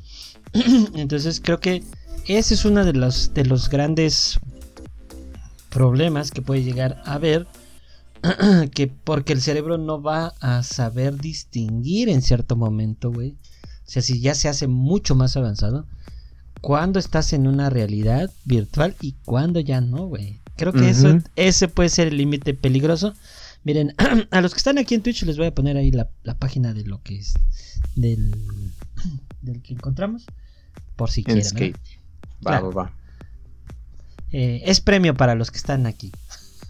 Entonces, 0.95 1.41
creo 1.43 1.61
que 1.61 1.83
ese 2.27 2.55
es 2.55 2.65
uno 2.65 2.85
de 2.85 2.93
los, 2.93 3.33
de 3.35 3.45
los 3.45 3.69
grandes 3.69 4.39
problemas 5.71 6.31
que 6.31 6.43
puede 6.43 6.63
llegar 6.63 7.03
a 7.05 7.19
ver. 7.19 7.47
que 8.75 8.87
porque 8.87 9.33
el 9.33 9.41
cerebro 9.41 9.79
no 9.79 10.03
va 10.03 10.35
a 10.41 10.63
saber 10.63 11.17
distinguir 11.17 12.11
en 12.11 12.21
cierto 12.21 12.55
momento, 12.55 13.11
güey. 13.11 13.31
O 13.33 13.93
sea, 13.93 14.03
si 14.03 14.21
ya 14.21 14.35
se 14.35 14.49
hace 14.49 14.67
mucho 14.67 15.15
más 15.15 15.37
avanzado, 15.37 15.87
cuando 16.61 16.99
estás 16.99 17.33
en 17.33 17.47
una 17.47 17.71
realidad 17.71 18.31
virtual 18.45 18.95
y 19.01 19.15
cuando 19.25 19.61
ya 19.61 19.81
no, 19.81 20.07
güey. 20.07 20.41
Creo 20.57 20.73
que 20.75 20.91
eso, 20.91 21.19
ese 21.37 21.69
puede 21.69 21.89
ser 21.89 22.09
el 22.09 22.19
límite 22.19 22.53
peligroso. 22.53 23.15
Miren, 23.65 23.95
a 24.31 24.41
los 24.43 24.53
que 24.53 24.59
están 24.59 24.77
aquí 24.79 24.95
en 24.95 25.03
Twitch 25.03 25.23
les 25.23 25.39
voy 25.39 25.47
a 25.47 25.55
poner 25.55 25.77
ahí 25.77 25.91
la, 25.91 26.09
página 26.39 26.75
de 26.75 26.85
lo 26.85 27.03
que 27.03 27.17
es 27.17 27.35
del, 27.97 28.35
del 29.43 29.63
que 29.63 29.73
encontramos. 29.73 30.27
Por 30.97 31.11
si 31.11 31.25
quieren. 31.25 31.75
Va, 32.47 32.61
va, 32.61 32.71
va. 32.71 32.93
Eh, 34.33 34.63
es 34.67 34.81
premio 34.81 35.15
para 35.15 35.35
los 35.35 35.51
que 35.51 35.57
están 35.57 35.87
aquí. 35.87 36.13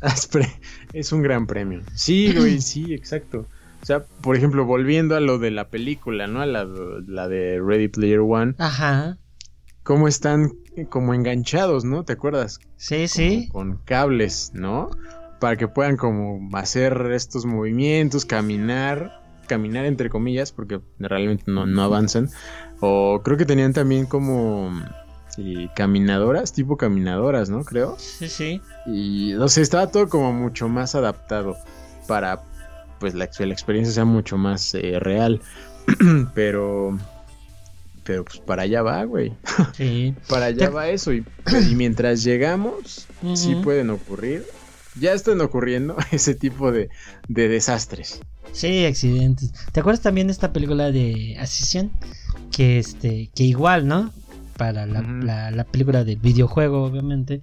Es 0.95 1.13
un 1.13 1.21
gran 1.21 1.47
premio. 1.47 1.83
Sí, 1.95 2.33
güey, 2.33 2.61
sí, 2.63 2.95
exacto. 2.95 3.47
O 3.83 3.87
sea, 3.87 4.05
por 4.05 4.37
ejemplo, 4.37 4.65
volviendo 4.65 5.17
a 5.17 5.21
lo 5.21 5.39
de 5.39 5.51
la 5.51 5.69
película, 5.69 6.27
¿no? 6.27 6.41
A 6.41 6.47
la, 6.47 6.67
la 7.07 7.29
de 7.29 7.61
Ready 7.61 7.89
Player 7.89 8.21
One. 8.21 8.55
Ajá 8.59 9.19
cómo 9.91 10.07
están 10.07 10.53
como 10.89 11.15
enganchados, 11.15 11.85
¿no? 11.85 12.05
¿Te 12.05 12.13
acuerdas? 12.13 12.61
Sí, 12.77 13.09
sí. 13.09 13.49
Con 13.51 13.79
cables, 13.85 14.53
¿no? 14.55 14.89
Para 15.41 15.57
que 15.57 15.67
puedan 15.67 15.97
como 15.97 16.49
hacer 16.57 17.11
estos 17.11 17.45
movimientos, 17.45 18.25
caminar, 18.25 19.21
caminar 19.49 19.87
entre 19.87 20.09
comillas, 20.09 20.53
porque 20.53 20.81
realmente 21.01 21.43
no, 21.49 21.83
avanzan. 21.83 22.31
O 22.79 23.21
creo 23.25 23.37
que 23.37 23.45
tenían 23.45 23.73
también 23.73 24.07
como 24.07 24.71
caminadoras, 25.75 26.53
tipo 26.53 26.77
caminadoras, 26.77 27.51
¿no? 27.51 27.65
Creo. 27.65 27.97
Sí, 27.99 28.29
sí. 28.29 28.61
Y 28.87 29.33
no 29.33 29.49
sé, 29.49 29.61
estaba 29.61 29.89
todo 29.89 30.09
como 30.09 30.33
mucho 30.33 30.69
más 30.69 30.95
adaptado 30.95 31.57
para 32.07 32.45
pues 33.01 33.15
la, 33.15 33.29
la 33.37 33.53
experiencia 33.53 33.93
sea 33.93 34.05
mucho 34.05 34.39
más 34.39 34.73
eh, 34.77 35.01
real. 35.01 35.41
Pero 36.35 36.97
pero 38.05 38.25
pues 38.25 38.39
para 38.39 38.63
allá 38.63 38.83
va, 38.83 39.05
güey. 39.05 39.33
Sí. 39.75 40.15
para 40.29 40.47
allá 40.47 40.71
va 40.71 40.89
eso. 40.89 41.13
Y, 41.13 41.25
mientras 41.75 42.23
llegamos, 42.23 43.07
sí 43.35 43.55
pueden 43.63 43.91
ocurrir. 43.91 44.45
Ya 44.99 45.13
están 45.13 45.41
ocurriendo 45.41 45.97
ese 46.13 46.35
tipo 46.35 46.73
de, 46.73 46.89
desastres. 47.29 48.21
Sí, 48.53 48.85
accidentes. 48.85 49.53
¿Te 49.73 49.81
acuerdas 49.81 50.03
también 50.03 50.27
de 50.27 50.33
esta 50.33 50.53
película 50.53 50.91
de 50.91 51.37
Ascension? 51.39 51.93
Que 52.51 52.79
este, 52.79 53.31
que 53.35 53.45
igual, 53.45 53.87
¿no? 53.87 54.13
Para 54.57 54.87
la, 54.87 55.67
película 55.71 56.05
del 56.05 56.19
videojuego, 56.19 56.83
obviamente. 56.83 57.43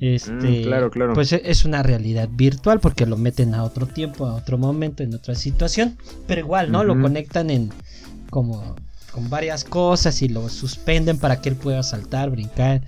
Este, 0.00 0.32
mm, 0.32 0.62
claro, 0.64 0.90
claro. 0.90 1.14
Pues 1.14 1.32
es 1.32 1.64
una 1.64 1.82
realidad 1.82 2.28
virtual 2.30 2.80
porque 2.80 3.06
lo 3.06 3.16
meten 3.16 3.54
a 3.54 3.64
otro 3.64 3.86
tiempo, 3.86 4.26
a 4.26 4.34
otro 4.34 4.58
momento, 4.58 5.02
en 5.02 5.14
otra 5.14 5.34
situación. 5.34 5.96
Pero 6.26 6.40
igual, 6.40 6.70
¿no? 6.70 6.84
Lo 6.84 7.00
conectan 7.00 7.50
en 7.50 7.70
como 8.30 8.76
con 9.12 9.30
varias 9.30 9.64
cosas 9.64 10.22
y 10.22 10.28
lo 10.28 10.48
suspenden 10.48 11.18
para 11.18 11.40
que 11.40 11.50
él 11.50 11.56
pueda 11.56 11.82
saltar, 11.82 12.30
brincar. 12.30 12.82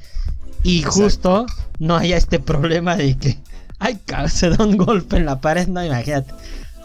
Y 0.62 0.83
justo 0.83 1.47
no 1.79 1.97
haya 1.97 2.16
este 2.16 2.41
problema 2.41 2.97
de 2.97 3.16
que, 3.18 3.39
ay, 3.79 4.01
se 4.29 4.49
da 4.51 4.64
un 4.64 4.77
golpe 4.77 5.16
en 5.16 5.27
la 5.27 5.41
pared, 5.41 5.68
no, 5.68 5.85
imagínate. 5.85 6.33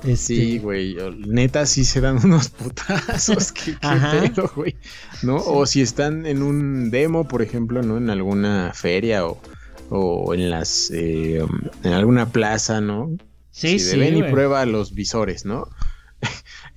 Este... 0.03 0.35
Sí, 0.35 0.59
güey, 0.59 0.95
neta 1.27 1.65
sí 1.65 1.83
se 1.83 2.01
dan 2.01 2.17
unos 2.23 2.49
putazos, 2.49 3.51
qué, 3.51 3.75
pedo, 3.81 4.51
güey, 4.55 4.75
¿no? 5.23 5.37
O 5.37 5.65
si 5.65 5.81
están 5.81 6.25
en 6.25 6.41
un 6.41 6.91
demo, 6.91 7.27
por 7.27 7.41
ejemplo, 7.41 7.81
¿no? 7.81 7.97
En 7.97 8.09
alguna 8.09 8.71
feria 8.73 9.25
o, 9.25 9.41
o 9.89 10.33
en 10.33 10.49
las, 10.49 10.89
eh, 10.91 11.45
en 11.83 11.93
alguna 11.93 12.27
plaza, 12.29 12.81
¿no? 12.81 13.17
Sí, 13.51 13.79
sí. 13.79 13.97
Ven 13.97 14.17
y 14.17 14.23
prueba 14.23 14.65
los 14.65 14.93
visores, 14.93 15.45
¿no? 15.45 15.67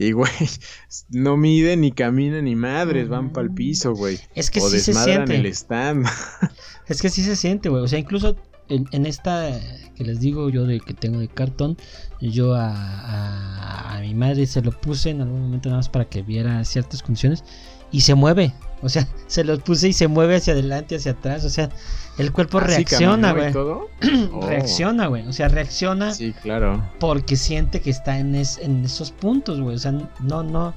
Y, 0.03 0.13
güey, 0.13 0.31
no 1.11 1.37
miden 1.37 1.83
ni 1.83 1.93
caminan 1.93 2.45
ni 2.45 2.57
madres, 2.57 3.09
van 3.09 3.33
para 3.33 3.47
el 3.47 3.55
piso, 3.55 3.95
güey. 3.95 4.19
Es 4.35 4.51
que 4.51 4.61
sí 4.61 4.81
se 4.81 4.95
siente. 4.95 5.37
el 5.37 5.47
stand. 5.47 6.07
Es 6.89 7.01
que 7.01 7.09
sí 7.09 7.23
se 7.23 7.37
siente, 7.37 7.69
güey. 7.69 7.83
O 7.83 7.89
sea, 7.89 7.99
incluso 7.99 8.37
en, 8.69 9.07
esta 9.07 9.59
que 9.95 10.05
les 10.05 10.21
digo 10.21 10.51
yo 10.51 10.67
de 10.67 10.81
que 10.81 10.95
tengo 10.95 11.21
de 11.21 11.29
cartón, 11.29 11.77
yo 12.21 12.55
a, 12.55 13.97
a, 13.97 14.01
mi 14.01 14.15
madre 14.15 14.47
se 14.47 14.61
lo 14.63 14.73
puse 14.73 15.11
en 15.11 15.21
algún 15.21 15.43
momento 15.43 15.69
nada 15.69 15.79
más 15.79 15.89
para 15.89 16.07
que 16.07 16.23
viera 16.23 16.65
ciertas 16.65 17.03
condiciones 17.03 17.45
y 17.93 18.01
se 18.01 18.15
mueve. 18.15 18.53
O 18.83 18.89
sea, 18.89 19.07
se 19.29 19.45
lo 19.45 19.59
puse 19.61 19.89
y 19.89 19.93
se 19.93 20.09
mueve 20.09 20.37
hacia 20.37 20.53
adelante, 20.53 20.97
hacia 20.97 21.13
atrás. 21.13 21.45
O 21.45 21.51
sea, 21.51 21.71
el 22.19 22.33
cuerpo 22.33 22.59
reacciona, 22.59 23.33
güey. 23.33 23.55
Oh. 23.57 23.89
reacciona, 24.47 25.07
güey. 25.07 25.27
O 25.27 25.33
sea, 25.33 25.49
reacciona. 25.49 26.13
Sí, 26.13 26.35
claro. 26.43 26.83
Porque 26.99 27.37
siente 27.37 27.81
que 27.81 27.91
está 27.91 28.19
en, 28.19 28.35
en 28.35 28.85
esos 28.85 29.13
puntos, 29.13 29.61
güey. 29.61 29.77
O 29.77 29.79
sea, 29.79 29.93
no, 30.21 30.43
no. 30.43 30.75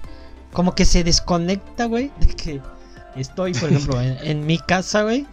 Como 0.53 0.75
que 0.75 0.85
se 0.85 1.03
desconecta, 1.03 1.85
güey. 1.85 2.11
De 2.19 2.27
que 2.27 2.61
estoy, 3.15 3.53
por 3.53 3.69
ejemplo, 3.71 3.99
en, 3.99 4.45
mi 4.45 4.59
casa, 4.59 5.01
güey. 5.03 5.25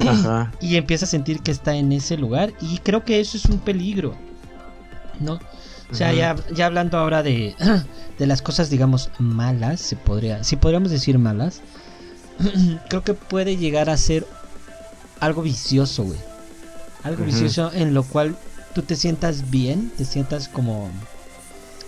Ajá. 0.00 0.52
Y 0.60 0.76
empieza 0.76 1.06
a 1.06 1.08
sentir 1.08 1.40
que 1.40 1.50
está 1.50 1.74
en 1.74 1.90
ese 1.90 2.18
lugar. 2.18 2.52
Y 2.60 2.78
creo 2.78 3.04
que 3.04 3.18
eso 3.18 3.38
es 3.38 3.46
un 3.46 3.58
peligro. 3.60 4.14
¿No? 5.20 5.38
O 5.90 5.94
sea, 5.94 6.12
ya, 6.12 6.36
ya 6.54 6.66
hablando 6.66 6.98
ahora 6.98 7.22
de, 7.22 7.56
de 8.18 8.26
las 8.26 8.42
cosas, 8.42 8.70
digamos, 8.70 9.10
malas, 9.18 9.80
se 9.80 9.96
podría, 9.96 10.44
si 10.44 10.56
podríamos 10.56 10.90
decir 10.90 11.18
malas, 11.18 11.62
creo 12.88 13.04
que 13.04 13.14
puede 13.14 13.56
llegar 13.56 13.90
a 13.90 13.96
ser 13.96 14.26
algo 15.20 15.42
vicioso, 15.42 16.04
güey. 16.04 16.18
Algo 17.02 17.24
vicioso 17.24 17.72
en 17.72 17.94
lo 17.94 18.02
cual 18.04 18.36
tú 18.74 18.82
te 18.82 18.96
sientas 18.96 19.50
bien, 19.50 19.90
te 19.96 20.04
sientas 20.04 20.48
como 20.48 20.90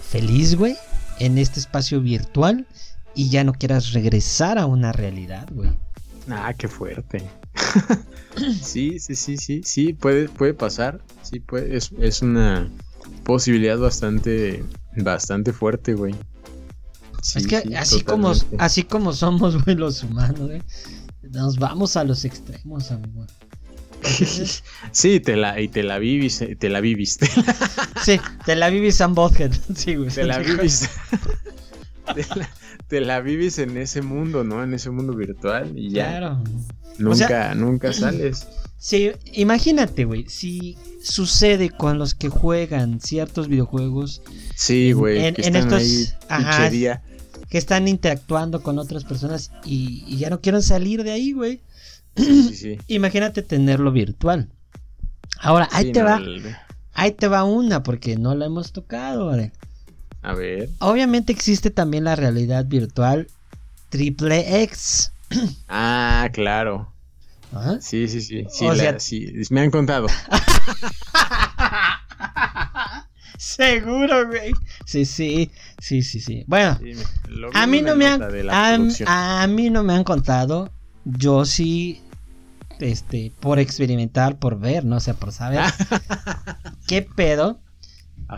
feliz, 0.08 0.56
güey, 0.56 0.76
en 1.18 1.38
este 1.38 1.60
espacio 1.60 2.00
virtual 2.00 2.66
y 3.14 3.28
ya 3.28 3.44
no 3.44 3.52
quieras 3.52 3.92
regresar 3.92 4.58
a 4.58 4.66
una 4.66 4.92
realidad, 4.92 5.48
güey. 5.52 5.70
Ah, 6.28 6.54
qué 6.56 6.68
fuerte. 6.68 7.22
sí, 8.62 8.98
sí, 8.98 9.16
sí, 9.16 9.36
sí, 9.36 9.62
sí, 9.64 9.92
puede, 9.92 10.28
puede 10.28 10.54
pasar. 10.54 11.00
Sí, 11.22 11.40
puede, 11.40 11.76
es, 11.76 11.92
es 11.98 12.22
una 12.22 12.68
posibilidad 13.24 13.78
bastante, 13.78 14.64
bastante 14.96 15.52
fuerte, 15.52 15.94
güey. 15.94 16.14
Es 17.22 17.46
que 17.46 17.76
así 17.76 18.02
como, 18.02 18.32
así 18.58 18.82
como 18.82 19.12
somos, 19.12 19.62
güey, 19.64 19.76
los 19.76 20.02
humanos, 20.02 20.40
güey, 20.40 20.62
nos 21.30 21.56
vamos 21.58 21.96
a 21.96 22.04
los 22.04 22.24
extremos, 22.24 22.90
amigo. 22.90 23.26
sí, 24.92 25.20
te 25.20 25.36
la, 25.36 25.60
y 25.60 25.68
te 25.68 25.82
la 25.82 25.98
vivis, 25.98 26.44
te 26.58 26.68
la 26.68 26.80
viviste. 26.80 27.28
sí, 28.04 28.20
te 28.44 28.56
la 28.56 28.70
vivis 28.70 28.96
Sam 28.96 29.14
Bothead. 29.14 29.52
Sí, 29.76 29.94
güey. 29.94 30.10
Te 30.10 30.24
la 30.24 30.38
vivis. 30.38 30.90
te, 32.88 33.00
la, 33.00 33.20
vivis 33.20 33.58
en 33.58 33.76
ese 33.76 34.02
mundo, 34.02 34.44
¿no? 34.44 34.62
En 34.62 34.74
ese 34.74 34.90
mundo 34.90 35.14
virtual 35.14 35.72
y 35.76 35.90
ya. 35.90 36.08
Claro. 36.08 36.44
Nunca, 36.98 37.54
nunca 37.54 37.92
sales. 37.92 38.46
Sí, 38.76 39.12
imagínate, 39.32 40.04
güey, 40.04 40.28
si 40.28 40.76
sucede 41.00 41.70
con 41.70 41.98
los 41.98 42.16
que 42.16 42.28
juegan 42.28 43.00
ciertos 43.00 43.46
videojuegos. 43.46 44.22
Sí, 44.56 44.90
güey, 44.90 45.24
en, 45.24 45.34
que 45.36 45.42
están 45.42 45.72
estos, 45.72 46.16
ahí, 46.28 46.88
que 47.52 47.58
están 47.58 47.86
interactuando 47.86 48.62
con 48.62 48.78
otras 48.78 49.04
personas 49.04 49.50
y, 49.66 50.16
ya 50.16 50.30
no 50.30 50.40
quieren 50.40 50.62
salir 50.62 51.04
de 51.04 51.12
ahí, 51.12 51.32
güey. 51.32 51.60
Imagínate 52.88 53.42
tenerlo 53.42 53.92
virtual. 53.92 54.48
Ahora, 55.38 55.68
ahí 55.70 55.92
te 55.92 56.02
va. 56.02 56.18
Ahí 56.94 57.12
te 57.12 57.28
va 57.28 57.44
una, 57.44 57.82
porque 57.82 58.16
no 58.16 58.34
la 58.34 58.46
hemos 58.46 58.72
tocado, 58.72 59.28
güey. 59.28 59.52
A 60.22 60.32
ver. 60.32 60.70
Obviamente 60.78 61.30
existe 61.30 61.70
también 61.70 62.04
la 62.04 62.16
realidad 62.16 62.64
virtual 62.64 63.28
triple 63.90 64.62
X. 64.62 65.12
Ah, 65.68 66.30
claro. 66.32 66.90
Sí, 67.80 68.08
sí, 68.08 68.22
sí. 68.22 68.46
Sí, 68.48 69.46
me 69.50 69.60
han 69.60 69.70
contado. 69.70 70.06
Seguro, 73.42 74.28
güey. 74.28 74.52
Sí, 74.86 75.04
sí, 75.04 75.50
sí, 75.80 76.02
sí, 76.02 76.20
sí. 76.20 76.44
Bueno, 76.46 76.78
a 77.54 77.66
mí 77.66 77.82
no 77.82 77.96
me 77.96 78.06
han 78.06 78.22
a, 79.04 79.46
mí 79.48 79.68
no 79.68 79.82
me 79.82 79.94
han 79.94 80.04
contado. 80.04 80.70
Yo 81.04 81.44
sí 81.44 82.00
este 82.78 83.32
por 83.40 83.58
experimentar, 83.58 84.38
por 84.38 84.60
ver, 84.60 84.84
no 84.84 85.00
sé, 85.00 85.14
por 85.14 85.32
saber 85.32 85.64
qué 86.86 87.02
pedo. 87.02 87.58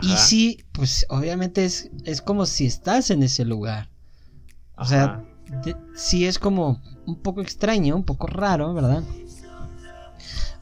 Y 0.01 0.17
sí, 0.17 0.65
pues 0.71 1.05
obviamente 1.09 1.65
es, 1.65 1.91
es 2.03 2.23
como 2.23 2.47
si 2.47 2.65
estás 2.65 3.11
en 3.11 3.21
ese 3.21 3.45
lugar. 3.45 3.89
O 4.75 4.85
sea, 4.85 5.23
sí 5.95 6.25
es 6.25 6.39
como 6.39 6.81
un 7.05 7.21
poco 7.21 7.41
extraño, 7.41 7.95
un 7.95 8.05
poco 8.05 8.25
raro, 8.25 8.73
¿verdad? 8.73 9.03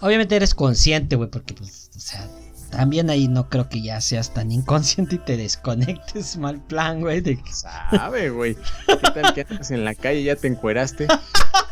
Obviamente 0.01 0.35
eres 0.35 0.53
consciente, 0.53 1.15
güey, 1.15 1.29
porque 1.29 1.53
pues, 1.53 1.89
o 1.95 1.99
sea, 2.01 2.29
también 2.76 3.11
ahí 3.11 3.28
no 3.28 3.49
creo 3.49 3.69
que 3.69 3.82
ya 3.82 4.01
seas 4.01 4.34
tan 4.34 4.51
inconsciente 4.51 5.15
y 5.15 5.19
te 5.19 5.38
desconectes 5.38 6.38
mal 6.38 6.59
plan, 6.59 7.01
güey. 7.01 7.21
De... 7.21 7.39
Sabe, 7.51 8.32
güey. 8.32 8.57
¿Qué 8.88 9.11
tal 9.11 9.34
que 9.34 9.45
andas 9.47 9.69
en 9.69 9.86
la 9.86 9.93
calle 9.93 10.21
y 10.21 10.24
ya 10.26 10.36
te 10.36 10.47
encueraste? 10.47 11.07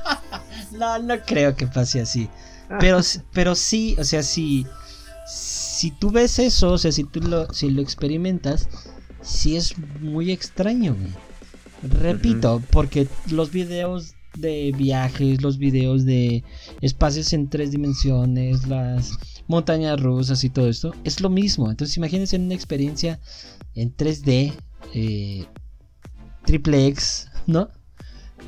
no, 0.71 0.99
no 0.99 1.19
creo 1.25 1.55
que 1.55 1.65
pase 1.65 2.01
así. 2.01 2.29
Pero, 2.79 3.01
pero 3.33 3.55
sí, 3.55 3.95
o 3.99 4.03
sea, 4.03 4.21
si, 4.21 4.65
si 5.27 5.91
tú 5.91 6.11
ves 6.11 6.37
eso, 6.39 6.73
o 6.73 6.77
sea, 6.77 6.91
si 6.91 7.03
tú 7.03 7.19
lo, 7.19 7.51
si 7.51 7.71
lo 7.71 7.81
experimentas, 7.81 8.69
sí 9.21 9.57
es 9.57 9.77
muy 9.99 10.31
extraño, 10.31 10.95
güey. 10.95 11.11
Repito, 11.99 12.61
porque 12.69 13.07
los 13.31 13.51
videos 13.51 14.13
de 14.37 14.71
viajes, 14.77 15.41
los 15.41 15.57
videos 15.57 16.05
de 16.05 16.43
espacios 16.81 17.33
en 17.33 17.49
tres 17.49 17.71
dimensiones, 17.71 18.67
las 18.67 19.17
montañas 19.51 19.99
rusas 19.99 20.43
y 20.43 20.49
todo 20.49 20.67
esto, 20.67 20.95
es 21.03 21.21
lo 21.21 21.29
mismo. 21.29 21.69
Entonces 21.69 21.97
imagínense 21.97 22.37
una 22.37 22.55
experiencia 22.55 23.19
en 23.75 23.95
3D, 23.95 24.53
eh, 24.93 25.45
triple 26.45 26.87
X, 26.87 27.27
¿no? 27.45 27.69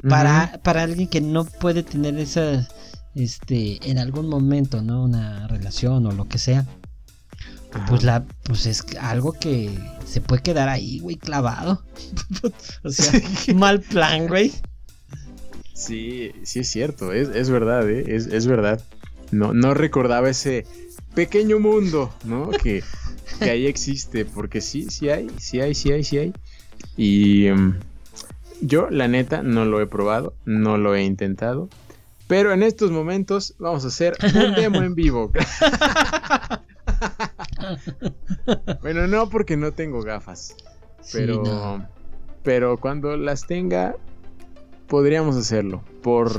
Para, 0.10 0.60
para 0.64 0.84
alguien 0.84 1.08
que 1.08 1.22
no 1.22 1.46
puede 1.46 1.84
tener 1.84 2.18
esa, 2.18 2.68
este, 3.16 3.80
en 3.90 4.00
algún 4.00 4.28
momento, 4.28 4.82
¿no? 4.82 5.04
Una 5.04 5.48
relación 5.48 6.06
o 6.08 6.12
lo 6.12 6.28
que 6.28 6.40
sea. 6.40 6.66
Pues 7.88 8.04
la, 8.04 8.24
pues 8.44 8.66
es 8.66 8.86
algo 9.00 9.34
que 9.34 9.72
se 10.06 10.22
puede 10.22 10.44
quedar 10.44 10.70
ahí, 10.70 11.00
güey, 11.00 11.16
clavado. 11.16 11.84
o 12.84 12.90
sea, 12.90 13.20
mal 13.56 13.82
plan, 13.82 14.28
güey. 14.28 14.52
Sí, 15.74 16.32
sí 16.44 16.60
es 16.60 16.70
cierto, 16.70 17.12
es, 17.12 17.30
es 17.30 17.50
verdad, 17.50 17.90
¿eh? 17.90 18.16
es, 18.16 18.28
es, 18.28 18.46
verdad. 18.46 18.80
No, 19.32 19.54
no 19.54 19.74
recordaba 19.74 20.30
ese 20.30 20.68
pequeño 21.14 21.60
mundo, 21.60 22.12
¿no? 22.24 22.50
Que, 22.50 22.84
que 23.40 23.50
ahí 23.50 23.68
existe, 23.68 24.26
porque 24.26 24.62
sí, 24.62 24.88
sí 24.90 25.10
hay, 25.10 25.30
sí 25.38 25.62
hay, 25.62 25.76
sí 25.76 25.92
hay, 25.92 26.04
sí 26.04 26.18
hay. 26.18 26.34
Y 26.98 27.46
em, 27.48 27.80
yo, 28.62 28.90
la 28.90 29.08
neta, 29.08 29.44
no 29.44 29.66
lo 29.66 29.82
he 29.82 29.88
probado, 29.88 30.34
no 30.46 30.78
lo 30.78 30.96
he 30.96 31.04
intentado. 31.04 31.70
Pero 32.28 32.54
en 32.54 32.64
estos 32.64 32.92
momentos 32.92 33.56
vamos 33.60 33.86
a 33.86 33.90
hacer 33.90 34.16
un 34.24 34.56
demo 34.56 34.82
en 34.82 34.96
vivo. 34.96 35.32
bueno, 38.82 39.08
no 39.08 39.30
porque 39.30 39.58
no 39.58 39.74
tengo 39.74 40.02
gafas. 40.02 40.56
Pero, 41.12 41.86
pero 42.42 42.78
cuando 42.78 43.18
las 43.18 43.46
tenga, 43.46 43.96
podríamos 44.88 45.36
hacerlo. 45.36 45.84
Por, 46.02 46.32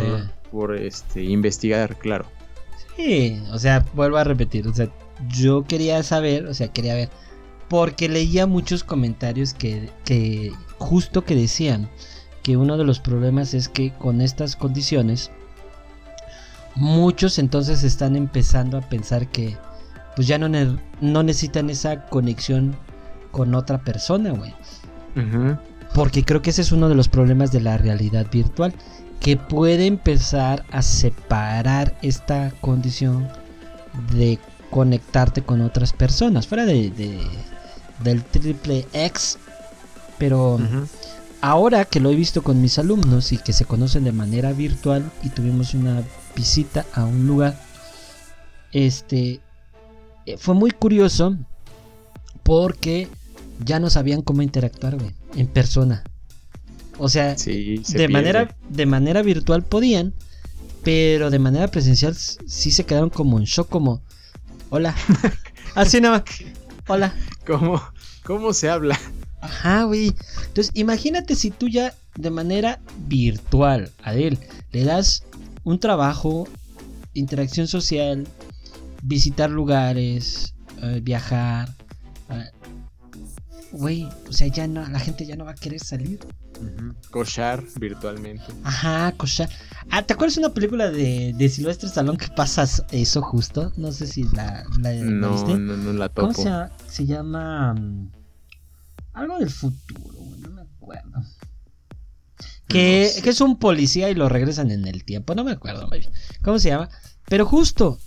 por 0.50 0.74
este, 0.74 1.22
investigar, 1.22 1.98
claro. 1.98 2.24
Sí, 2.96 3.42
o 3.52 3.58
sea, 3.58 3.84
vuelvo 3.94 4.18
a 4.18 4.24
repetir. 4.24 4.68
O 4.68 4.74
sea, 4.74 4.88
yo 5.28 5.64
quería 5.64 6.02
saber, 6.02 6.46
o 6.46 6.54
sea, 6.54 6.68
quería 6.68 6.94
ver. 6.94 7.10
Porque 7.68 8.08
leía 8.08 8.46
muchos 8.46 8.84
comentarios 8.84 9.54
que, 9.54 9.90
que 10.04 10.52
justo 10.78 11.24
que 11.24 11.34
decían 11.34 11.88
que 12.42 12.56
uno 12.56 12.76
de 12.76 12.84
los 12.84 13.00
problemas 13.00 13.54
es 13.54 13.68
que 13.68 13.92
con 13.92 14.20
estas 14.20 14.54
condiciones 14.54 15.30
muchos 16.74 17.38
entonces 17.38 17.84
están 17.84 18.16
empezando 18.16 18.76
a 18.76 18.82
pensar 18.82 19.28
que 19.28 19.56
pues 20.14 20.28
ya 20.28 20.38
no, 20.38 20.48
no 21.00 21.22
necesitan 21.22 21.70
esa 21.70 22.06
conexión 22.06 22.76
con 23.30 23.54
otra 23.54 23.78
persona, 23.78 24.30
güey. 24.30 24.54
Porque 25.94 26.24
creo 26.24 26.42
que 26.42 26.50
ese 26.50 26.62
es 26.62 26.72
uno 26.72 26.88
de 26.88 26.94
los 26.94 27.08
problemas 27.08 27.50
de 27.50 27.60
la 27.60 27.78
realidad 27.78 28.26
virtual. 28.30 28.74
Que 29.24 29.38
puede 29.38 29.86
empezar 29.86 30.66
a 30.70 30.82
separar 30.82 31.98
esta 32.02 32.52
condición 32.60 33.26
de 34.12 34.38
conectarte 34.70 35.40
con 35.40 35.62
otras 35.62 35.94
personas. 35.94 36.46
Fuera 36.46 36.66
de, 36.66 36.92
del 38.02 38.22
triple 38.22 38.86
X. 38.92 39.38
Pero 40.18 40.60
ahora 41.40 41.86
que 41.86 42.00
lo 42.00 42.10
he 42.10 42.14
visto 42.14 42.42
con 42.42 42.60
mis 42.60 42.78
alumnos 42.78 43.32
y 43.32 43.38
que 43.38 43.54
se 43.54 43.64
conocen 43.64 44.04
de 44.04 44.12
manera 44.12 44.52
virtual 44.52 45.10
y 45.22 45.30
tuvimos 45.30 45.72
una 45.72 46.02
visita 46.36 46.84
a 46.92 47.06
un 47.06 47.26
lugar. 47.26 47.58
Este 48.72 49.40
eh, 50.26 50.36
fue 50.36 50.54
muy 50.54 50.70
curioso 50.70 51.36
porque 52.42 53.08
ya 53.64 53.80
no 53.80 53.88
sabían 53.88 54.20
cómo 54.20 54.42
interactuar, 54.42 54.96
güey, 54.96 55.14
en 55.34 55.46
persona. 55.46 56.04
O 56.98 57.08
sea, 57.08 57.34
de 57.34 58.08
manera 58.08 58.56
de 58.68 58.86
manera 58.86 59.22
virtual 59.22 59.64
podían, 59.64 60.14
pero 60.82 61.30
de 61.30 61.38
manera 61.38 61.68
presencial 61.68 62.14
sí 62.14 62.70
se 62.70 62.84
quedaron 62.84 63.10
como 63.10 63.38
en 63.38 63.44
shock, 63.44 63.68
como, 63.68 64.02
hola, 64.70 64.94
así 65.74 66.00
nada, 66.00 66.24
hola. 66.86 67.14
¿Cómo, 67.46 67.82
¿Cómo 68.24 68.52
se 68.52 68.70
habla? 68.70 68.98
Ajá, 69.40 69.84
güey. 69.84 70.14
Entonces, 70.46 70.70
imagínate 70.74 71.34
si 71.34 71.50
tú 71.50 71.68
ya 71.68 71.94
de 72.16 72.30
manera 72.30 72.80
virtual 73.06 73.90
a 74.02 74.14
él 74.14 74.38
le 74.72 74.84
das 74.84 75.24
un 75.64 75.80
trabajo, 75.80 76.48
interacción 77.12 77.66
social, 77.66 78.26
visitar 79.02 79.50
lugares, 79.50 80.54
eh, 80.82 81.00
viajar. 81.02 81.74
Güey, 83.74 84.08
o 84.28 84.32
sea, 84.32 84.46
ya 84.46 84.68
no, 84.68 84.88
la 84.88 85.00
gente 85.00 85.26
ya 85.26 85.34
no 85.34 85.44
va 85.44 85.50
a 85.50 85.54
querer 85.56 85.80
salir. 85.80 86.20
Cochar 87.10 87.60
virtualmente. 87.80 88.44
Ajá, 88.62 89.10
cochar. 89.16 89.48
Ah, 89.90 90.02
¿te 90.02 90.12
acuerdas 90.12 90.36
de 90.36 90.42
una 90.42 90.54
película 90.54 90.92
de, 90.92 91.34
de 91.36 91.48
Silvestre 91.48 91.88
Stallone 91.88 92.16
que 92.16 92.28
pasas 92.28 92.84
eso 92.92 93.20
justo? 93.20 93.72
No 93.76 93.90
sé 93.90 94.06
si 94.06 94.22
la, 94.28 94.64
la, 94.78 94.92
no, 94.92 95.32
viste. 95.32 95.58
No, 95.58 95.76
no 95.76 95.92
la 95.92 96.08
topo. 96.08 96.28
¿Cómo 96.28 96.34
se 96.34 96.44
llama? 96.44 96.70
Se 96.86 97.06
llama 97.06 97.74
mm, 97.74 98.12
algo 99.14 99.38
del 99.40 99.50
futuro, 99.50 100.20
no 100.38 100.50
me 100.50 100.62
acuerdo. 100.62 101.24
Que, 102.68 103.10
que, 103.24 103.30
es 103.30 103.40
un 103.40 103.58
policía 103.58 104.08
y 104.08 104.14
lo 104.14 104.28
regresan 104.28 104.70
en 104.70 104.86
el 104.86 105.04
tiempo. 105.04 105.34
No 105.34 105.42
me 105.42 105.50
acuerdo, 105.50 105.90
¿Cómo 106.44 106.60
se 106.60 106.68
llama? 106.68 106.90
Pero 107.28 107.44
justo, 107.44 107.98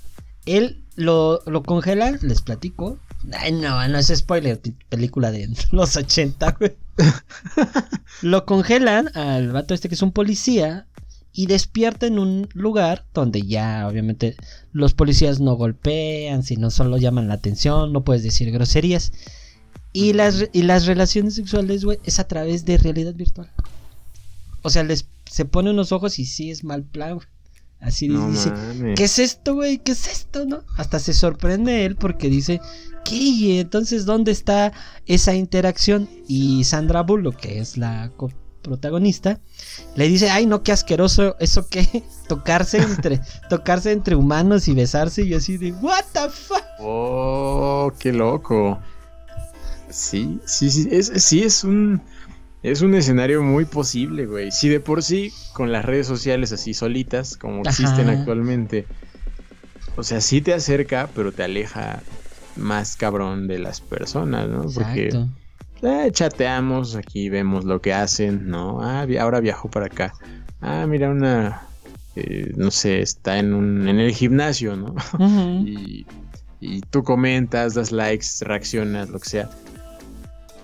él 0.46 0.86
lo, 0.96 1.42
lo 1.46 1.62
congelan, 1.64 2.20
les 2.22 2.42
platico. 2.42 3.00
Ay, 3.34 3.52
no, 3.52 3.88
no 3.88 3.98
es 3.98 4.08
spoiler, 4.08 4.60
película 4.90 5.32
de 5.32 5.50
los 5.72 5.96
80, 5.96 6.52
güey. 6.60 6.76
lo 8.22 8.46
congelan 8.46 9.16
al 9.16 9.52
vato 9.52 9.74
este 9.74 9.88
que 9.90 9.96
es 9.96 10.02
un 10.02 10.12
policía 10.12 10.88
y 11.32 11.46
despierta 11.46 12.08
en 12.08 12.18
un 12.18 12.50
lugar 12.54 13.06
donde 13.14 13.44
ya 13.44 13.88
obviamente 13.88 14.36
los 14.72 14.94
policías 14.94 15.40
no 15.40 15.56
golpean, 15.56 16.42
sino 16.42 16.72
solo 16.72 16.98
llaman 16.98 17.28
la 17.28 17.36
atención, 17.36 17.94
no 17.94 18.04
puedes 18.04 18.24
decir 18.24 18.52
groserías. 18.52 19.12
Y 19.94 20.14
las, 20.14 20.46
y 20.52 20.64
las 20.64 20.86
relaciones 20.86 21.36
sexuales, 21.36 21.86
güey, 21.86 22.00
es 22.04 22.20
a 22.20 22.28
través 22.28 22.66
de 22.66 22.78
realidad 22.78 23.14
virtual. 23.14 23.52
O 24.64 24.70
sea, 24.70 24.84
les 24.84 25.08
se 25.30 25.46
pone 25.46 25.70
unos 25.70 25.92
ojos 25.92 26.18
y 26.20 26.26
sí 26.26 26.50
es 26.50 26.64
mal 26.64 26.84
plan, 26.84 27.20
Así 27.80 28.08
dice, 28.08 28.52
¿qué 28.96 29.04
es 29.04 29.20
esto, 29.20 29.54
güey? 29.54 29.78
¿Qué 29.78 29.92
es 29.92 30.08
esto, 30.08 30.46
no? 30.46 30.64
Hasta 30.78 31.00
se 31.00 31.14
sorprende 31.14 31.86
él 31.86 31.96
porque 31.96 32.28
dice, 32.28 32.60
Entonces, 33.12 34.06
¿dónde 34.06 34.32
está 34.32 34.74
esa 35.06 35.34
interacción? 35.36 36.10
Y 36.28 36.64
Sandra 36.64 37.02
Bullock, 37.02 37.38
que 37.38 37.60
es 37.60 37.78
la 37.78 38.12
protagonista, 38.62 39.40
le 39.96 40.08
dice, 40.08 40.30
ay, 40.30 40.46
no, 40.46 40.64
qué 40.64 40.72
asqueroso, 40.72 41.36
¿eso 41.40 41.68
qué? 41.70 42.04
Tocarse 42.28 42.78
entre, 42.78 43.22
tocarse 43.50 43.92
entre 43.92 44.16
humanos 44.16 44.68
y 44.68 44.74
besarse 44.74 45.24
y 45.24 45.34
así 45.34 45.58
de, 45.58 45.72
what 45.74 46.04
the 46.14 46.30
fuck? 46.30 46.64
Oh, 46.80 47.92
qué 48.00 48.12
loco. 48.12 48.80
Sí, 49.90 50.40
sí, 50.46 50.70
sí, 50.70 50.88
es, 50.92 51.12
sí 51.16 51.44
es 51.44 51.64
un... 51.64 52.02
Es 52.64 52.82
un 52.82 52.96
escenario 52.96 53.44
muy 53.44 53.66
posible, 53.66 54.26
güey. 54.26 54.52
Si 54.52 54.68
de 54.68 54.80
por 54.80 55.04
sí, 55.04 55.32
con 55.54 55.72
las 55.72 55.86
redes 55.86 56.08
sociales 56.08 56.52
así 56.52 56.74
solitas, 56.74 57.38
como 57.38 57.62
existen 57.62 58.10
actualmente, 58.10 58.88
o 59.96 60.04
sea, 60.04 60.20
sí 60.22 60.42
te 60.42 60.54
acerca, 60.56 61.08
pero 61.16 61.32
te 61.32 61.44
aleja 61.44 62.02
más 62.58 62.96
cabrón 62.96 63.48
de 63.48 63.60
las 63.60 63.82
personas, 63.82 64.50
¿no? 64.50 64.64
Porque 64.74 65.10
eh, 65.82 66.10
chateamos, 66.12 66.96
aquí 66.96 67.30
vemos 67.30 67.66
lo 67.66 67.82
que 67.82 67.94
hacen, 67.94 68.48
¿no? 68.48 68.82
Ah, 68.82 69.06
ahora 69.20 69.40
viajo 69.40 69.70
para 69.70 69.88
acá. 69.88 70.14
Ah, 70.62 70.86
mira 70.88 71.10
una, 71.10 71.62
eh, 72.16 72.52
no 72.56 72.72
sé, 72.72 73.02
está 73.02 73.40
en, 73.40 73.54
un, 73.54 73.88
en 73.88 74.00
el 74.00 74.12
gimnasio, 74.12 74.76
¿no? 74.76 74.96
y, 75.66 76.06
y 76.60 76.82
tú 76.82 77.04
comentas, 77.04 77.76
das 77.76 77.92
likes, 77.92 78.28
reaccionas, 78.42 79.10
lo 79.10 79.20
que 79.20 79.30
sea. 79.30 79.50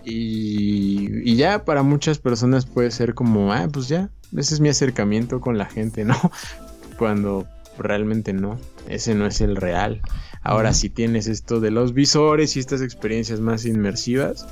Y, 0.06 1.36
ya 1.36 1.64
para 1.64 1.84
muchas 1.84 2.20
personas 2.20 2.66
puede 2.66 2.92
ser 2.92 3.14
como, 3.14 3.54
ah, 3.54 3.68
pues 3.72 3.88
ya, 3.88 4.10
ese 4.36 4.56
es 4.56 4.60
mi 4.60 4.70
acercamiento 4.70 5.40
con 5.40 5.58
la 5.58 5.66
gente, 5.66 6.04
¿no? 6.04 6.16
Cuando 6.98 7.48
realmente 7.78 8.34
no, 8.34 8.60
ese 8.88 9.16
no 9.16 9.26
es 9.26 9.42
el 9.42 9.56
real. 9.56 10.02
Ahora, 10.44 10.74
si 10.74 10.90
tienes 10.90 11.28
esto 11.28 11.60
de 11.62 11.72
los 11.72 11.94
visores 11.94 12.58
y 12.58 12.60
estas 12.60 12.82
experiencias 12.82 13.40
más 13.40 13.66
inmersivas, 13.66 14.46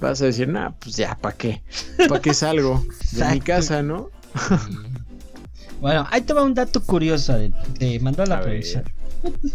vas 0.00 0.20
a 0.22 0.26
decir, 0.26 0.48
nah, 0.48 0.70
pues 0.70 0.96
ya, 0.96 1.16
¿para 1.20 1.36
qué? 1.36 1.62
¿Para 2.08 2.20
qué 2.20 2.34
salgo 2.34 2.84
de 3.12 3.24
mi 3.26 3.40
casa, 3.40 3.82
no? 3.82 4.10
bueno, 5.80 6.06
ahí 6.10 6.22
te 6.22 6.32
va 6.32 6.42
un 6.42 6.54
dato 6.54 6.82
curioso 6.82 7.38
de, 7.38 8.00
mandó 8.00 8.24
a 8.24 8.26
la 8.26 8.40
producción. 8.40 8.84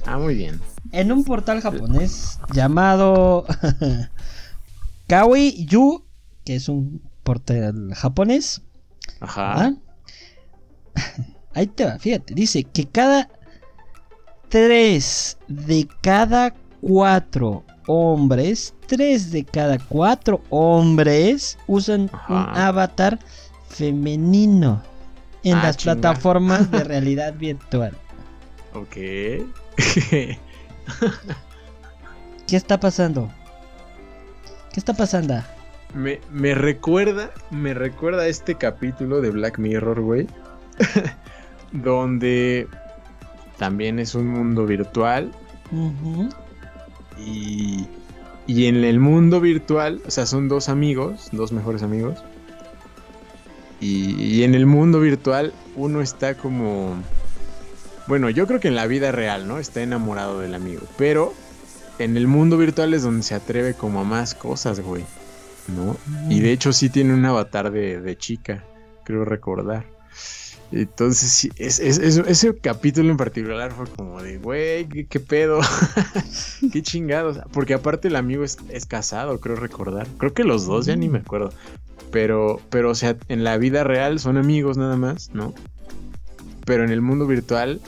Ah, 0.05 0.17
muy 0.17 0.35
bien. 0.35 0.61
En 0.91 1.11
un 1.11 1.23
portal 1.23 1.59
japonés 1.59 2.39
llamado 2.53 3.45
Kawi 5.07 5.65
Yu, 5.65 6.05
que 6.45 6.55
es 6.55 6.69
un 6.69 7.01
portal 7.23 7.93
japonés. 7.95 8.61
Ajá. 9.19 9.73
Ahí 11.53 11.67
te 11.67 11.85
va, 11.85 11.97
fíjate, 11.97 12.33
dice 12.33 12.65
que 12.65 12.85
cada 12.85 13.29
tres 14.55 15.37
de 15.49 15.85
cada 15.99 16.53
cuatro 16.79 17.65
hombres, 17.87 18.73
tres 18.87 19.29
de 19.29 19.43
cada 19.43 19.77
cuatro 19.77 20.41
hombres 20.49 21.57
usan 21.67 22.09
un 22.29 22.37
avatar 22.37 23.19
femenino 23.67 24.81
en 25.43 25.57
ah, 25.57 25.63
las 25.63 25.83
plataformas 25.83 26.71
de 26.71 26.83
realidad 26.85 27.33
virtual. 27.33 27.91
Ok. 28.73 28.93
¿Qué 28.93 30.37
está 32.47 32.79
pasando? 32.79 33.29
¿Qué 34.71 34.79
está 34.79 34.93
pasando? 34.93 35.43
Me, 35.93 36.21
me 36.31 36.55
recuerda, 36.55 37.29
me 37.51 37.73
recuerda 37.73 38.25
este 38.27 38.55
capítulo 38.55 39.19
de 39.19 39.31
Black 39.31 39.59
Mirror, 39.59 39.99
güey. 39.99 40.27
donde 41.73 42.69
también 43.57 43.99
es 43.99 44.15
un 44.15 44.27
mundo 44.27 44.65
virtual. 44.65 45.31
y, 47.17 47.87
y 48.47 48.65
en 48.67 48.83
el 48.83 48.99
mundo 48.99 49.41
virtual, 49.41 50.01
o 50.05 50.11
sea, 50.11 50.25
son 50.25 50.47
dos 50.47 50.69
amigos, 50.69 51.29
dos 51.31 51.51
mejores 51.51 51.83
amigos. 51.83 52.19
Y, 53.79 54.15
y, 54.21 54.43
en 54.43 54.55
el 54.55 54.65
mundo 54.65 54.99
virtual 54.99 55.53
uno 55.75 56.01
está 56.01 56.35
como... 56.35 56.95
Bueno, 58.07 58.29
yo 58.29 58.47
creo 58.47 58.59
que 58.59 58.67
en 58.69 58.75
la 58.75 58.87
vida 58.87 59.11
real, 59.11 59.47
¿no? 59.47 59.59
Está 59.59 59.81
enamorado 59.81 60.39
del 60.39 60.55
amigo. 60.55 60.81
Pero 60.97 61.33
en 61.99 62.17
el 62.17 62.27
mundo 62.27 62.57
virtual 62.57 62.93
es 62.93 63.03
donde 63.03 63.23
se 63.23 63.35
atreve 63.35 63.73
como 63.73 64.01
a 64.01 64.03
más 64.03 64.35
cosas, 64.35 64.79
güey. 64.79 65.03
¿No? 65.67 65.97
Y 66.29 66.41
de 66.41 66.51
hecho 66.51 66.73
sí 66.73 66.89
tiene 66.89 67.13
un 67.13 67.25
avatar 67.25 67.71
de, 67.71 68.17
chica, 68.17 68.63
creo 69.03 69.25
recordar. 69.25 69.85
Entonces, 70.71 71.49
ese 71.57 72.57
capítulo 72.57 73.11
en 73.11 73.17
particular 73.17 73.71
fue 73.71 73.85
como 73.87 74.21
de, 74.21 74.37
güey, 74.37 74.87
¿qué, 74.87 75.19
pedo? 75.19 75.59
qué 76.73 76.81
chingados. 76.81 77.39
Porque 77.51 77.73
aparte 77.73 78.07
el 78.07 78.15
amigo 78.15 78.43
es, 78.43 78.57
casado, 78.87 79.39
creo 79.39 79.55
recordar. 79.55 80.07
Creo 80.17 80.33
que 80.33 80.43
los 80.43 80.65
dos, 80.65 80.85
ya 80.85 80.95
ni 80.95 81.07
me 81.07 81.19
acuerdo. 81.19 81.51
Pero, 82.11 82.61
pero, 82.69 82.91
o 82.91 82.95
sea, 82.95 83.15
en 83.29 83.43
la 83.43 83.57
vida 83.57 83.83
real 83.83 84.19
son 84.19 84.37
amigos 84.37 84.77
nada 84.77 84.97
más, 84.97 85.29
¿no? 85.33 85.53
Pero 86.65 86.83
en 86.83 86.91
el 86.91 87.01
mundo 87.01 87.27
virtual, 87.27 87.79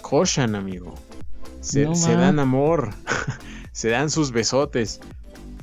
cochan, 0.00 0.54
amigo. 0.54 0.94
Se, 1.60 1.84
dan 1.84 2.38
amor, 2.38 2.90
se 3.72 3.90
dan 3.90 4.08
sus 4.08 4.32
besotes, 4.32 5.00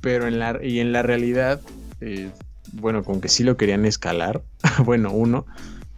pero 0.01 0.27
en 0.27 0.37
la, 0.37 0.59
y 0.63 0.79
en 0.79 0.91
la 0.91 1.01
realidad, 1.01 1.59
eh, 2.01 2.29
bueno, 2.73 3.03
como 3.03 3.19
que 3.19 3.29
sí 3.29 3.43
lo 3.43 3.57
querían 3.57 3.83
escalar, 3.83 4.43
bueno, 4.85 5.11
uno, 5.11 5.47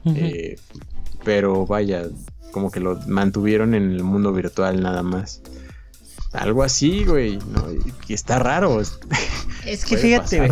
eh, 0.05 0.57
pero 1.23 1.65
vaya, 1.65 2.07
como 2.51 2.71
que 2.71 2.79
lo 2.79 2.99
mantuvieron 3.07 3.73
en 3.73 3.91
el 3.91 4.03
mundo 4.03 4.33
virtual 4.33 4.81
nada 4.81 5.03
más. 5.03 5.41
Algo 6.33 6.63
así, 6.63 7.05
güey, 7.05 7.37
¿no? 7.37 7.65
Y 8.07 8.13
está 8.13 8.39
raro. 8.39 8.81
Es 9.65 9.83
que 9.85 9.97
fíjate, 9.97 10.51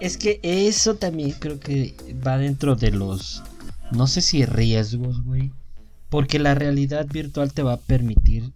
es 0.00 0.16
que 0.16 0.40
eso 0.42 0.96
también 0.96 1.32
creo 1.38 1.60
que 1.60 1.94
va 2.26 2.38
dentro 2.38 2.74
de 2.74 2.90
los, 2.90 3.42
no 3.92 4.06
sé 4.06 4.20
si 4.22 4.44
riesgos, 4.46 5.22
güey. 5.22 5.52
Porque 6.08 6.38
la 6.38 6.54
realidad 6.54 7.06
virtual 7.06 7.52
te 7.52 7.62
va 7.62 7.74
a 7.74 7.80
permitir 7.80 8.52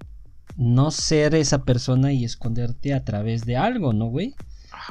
no 0.56 0.90
ser 0.90 1.34
esa 1.34 1.62
persona 1.64 2.12
y 2.12 2.24
esconderte 2.24 2.94
a 2.94 3.04
través 3.04 3.44
de 3.44 3.56
algo, 3.56 3.92
¿no, 3.92 4.06
güey? 4.06 4.34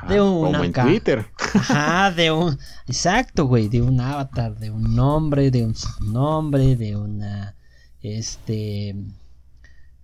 De 0.07 0.21
un 0.21 0.51
como 0.51 0.63
en 0.63 0.73
Twitter. 0.73 1.25
Ajá, 1.53 2.11
de 2.15 2.31
un 2.31 2.57
exacto, 2.87 3.45
güey, 3.45 3.69
de 3.69 3.81
un 3.81 3.99
avatar, 3.99 4.57
de 4.57 4.69
un 4.71 4.95
nombre, 4.95 5.51
de 5.51 5.65
un 5.65 5.75
nombre, 6.01 6.75
de 6.75 6.95
una 6.95 7.55
este 8.01 8.95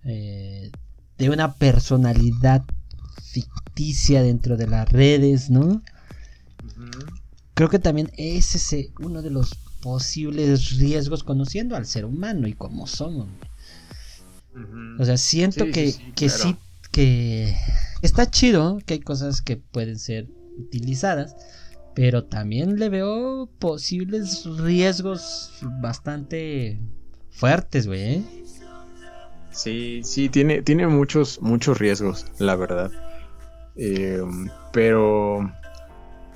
eh, 0.04 0.70
de 1.18 1.30
una 1.30 1.54
personalidad 1.54 2.64
ficticia 3.22 4.22
dentro 4.22 4.56
de 4.56 4.66
las 4.66 4.88
redes, 4.88 5.50
¿no? 5.50 5.82
Creo 7.54 7.68
que 7.68 7.78
también 7.78 8.10
ese 8.16 8.58
es 8.58 8.90
uno 8.98 9.22
de 9.22 9.30
los 9.30 9.54
posibles 9.82 10.78
riesgos 10.78 11.22
conociendo 11.22 11.76
al 11.76 11.86
ser 11.86 12.04
humano 12.04 12.48
y 12.48 12.54
cómo 12.54 12.86
somos. 12.86 13.28
O 14.98 15.04
sea, 15.04 15.16
siento 15.16 15.66
que, 15.66 15.92
sí, 15.92 16.56
que 16.90 17.56
está 18.02 18.30
chido, 18.30 18.78
que 18.84 18.94
hay 18.94 19.00
cosas 19.00 19.40
que 19.40 19.56
pueden 19.56 19.98
ser 19.98 20.28
utilizadas, 20.58 21.34
pero 21.94 22.24
también 22.24 22.78
le 22.78 22.88
veo 22.88 23.48
posibles 23.58 24.44
riesgos 24.58 25.52
bastante 25.80 26.78
fuertes, 27.30 27.86
güey. 27.86 28.02
¿eh? 28.02 28.24
Sí, 29.50 30.00
sí, 30.04 30.28
tiene, 30.28 30.62
tiene 30.62 30.86
muchos, 30.86 31.40
muchos 31.40 31.78
riesgos, 31.78 32.26
la 32.38 32.56
verdad. 32.56 32.90
Em, 33.76 34.50
pero 34.72 35.50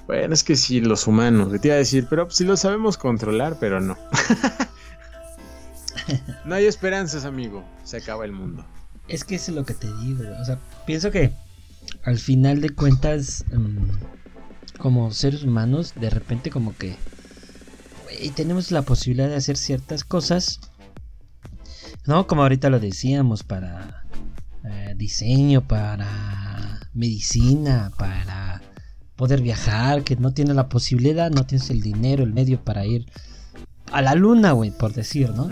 bueno, 0.07 0.35
es 0.35 0.45
que 0.45 0.57
si 0.57 0.81
los 0.81 1.07
humanos, 1.07 1.61
te 1.61 1.69
iba 1.69 1.75
a 1.75 1.79
decir, 1.79 2.07
pero 2.09 2.31
si 2.31 2.45
lo 2.45 2.57
sabemos 2.57 2.97
controlar, 2.99 3.57
pero 3.59 3.81
no. 3.81 3.97
no 6.45 6.55
hay 6.55 6.67
esperanzas, 6.67 7.25
amigo. 7.25 7.65
Se 7.85 7.97
acaba 7.97 8.25
el 8.25 8.33
mundo. 8.33 8.65
Es 9.09 9.25
que 9.25 9.37
es 9.37 9.49
lo 9.49 9.65
que 9.65 9.75
te 9.75 9.87
digo, 9.99 10.25
o 10.41 10.45
sea, 10.45 10.59
pienso 10.85 11.11
que 11.11 11.33
al 12.07 12.19
final 12.19 12.63
de 12.63 12.71
cuentas, 12.71 13.45
mm, 13.53 14.79
como 14.79 15.11
seres 15.11 15.45
humanos, 15.45 15.93
de 16.01 16.09
repente 16.09 16.51
como 16.51 16.75
que 16.75 16.97
wey, 18.07 18.31
tenemos 18.31 18.71
la 18.71 18.83
posibilidad 18.83 19.29
de 19.29 19.37
hacer 19.37 19.59
ciertas 19.59 20.05
cosas, 20.05 20.61
¿no? 22.07 22.27
Como 22.27 22.43
ahorita 22.43 22.71
lo 22.71 22.81
decíamos, 22.81 23.43
para 23.43 24.07
diseño, 24.97 25.67
para 25.67 26.81
medicina, 26.95 27.93
para 27.99 28.63
poder 29.15 29.43
viajar, 29.43 30.03
que 30.03 30.17
no 30.17 30.33
tienes 30.33 30.57
la 30.57 30.69
posibilidad, 30.69 31.31
no 31.31 31.47
tienes 31.47 31.71
el 31.71 31.81
dinero, 31.81 32.25
el 32.25 32.33
medio 32.33 32.63
para 32.63 32.87
ir 32.87 33.07
a 33.93 34.03
la 34.03 34.15
luna, 34.15 34.53
güey, 34.53 34.71
por 34.71 34.93
decir, 34.93 35.31
¿no? 35.31 35.49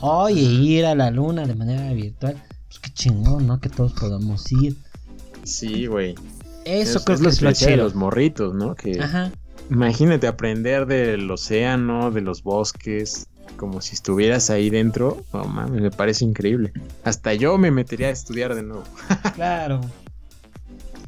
Oye, 0.00 0.40
ir 0.40 0.86
a 0.86 0.94
la 0.94 1.10
luna 1.10 1.46
de 1.46 1.54
manera 1.54 1.92
virtual, 1.92 2.42
pues 2.66 2.78
qué 2.78 2.90
chingón, 2.90 3.46
¿no? 3.46 3.60
Que 3.60 3.68
todos 3.68 3.92
podamos 3.92 4.50
ir. 4.52 4.76
Sí, 5.44 5.86
güey. 5.86 6.14
Eso 6.64 7.04
creo 7.04 7.18
que 7.18 7.28
es 7.28 7.42
lo 7.42 7.52
chido. 7.52 7.76
los 7.76 7.94
morritos, 7.94 8.54
¿no? 8.54 8.74
Que 8.74 9.00
Ajá. 9.00 9.30
Imagínate 9.70 10.26
aprender 10.26 10.86
del 10.86 11.30
océano, 11.30 12.10
de 12.10 12.20
los 12.20 12.42
bosques, 12.42 13.28
como 13.56 13.80
si 13.80 13.94
estuvieras 13.94 14.50
ahí 14.50 14.68
dentro. 14.68 15.24
No 15.32 15.44
mames, 15.44 15.80
me 15.80 15.90
parece 15.90 16.24
increíble. 16.24 16.72
Hasta 17.02 17.34
yo 17.34 17.56
me 17.56 17.70
metería 17.70 18.08
a 18.08 18.10
estudiar 18.10 18.54
de 18.54 18.62
nuevo. 18.62 18.84
claro. 19.34 19.80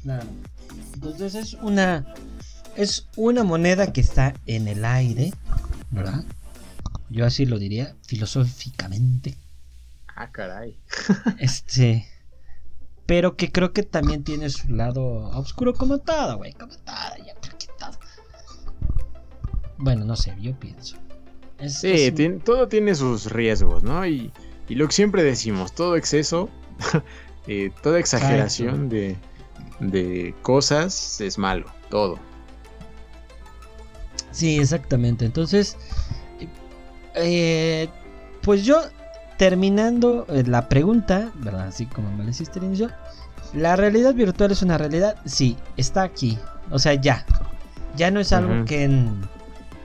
Claro. 0.02 0.26
Entonces 0.94 1.34
es 1.34 1.54
una 1.54 2.14
es 2.76 3.08
una 3.16 3.42
moneda 3.42 3.92
que 3.92 4.00
está 4.00 4.34
en 4.46 4.68
el 4.68 4.84
aire, 4.84 5.32
¿verdad? 5.90 6.24
Yo 7.10 7.26
así 7.26 7.46
lo 7.46 7.58
diría 7.58 7.94
filosóficamente. 8.06 9.36
Ah, 10.14 10.30
caray. 10.30 10.78
este 11.38 12.06
pero 13.06 13.36
que 13.36 13.50
creo 13.50 13.72
que 13.72 13.84
también 13.84 14.24
tiene 14.24 14.50
su 14.50 14.68
lado 14.68 15.30
oscuro 15.30 15.72
como 15.72 15.98
todo, 15.98 16.38
güey, 16.38 16.52
como 16.52 16.72
todo, 16.72 17.24
ya 17.24 17.34
Bueno, 19.78 20.04
no 20.04 20.16
sé, 20.16 20.34
yo 20.40 20.58
pienso. 20.58 20.96
sí, 21.68 22.12
todo 22.44 22.68
tiene 22.68 22.94
sus 22.94 23.30
riesgos, 23.30 23.82
¿no? 23.82 24.06
Y, 24.06 24.32
lo 24.68 24.88
que 24.88 24.92
siempre 24.92 25.22
decimos, 25.22 25.72
todo 25.72 25.96
exceso, 25.96 26.50
eh, 27.46 27.70
toda 27.82 28.00
exageración 28.00 28.88
de, 28.88 29.16
de 29.78 30.34
cosas 30.42 31.20
es 31.20 31.38
malo, 31.38 31.66
todo. 31.88 32.18
Sí, 34.32 34.58
exactamente. 34.58 35.24
Entonces, 35.24 35.76
eh, 37.14 37.88
pues 38.42 38.64
yo 38.64 38.82
terminando 39.36 40.26
eh, 40.28 40.44
la 40.46 40.68
pregunta, 40.68 41.30
¿verdad? 41.34 41.68
Así 41.68 41.86
como 41.86 42.10
me 42.10 42.24
lo 42.24 42.30
hiciste 42.30 42.58
inicio. 42.58 42.90
¿La 43.52 43.76
realidad 43.76 44.14
virtual 44.14 44.50
es 44.50 44.62
una 44.62 44.78
realidad? 44.78 45.16
Sí, 45.24 45.56
está 45.76 46.02
aquí. 46.02 46.38
O 46.70 46.78
sea, 46.78 46.94
ya. 46.94 47.24
Ya 47.96 48.10
no 48.10 48.20
es 48.20 48.32
algo 48.32 48.64
que 48.64 48.84
en 48.84 49.22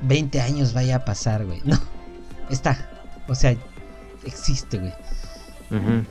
20 0.01 0.41
años 0.41 0.73
vaya 0.73 0.97
a 0.97 1.05
pasar, 1.05 1.45
güey. 1.45 1.61
No. 1.63 1.79
Está. 2.49 2.89
O 3.27 3.35
sea, 3.35 3.55
existe, 4.25 4.77
güey. 4.77 4.93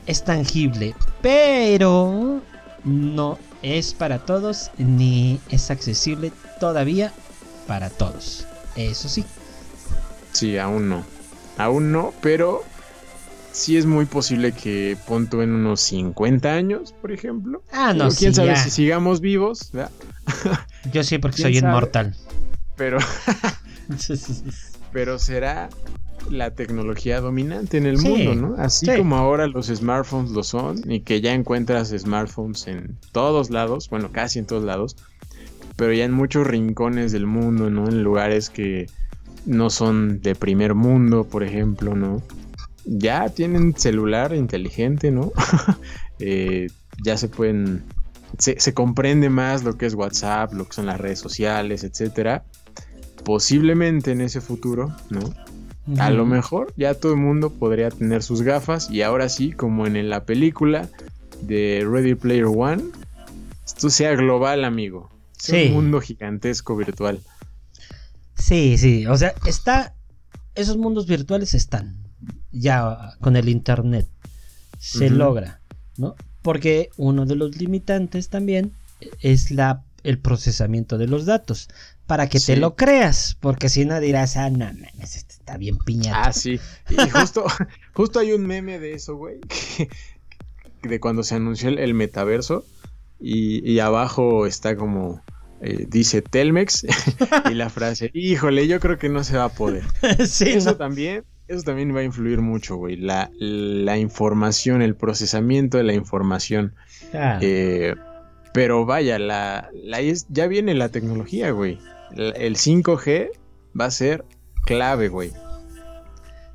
Es 0.07 0.25
tangible. 0.25 0.95
Pero 1.21 2.41
no 2.85 3.39
es 3.63 3.93
para 3.93 4.19
todos 4.21 4.71
ni 4.79 5.39
es 5.51 5.71
accesible 5.71 6.33
todavía 6.59 7.13
para 7.67 7.91
todos. 7.91 8.47
Eso 8.75 9.09
sí. 9.09 9.25
Sí, 10.33 10.57
aún 10.57 10.89
no. 10.89 11.05
Aún 11.59 11.93
no, 11.93 12.15
pero 12.23 12.65
sí 13.61 13.77
es 13.77 13.85
muy 13.85 14.07
posible 14.07 14.53
que 14.53 14.97
ponto 15.07 15.43
en 15.43 15.51
unos 15.51 15.81
50 15.83 16.53
años, 16.53 16.95
por 17.01 17.13
ejemplo. 17.13 17.63
Ah, 17.71 17.93
no, 17.93 18.09
quién 18.09 18.35
sabe 18.35 18.57
si 18.57 18.71
sigamos 18.71 19.21
vivos. 19.21 19.71
Yo 20.93 21.05
sí, 21.05 21.19
porque 21.19 21.43
soy 21.43 21.59
inmortal. 21.59 22.17
Pero. 22.77 22.99
pero 24.93 25.19
será 25.19 25.69
la 26.31 26.55
tecnología 26.55 27.21
dominante 27.21 27.77
en 27.77 27.87
el 27.87 27.99
mundo, 27.99 28.35
¿no? 28.35 28.55
Así 28.57 28.87
como 28.97 29.17
ahora 29.17 29.47
los 29.47 29.67
smartphones 29.67 30.31
lo 30.31 30.43
son 30.43 30.91
y 30.91 31.01
que 31.01 31.21
ya 31.21 31.35
encuentras 31.35 31.89
smartphones 31.89 32.67
en 32.67 32.97
todos 33.13 33.51
lados, 33.51 33.89
bueno, 33.91 34.11
casi 34.13 34.39
en 34.39 34.47
todos 34.47 34.65
lados, 34.65 34.97
pero 35.77 35.93
ya 35.93 36.05
en 36.05 36.13
muchos 36.13 36.47
rincones 36.47 37.13
del 37.13 37.27
mundo, 37.27 37.71
¿no? 37.71 37.89
En 37.89 38.03
lugares 38.03 38.49
que 38.49 38.87
no 39.47 39.71
son 39.71 40.21
de 40.21 40.35
primer 40.35 40.75
mundo, 40.75 41.25
por 41.25 41.43
ejemplo, 41.43 41.95
¿no? 41.95 42.23
Ya 42.85 43.29
tienen 43.29 43.75
celular 43.77 44.35
inteligente, 44.35 45.11
¿no? 45.11 45.33
Eh, 46.23 46.67
ya 47.03 47.17
se 47.17 47.29
pueden, 47.29 47.83
se, 48.37 48.75
comprende 48.75 49.31
más 49.31 49.65
lo 49.65 49.79
que 49.79 49.87
es 49.87 49.95
WhatsApp, 49.95 50.53
lo 50.53 50.67
que 50.67 50.75
son 50.75 50.85
las 50.85 51.01
redes 51.01 51.19
sociales, 51.19 51.83
etcétera. 51.83 52.45
Posiblemente 53.25 54.13
en 54.13 54.21
ese 54.21 54.43
futuro, 54.43 54.95
¿no? 55.09 55.21
A 55.99 56.11
lo 56.11 56.27
mejor 56.27 56.75
ya 56.77 56.93
todo 56.93 57.13
el 57.13 57.19
mundo 57.21 57.49
podría 57.49 57.89
tener 57.89 58.23
sus 58.23 58.43
gafas 58.43 58.91
y 58.91 59.01
ahora 59.01 59.31
sí, 59.31 59.53
como 59.53 59.87
en 59.87 60.11
la 60.11 60.25
película 60.25 60.91
de 61.41 61.87
Ready 61.91 62.15
Player 62.15 62.45
One, 62.45 62.83
esto 63.65 63.89
sea 63.89 64.15
global, 64.15 64.65
amigo. 64.65 65.11
Sea 65.39 65.69
un 65.69 65.73
mundo 65.73 66.01
gigantesco 66.03 66.77
virtual. 66.77 67.21
Sí, 68.37 68.77
sí, 68.79 69.07
o 69.07 69.17
sea, 69.17 69.35
está, 69.47 69.95
esos 70.55 70.77
mundos 70.77 71.07
virtuales 71.07 71.55
están, 71.55 71.97
ya 72.53 73.15
con 73.21 73.37
el 73.37 73.49
internet 73.49 74.09
se 74.79 75.11
logra, 75.11 75.61
¿no? 75.97 76.15
Porque 76.43 76.91
uno 76.97 77.27
de 77.27 77.37
los 77.37 77.57
limitantes 77.57 78.31
también 78.31 78.73
es 79.21 79.51
la, 79.51 79.85
el 80.05 80.19
procesamiento 80.19 80.99
de 80.99 81.07
los 81.07 81.27
datos. 81.27 81.69
Para 82.07 82.29
que 82.29 82.41
te 82.41 82.57
lo 82.57 82.75
creas, 82.75 83.37
porque 83.39 83.69
si 83.69 83.85
no 83.85 84.01
dirás, 84.01 84.37
ah, 84.37 84.51
no, 84.51 84.69
este 85.01 85.35
está 85.35 85.57
bien 85.59 85.79
piñado. 85.79 86.17
Ah, 86.25 86.33
sí. 86.33 86.59
Y 86.89 87.09
justo, 87.09 87.45
justo 87.93 88.19
hay 88.19 88.33
un 88.33 88.47
meme 88.47 88.81
de 88.81 88.95
eso, 88.95 89.15
güey, 89.15 89.39
de 90.83 90.99
cuando 90.99 91.23
se 91.23 91.37
anunció 91.37 91.69
el, 91.69 91.95
metaverso 91.95 92.65
y, 93.21 93.79
abajo 93.79 94.47
está 94.47 94.77
como, 94.77 95.23
eh, 95.61 95.87
dice 95.89 96.21
Telmex 96.21 96.85
y 97.51 97.55
la 97.55 97.71
frase, 97.71 98.11
híjole, 98.13 98.67
yo 98.67 98.81
creo 98.81 98.99
que 98.99 99.09
no 99.09 99.23
se 99.23 99.37
va 99.37 99.45
a 99.45 99.49
poder. 99.51 99.85
sí, 100.27 100.49
eso 100.49 100.75
también 100.75 101.25
eso 101.51 101.63
también 101.65 101.95
va 101.95 102.01
a 102.01 102.05
influir 102.05 102.41
mucho, 102.41 102.77
güey. 102.77 102.97
La, 102.97 103.99
información, 103.99 104.83
el 104.83 104.95
procesamiento 104.95 105.79
de 105.79 105.85
la 105.85 105.95
información. 105.95 106.75
Eh, 107.13 107.97
pero 108.55 108.87
vaya, 108.87 109.19
la, 109.19 109.69
ya 110.29 110.47
viene 110.47 110.75
la 110.75 110.91
tecnología, 110.91 111.51
güey. 111.51 111.79
El 112.15 112.57
5G 112.57 113.31
va 113.79 113.87
a 113.87 113.91
ser 113.91 114.25
clave, 114.65 115.09
güey. 115.09 115.33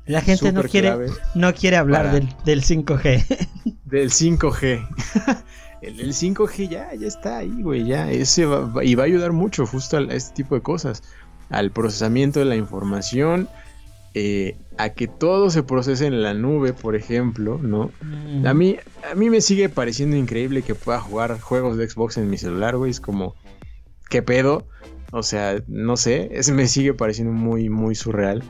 La 0.06 0.22
gente 0.22 0.50
no 0.52 0.62
quiere, 0.62 0.94
no 1.34 1.52
quiere 1.52 1.76
hablar 1.76 2.12
del, 2.12 2.28
del 2.44 2.62
5G. 2.62 3.76
Del 3.84 4.10
5G. 4.10 4.88
el, 5.82 6.12
5G 6.12 6.68
ya, 6.68 6.94
ya 6.94 7.06
está 7.06 7.38
ahí, 7.38 7.62
güey. 7.62 7.84
Ya, 7.84 8.10
ese 8.10 8.46
va, 8.46 8.82
y 8.84 8.94
va 8.94 9.04
a 9.04 9.06
ayudar 9.06 9.32
mucho 9.32 9.66
justo 9.66 9.98
a 9.98 10.02
este 10.02 10.34
tipo 10.34 10.54
de 10.54 10.62
cosas. 10.62 11.02
Al 11.50 11.70
procesamiento 11.70 12.40
de 12.40 12.46
la 12.46 12.56
información 12.56 13.48
eh, 14.18 14.56
a 14.78 14.94
que 14.94 15.08
todo 15.08 15.50
se 15.50 15.62
procese 15.62 16.06
en 16.06 16.22
la 16.22 16.32
nube, 16.32 16.72
por 16.72 16.96
ejemplo, 16.96 17.60
¿no? 17.62 17.90
A, 18.46 18.54
mí, 18.54 18.78
a 19.12 19.14
mí 19.14 19.28
me 19.28 19.42
sigue 19.42 19.68
pareciendo 19.68 20.16
increíble 20.16 20.62
que 20.62 20.74
pueda 20.74 20.98
jugar 21.02 21.38
juegos 21.38 21.76
de 21.76 21.86
Xbox 21.86 22.16
en 22.16 22.30
mi 22.30 22.38
celular, 22.38 22.78
güey. 22.78 22.90
Es 22.90 23.00
como, 23.00 23.34
¿qué 24.08 24.22
pedo? 24.22 24.66
O 25.12 25.22
sea, 25.22 25.62
no 25.68 25.98
sé, 25.98 26.30
ese 26.32 26.54
me 26.54 26.66
sigue 26.66 26.94
pareciendo 26.94 27.34
muy, 27.34 27.68
muy 27.68 27.94
surreal. 27.94 28.42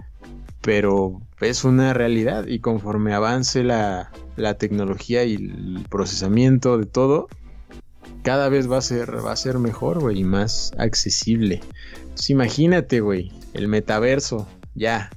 Pero 0.60 1.20
es 1.40 1.64
una 1.64 1.92
realidad 1.92 2.46
y 2.46 2.60
conforme 2.60 3.12
avance 3.12 3.64
la, 3.64 4.12
la 4.36 4.58
tecnología 4.58 5.24
y 5.24 5.34
el 5.34 5.84
procesamiento 5.90 6.78
de 6.78 6.86
todo, 6.86 7.26
cada 8.22 8.48
vez 8.48 8.70
va 8.70 8.78
a 8.78 8.82
ser, 8.82 9.16
va 9.16 9.32
a 9.32 9.36
ser 9.36 9.58
mejor, 9.58 9.98
güey, 9.98 10.20
y 10.20 10.24
más 10.24 10.70
accesible. 10.78 11.60
Entonces 12.02 12.30
imagínate, 12.30 13.00
güey, 13.00 13.32
el 13.52 13.66
metaverso, 13.66 14.46
ya, 14.76 15.10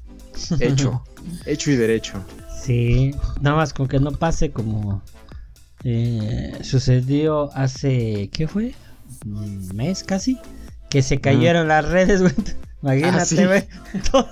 Hecho, 0.60 1.04
hecho 1.46 1.72
y 1.72 1.76
derecho. 1.76 2.24
Sí, 2.62 3.16
nada 3.42 3.56
más 3.56 3.74
con 3.74 3.88
que 3.88 4.00
no 4.00 4.12
pase 4.12 4.52
como 4.52 5.02
eh, 5.84 6.58
sucedió 6.62 7.52
hace, 7.54 8.30
¿qué 8.34 8.48
fue? 8.48 8.74
Un 9.26 9.70
mes 9.76 10.04
casi, 10.04 10.38
que 10.90 11.02
se 11.02 11.20
cayeron 11.20 11.68
las 11.68 11.88
redes, 11.88 12.22
güey. 12.22 12.34
Imagínate, 12.82 13.44
ah, 13.44 13.48
güey. 13.48 13.64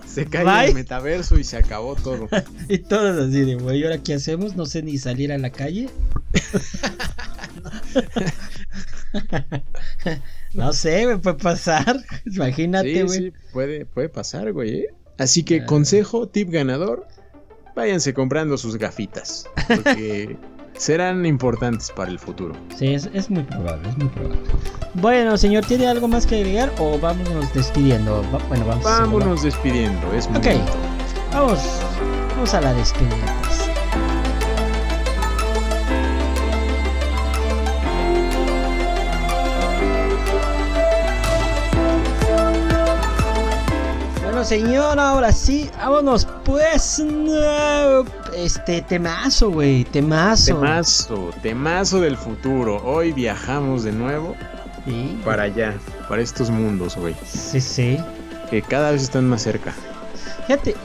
Se 0.07 0.25
cae 0.25 0.69
el 0.69 0.73
metaverso 0.73 1.37
y 1.37 1.43
se 1.43 1.57
acabó 1.57 1.95
todo. 1.95 2.29
y 2.69 2.77
todos 2.77 3.27
así 3.27 3.41
de, 3.41 3.55
güey, 3.55 3.83
¿ahora 3.83 3.97
qué 3.97 4.13
hacemos? 4.13 4.55
No 4.55 4.65
sé 4.65 4.83
ni 4.83 4.97
salir 4.97 5.33
a 5.33 5.37
la 5.37 5.49
calle. 5.49 5.89
no 10.53 10.71
sé, 10.71 11.07
me 11.07 11.17
puede 11.17 11.35
pasar. 11.35 12.05
Imagínate, 12.25 13.03
güey. 13.03 13.19
Sí, 13.19 13.33
puede, 13.51 13.85
puede 13.85 14.07
pasar, 14.07 14.53
güey. 14.53 14.79
¿eh? 14.79 14.87
Así 15.17 15.43
que 15.43 15.65
consejo, 15.65 16.27
tip 16.27 16.49
ganador, 16.49 17.07
váyanse 17.75 18.13
comprando 18.13 18.57
sus 18.57 18.77
gafitas, 18.77 19.49
porque 19.67 20.37
serán 20.77 21.25
importantes 21.25 21.91
para 21.91 22.11
el 22.11 22.19
futuro. 22.19 22.55
Sí, 22.75 22.93
es, 22.93 23.29
muy 23.29 23.43
probable, 23.43 23.89
es 23.89 23.97
muy 23.97 24.09
probable. 24.09 24.39
Bueno, 24.95 25.37
señor, 25.37 25.65
¿tiene 25.65 25.87
algo 25.87 26.07
más 26.07 26.25
que 26.25 26.35
agregar 26.35 26.71
o 26.79 26.99
vámonos 26.99 27.53
despidiendo? 27.53 28.23
bueno, 28.47 28.65
vamos 28.65 28.83
Vámonos 28.83 29.43
despidiendo, 29.43 30.13
es 30.13 30.29
muy 30.29 30.39
Ok, 30.39 30.47
vamos, 31.33 31.59
vamos 32.35 32.53
a 32.53 32.61
la 32.61 32.73
despedida. 32.73 33.46
Señor, 44.47 44.99
ahora 44.99 45.31
sí, 45.31 45.69
vámonos 45.77 46.27
pues. 46.45 46.99
no, 46.99 48.05
Este 48.35 48.81
temazo, 48.81 49.49
güey, 49.51 49.83
temazo. 49.85 50.45
Temazo, 50.55 51.29
temazo 51.41 51.99
del 52.01 52.17
futuro. 52.17 52.81
Hoy 52.85 53.11
viajamos 53.13 53.83
de 53.83 53.91
nuevo 53.91 54.35
Sí, 54.85 55.19
para 55.25 55.43
allá, 55.43 55.75
para 56.07 56.21
estos 56.21 56.49
mundos, 56.49 56.95
güey. 56.95 57.13
sí, 57.29 57.59
sí. 57.59 57.97
Que 58.49 58.61
cada 58.61 58.91
vez 58.91 59.03
están 59.03 59.27
más 59.27 59.41
cerca. 59.41 59.73
Fíjate, 60.47 60.75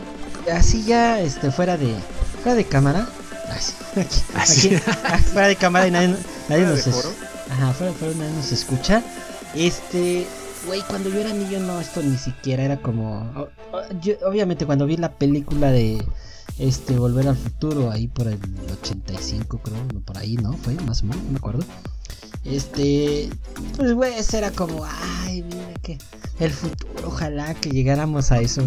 así 0.52 0.82
ya, 0.84 1.20
este, 1.20 1.52
fuera 1.52 1.76
de, 1.76 1.94
fuera 2.42 2.56
de 2.56 2.64
cámara. 2.64 3.06
Así, 3.48 3.74
aquí, 4.00 4.22
Así. 4.34 4.74
aquí, 4.74 4.84
ah, 5.04 5.18
fuera 5.32 5.46
de 5.48 5.56
cámara 5.56 5.86
y 5.86 5.90
nadie, 5.92 6.08
nadie 6.48 6.64
Fuera 6.64 6.68
nos 6.70 6.84
de 6.84 6.90
es- 6.90 6.96
foro. 6.96 7.14
Ajá, 7.50 7.72
fuera 7.74 7.92
de 7.92 7.98
foro 7.98 8.12
nadie 8.16 8.32
nos 8.32 8.50
escucha. 8.50 9.02
Este, 9.54 10.26
güey, 10.66 10.80
cuando 10.88 11.08
yo 11.10 11.20
era 11.20 11.32
niño 11.32 11.60
no, 11.60 11.80
esto 11.80 12.02
ni 12.02 12.16
siquiera 12.16 12.62
era 12.64 12.76
como, 12.80 13.48
yo- 14.00 14.14
obviamente 14.26 14.66
cuando 14.66 14.86
vi 14.86 14.96
la 14.96 15.12
película 15.12 15.70
de, 15.70 16.02
este, 16.58 16.96
Volver 16.96 17.28
al 17.28 17.36
Futuro 17.36 17.90
ahí 17.90 18.08
por 18.08 18.28
el 18.28 18.38
85 18.80 19.58
creo, 19.62 19.76
no, 19.92 20.00
por 20.00 20.18
ahí, 20.18 20.34
¿no? 20.36 20.52
Fue 20.54 20.74
más 20.86 21.02
o 21.02 21.06
menos, 21.06 21.22
no 21.24 21.30
me 21.32 21.36
acuerdo. 21.38 21.64
Este, 22.44 23.28
pues 23.76 23.92
güey, 23.94 24.14
ese 24.14 24.38
era 24.38 24.50
como, 24.50 24.84
ay, 25.24 25.42
mira 25.44 25.72
que 25.82 25.98
el 26.40 26.50
futuro, 26.50 27.06
ojalá 27.08 27.54
que 27.54 27.70
llegáramos 27.70 28.32
a 28.32 28.40
eso. 28.40 28.64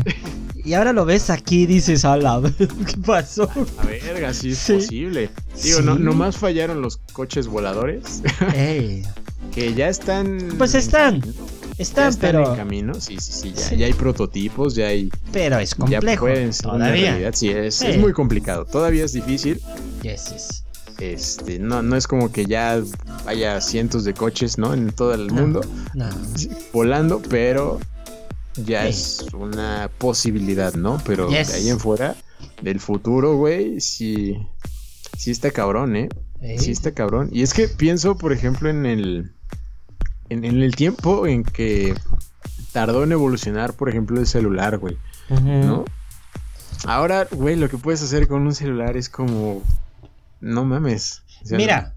Y 0.64 0.74
ahora 0.74 0.94
lo 0.94 1.04
ves 1.06 1.30
aquí 1.30 1.64
y 1.64 1.66
dices, 1.66 2.06
a 2.06 2.16
la 2.18 2.40
vez, 2.40 2.54
¿qué 2.58 2.98
pasó? 3.06 3.50
A 3.78 3.86
verga, 3.86 4.34
sí 4.34 4.52
es 4.52 4.58
Sí. 4.60 4.74
posible. 4.76 5.30
Digo, 5.62 5.82
no, 5.82 5.98
Sí. 5.98 6.04
nomás 6.04 6.38
fallaron 6.38 6.82
los 6.82 6.98
coches 7.12 7.48
voladores. 7.48 8.22
Ey, 8.56 9.04
que 9.54 9.74
ya 9.74 9.90
están. 9.90 10.56
Pues 10.58 10.74
están, 10.74 11.22
están, 11.78 12.10
están 12.10 12.32
pero, 12.32 12.50
en 12.52 12.56
camino. 12.58 12.94
Sí, 12.96 13.18
sí, 13.20 13.32
sí. 13.32 13.54
Ya, 13.56 13.62
Sí. 13.70 13.78
ya 13.78 13.86
hay 13.88 13.94
prototipos, 13.94 14.76
ya 14.76 14.88
hay. 14.88 15.10
pero 15.32 15.60
es 15.60 15.72
Ya 15.72 15.76
complejo. 16.00 16.26
pueden 16.26 16.54
ser 16.54 16.68
una 16.68 16.86
todavía. 16.86 17.12
realidad. 17.12 17.34
Sí, 17.36 17.50
es, 17.50 17.76
Sí. 17.76 17.88
es 17.88 17.98
muy 17.98 18.14
complicado. 18.14 18.66
Todavía 18.66 19.06
es 19.06 19.14
difícil. 19.14 19.62
Yes, 20.02 20.32
yes. 20.32 20.62
Este, 21.00 21.60
no, 21.60 21.82
no 21.82 21.98
es 21.98 22.08
como 22.08 22.32
que 22.32 22.46
ya 22.46 22.82
haya 23.26 23.60
cientos 23.60 24.06
de 24.06 24.14
coches, 24.14 24.58
¿no? 24.58 24.74
En 24.74 24.92
todo 24.92 25.14
el 25.14 25.28
No, 25.28 25.34
mundo 25.34 25.62
No, 25.94 26.08
volando, 26.72 27.22
pero 27.30 27.80
ya 28.56 28.84
Sí. 28.84 28.90
es 28.90 29.26
una 29.34 29.90
posibilidad, 29.98 30.74
¿no? 30.76 31.02
Pero 31.06 31.30
Yes. 31.30 31.50
de 31.50 31.54
ahí 31.56 31.70
en 31.70 31.80
fuera, 31.82 32.16
del 32.62 32.80
futuro, 32.80 33.36
güey, 33.36 33.82
sí, 33.82 34.38
sí 35.18 35.32
está 35.32 35.52
cabrón, 35.52 35.98
¿eh? 35.98 36.08
Sí 36.60 36.72
está 36.72 36.94
cabrón. 36.94 37.30
Y 37.34 37.42
es 37.42 37.54
que 37.54 37.68
pienso, 37.68 38.18
por 38.18 38.32
ejemplo, 38.32 38.70
en 38.70 38.86
el, 38.86 39.34
en, 40.30 40.44
en 40.46 40.62
el 40.62 40.76
tiempo 40.76 41.28
en 41.28 41.44
que 41.44 41.96
tardó 42.72 43.04
en 43.04 43.12
evolucionar, 43.12 43.74
por 43.74 43.90
ejemplo, 43.90 44.20
el 44.20 44.28
celular, 44.28 44.78
güey. 44.78 44.98
¿no? 45.30 45.86
Ahora, 46.86 47.28
güey, 47.32 47.56
lo 47.56 47.70
que 47.70 47.78
puedes 47.78 48.04
hacer 48.04 48.28
con 48.28 48.42
un 48.42 48.54
celular 48.54 48.98
es 48.98 49.10
como... 49.10 49.64
No 50.42 50.66
mames. 50.66 51.24
O 51.44 51.48
sea, 51.48 51.58
Mira, 51.58 51.96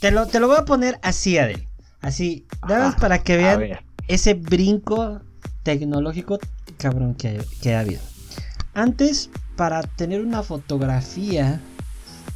te 0.00 0.10
lo, 0.10 0.26
te 0.26 0.40
lo 0.40 0.48
voy 0.48 0.56
a 0.58 0.64
poner 0.64 0.98
así, 1.02 1.38
Adel. 1.38 1.68
Así, 2.00 2.46
nada 2.66 2.86
más 2.86 2.94
Ajá. 2.94 3.00
para 3.00 3.18
que 3.22 3.36
vean 3.36 3.80
ese 4.08 4.34
brinco 4.34 5.20
tecnológico 5.62 6.38
cabrón 6.78 7.14
que, 7.14 7.44
que 7.60 7.74
ha 7.74 7.80
habido. 7.80 8.00
Antes, 8.74 9.30
para 9.56 9.82
tener 9.82 10.22
una 10.22 10.42
fotografía 10.42 11.60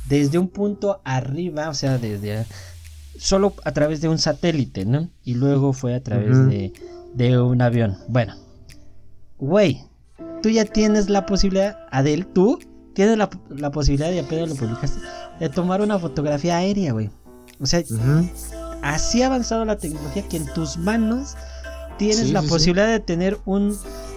desde 0.08 0.38
un 0.38 0.48
punto 0.48 1.00
arriba, 1.04 1.68
o 1.68 1.74
sea, 1.74 1.96
desde 1.98 2.44
solo 3.18 3.54
a 3.64 3.72
través 3.72 4.00
de 4.00 4.08
un 4.08 4.18
satélite, 4.18 4.84
¿no? 4.84 5.08
Y 5.24 5.34
luego 5.34 5.72
fue 5.72 5.94
a 5.94 6.02
través 6.02 6.46
de, 6.48 6.72
de 7.14 7.40
un 7.40 7.60
avión. 7.62 7.96
Bueno, 8.08 8.34
güey, 9.38 9.82
tú 10.42 10.48
ya 10.50 10.64
tienes 10.64 11.08
la 11.08 11.26
posibilidad, 11.26 11.78
Adel, 11.90 12.26
tú 12.26 12.58
tienes 12.94 13.16
la, 13.18 13.30
la 13.50 13.70
posibilidad, 13.70 14.10
y 14.12 14.18
apenas 14.18 14.48
lo 14.50 14.54
publicaste, 14.56 14.98
de 15.40 15.48
tomar 15.48 15.80
una 15.80 15.98
fotografía 15.98 16.56
aérea, 16.58 16.92
güey. 16.92 17.10
O 17.60 17.66
sea, 17.66 17.82
así 18.82 19.22
ha 19.22 19.26
avanzado 19.26 19.64
la 19.64 19.76
tecnología 19.78 20.26
que 20.28 20.36
en 20.36 20.46
tus 20.52 20.76
manos 20.76 21.36
tienes 21.98 22.26
Sí, 22.26 22.32
la 22.32 22.40
sí, 22.40 22.46
sí. 22.46 22.50
posibilidad 22.52 22.88
de 22.88 23.00
tener 23.00 23.38
un 23.44 23.76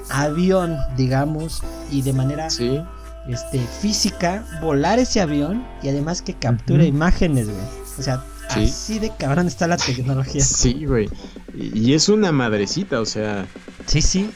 avión, 0.09 0.77
digamos, 0.97 1.61
y 1.91 2.01
de 2.01 2.13
manera 2.13 2.49
Sí. 2.49 2.81
este, 3.29 3.59
física 3.59 4.45
volar 4.61 4.99
ese 4.99 5.21
avión 5.21 5.65
y 5.83 5.89
además 5.89 6.21
que 6.21 6.33
capture 6.33 6.85
imágenes, 6.85 7.45
güey. 7.47 7.65
O 7.97 8.01
sea, 8.01 8.23
Sí. 8.55 8.63
así 8.65 8.99
de 8.99 9.11
cabrón 9.17 9.47
está 9.47 9.67
la 9.67 9.77
tecnología. 9.77 10.41
Sí, 10.43 10.85
güey. 10.85 11.09
Y, 11.53 11.77
y 11.79 11.93
es 11.93 12.09
una 12.09 12.31
madrecita, 12.31 12.99
o 13.01 13.05
sea, 13.05 13.45
Sí, 13.85 14.01
sí. 14.01 14.29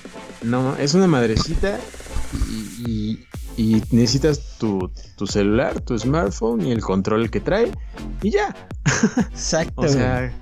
no, 0.44 0.76
es 0.78 0.94
una 0.94 1.08
madrecita 1.08 1.80
y, 2.48 2.84
y- 2.92 3.26
y 3.58 3.84
necesitas 3.92 4.58
tu, 4.58 4.90
tu 5.18 5.28
celular, 5.28 5.82
tu 5.82 6.00
smartphone 6.00 6.66
y 6.66 6.72
el 6.72 6.80
control 6.82 7.30
que 7.30 7.42
trae 7.42 7.70
y 8.22 8.32
ya. 8.32 8.56
Exacto. 9.32 9.82
O 9.82 9.88
sea, 9.90 10.34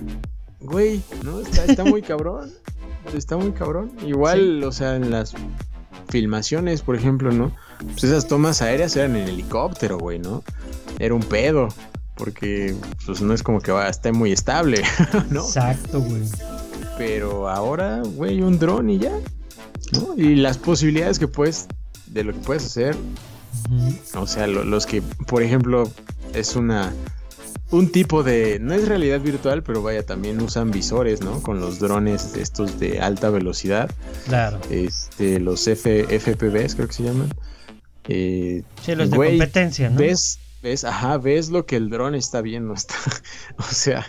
güey, 0.60 1.02
¿no? 1.24 1.40
Está, 1.40 1.66
está 1.66 1.84
muy 1.84 2.04
cabrón. 2.04 2.52
Está 3.16 3.36
muy 3.38 3.54
cabrón. 3.54 3.92
Igual, 4.06 4.64
o 4.64 4.72
sea, 4.72 4.96
en 4.98 5.10
las 5.10 5.34
filmaciones, 6.10 6.82
por 6.84 6.96
ejemplo, 6.96 7.32
¿no? 7.32 7.52
Pues 7.94 8.04
esas 8.04 8.28
tomas 8.28 8.62
aéreas 8.62 8.96
eran 8.96 9.16
en 9.16 9.28
helicóptero, 9.30 9.98
güey, 9.98 10.20
¿no? 10.20 10.44
Era 11.00 11.16
un 11.16 11.24
pedo. 11.24 11.70
Porque, 12.18 12.76
pues 13.06 13.22
no 13.22 13.34
es 13.34 13.44
como 13.44 13.60
que 13.62 13.72
va, 13.72 13.88
esté 13.90 14.12
muy 14.12 14.32
estable, 14.32 14.82
¿no? 15.30 15.42
Exacto, 15.46 16.02
güey. 16.02 16.24
Pero 16.98 17.48
ahora, 17.50 18.02
güey, 18.04 18.42
un 18.42 18.58
dron 18.58 18.90
y 18.90 18.98
ya. 19.00 19.12
¿no? 19.94 20.16
Y 20.18 20.36
las 20.36 20.58
posibilidades 20.58 21.20
que 21.20 21.28
puedes, 21.28 21.68
de 22.08 22.24
lo 22.24 22.34
que 22.34 22.40
puedes 22.40 22.66
hacer, 22.66 22.96
o 24.16 24.28
sea, 24.28 24.48
lo- 24.48 24.64
los 24.64 24.86
que, 24.86 25.02
por 25.02 25.44
ejemplo, 25.44 25.90
es 26.34 26.56
una, 26.56 26.92
un 27.72 27.92
tipo 27.92 28.24
de, 28.24 28.60
no 28.60 28.74
es 28.74 28.88
realidad 28.88 29.22
virtual, 29.22 29.62
pero 29.64 29.82
vaya, 29.84 30.04
también 30.06 30.42
usan 30.42 30.72
visores, 30.72 31.22
¿no? 31.22 31.42
Con 31.42 31.60
los 31.60 31.80
drones 31.80 32.36
estos 32.36 32.80
de 32.80 33.00
alta 33.00 33.30
velocidad, 33.30 33.90
Claro. 34.26 34.60
este, 34.70 35.40
los 35.40 35.68
F, 35.68 36.06
FPVs 36.20 36.76
creo 36.76 36.88
que 36.88 36.94
se 36.94 37.04
llaman. 37.04 37.30
Eh, 38.10 38.64
Sí, 38.84 38.96
los 38.96 39.10
de 39.12 39.18
competencia, 39.18 39.90
¿no? 39.90 40.00
ves, 40.00 40.40
ves, 40.62 40.84
ajá, 40.84 41.18
ves 41.18 41.50
lo 41.50 41.66
que 41.66 41.76
el 41.76 41.90
dron 41.90 42.16
está 42.16 42.42
viendo, 42.42 42.74
está, 42.76 42.96
o 43.58 43.64
sea, 43.64 44.06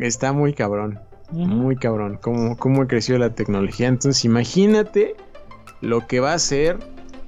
está 0.00 0.32
muy 0.32 0.52
cabrón. 0.54 1.00
Muy 1.32 1.74
cabrón, 1.74 2.20
cómo, 2.22 2.56
cómo 2.56 2.86
creció 2.86 3.18
la 3.18 3.34
tecnología. 3.34 3.88
Entonces, 3.88 4.24
imagínate 4.24 5.16
lo 5.80 6.06
que 6.06 6.20
va 6.20 6.32
a 6.34 6.38
ser 6.38 6.78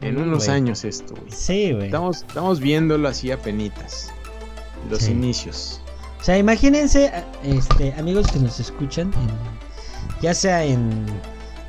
en 0.00 0.18
unos 0.18 0.48
años 0.48 0.84
esto, 0.84 1.14
güey. 1.16 1.32
Sí, 1.32 1.72
güey. 1.72 1.86
Estamos, 1.86 2.18
estamos 2.22 2.60
viéndolo 2.60 3.08
así 3.08 3.32
a 3.32 3.38
penitas. 3.42 4.12
Los 4.88 5.00
Sí. 5.02 5.10
inicios. 5.10 5.80
O 6.20 6.22
sea, 6.22 6.38
imagínense, 6.38 7.10
este, 7.42 7.92
amigos 7.94 8.28
que 8.30 8.38
nos 8.38 8.60
escuchan, 8.60 9.08
en- 9.14 10.22
ya 10.22 10.32
sea 10.32 10.64
en 10.64 11.04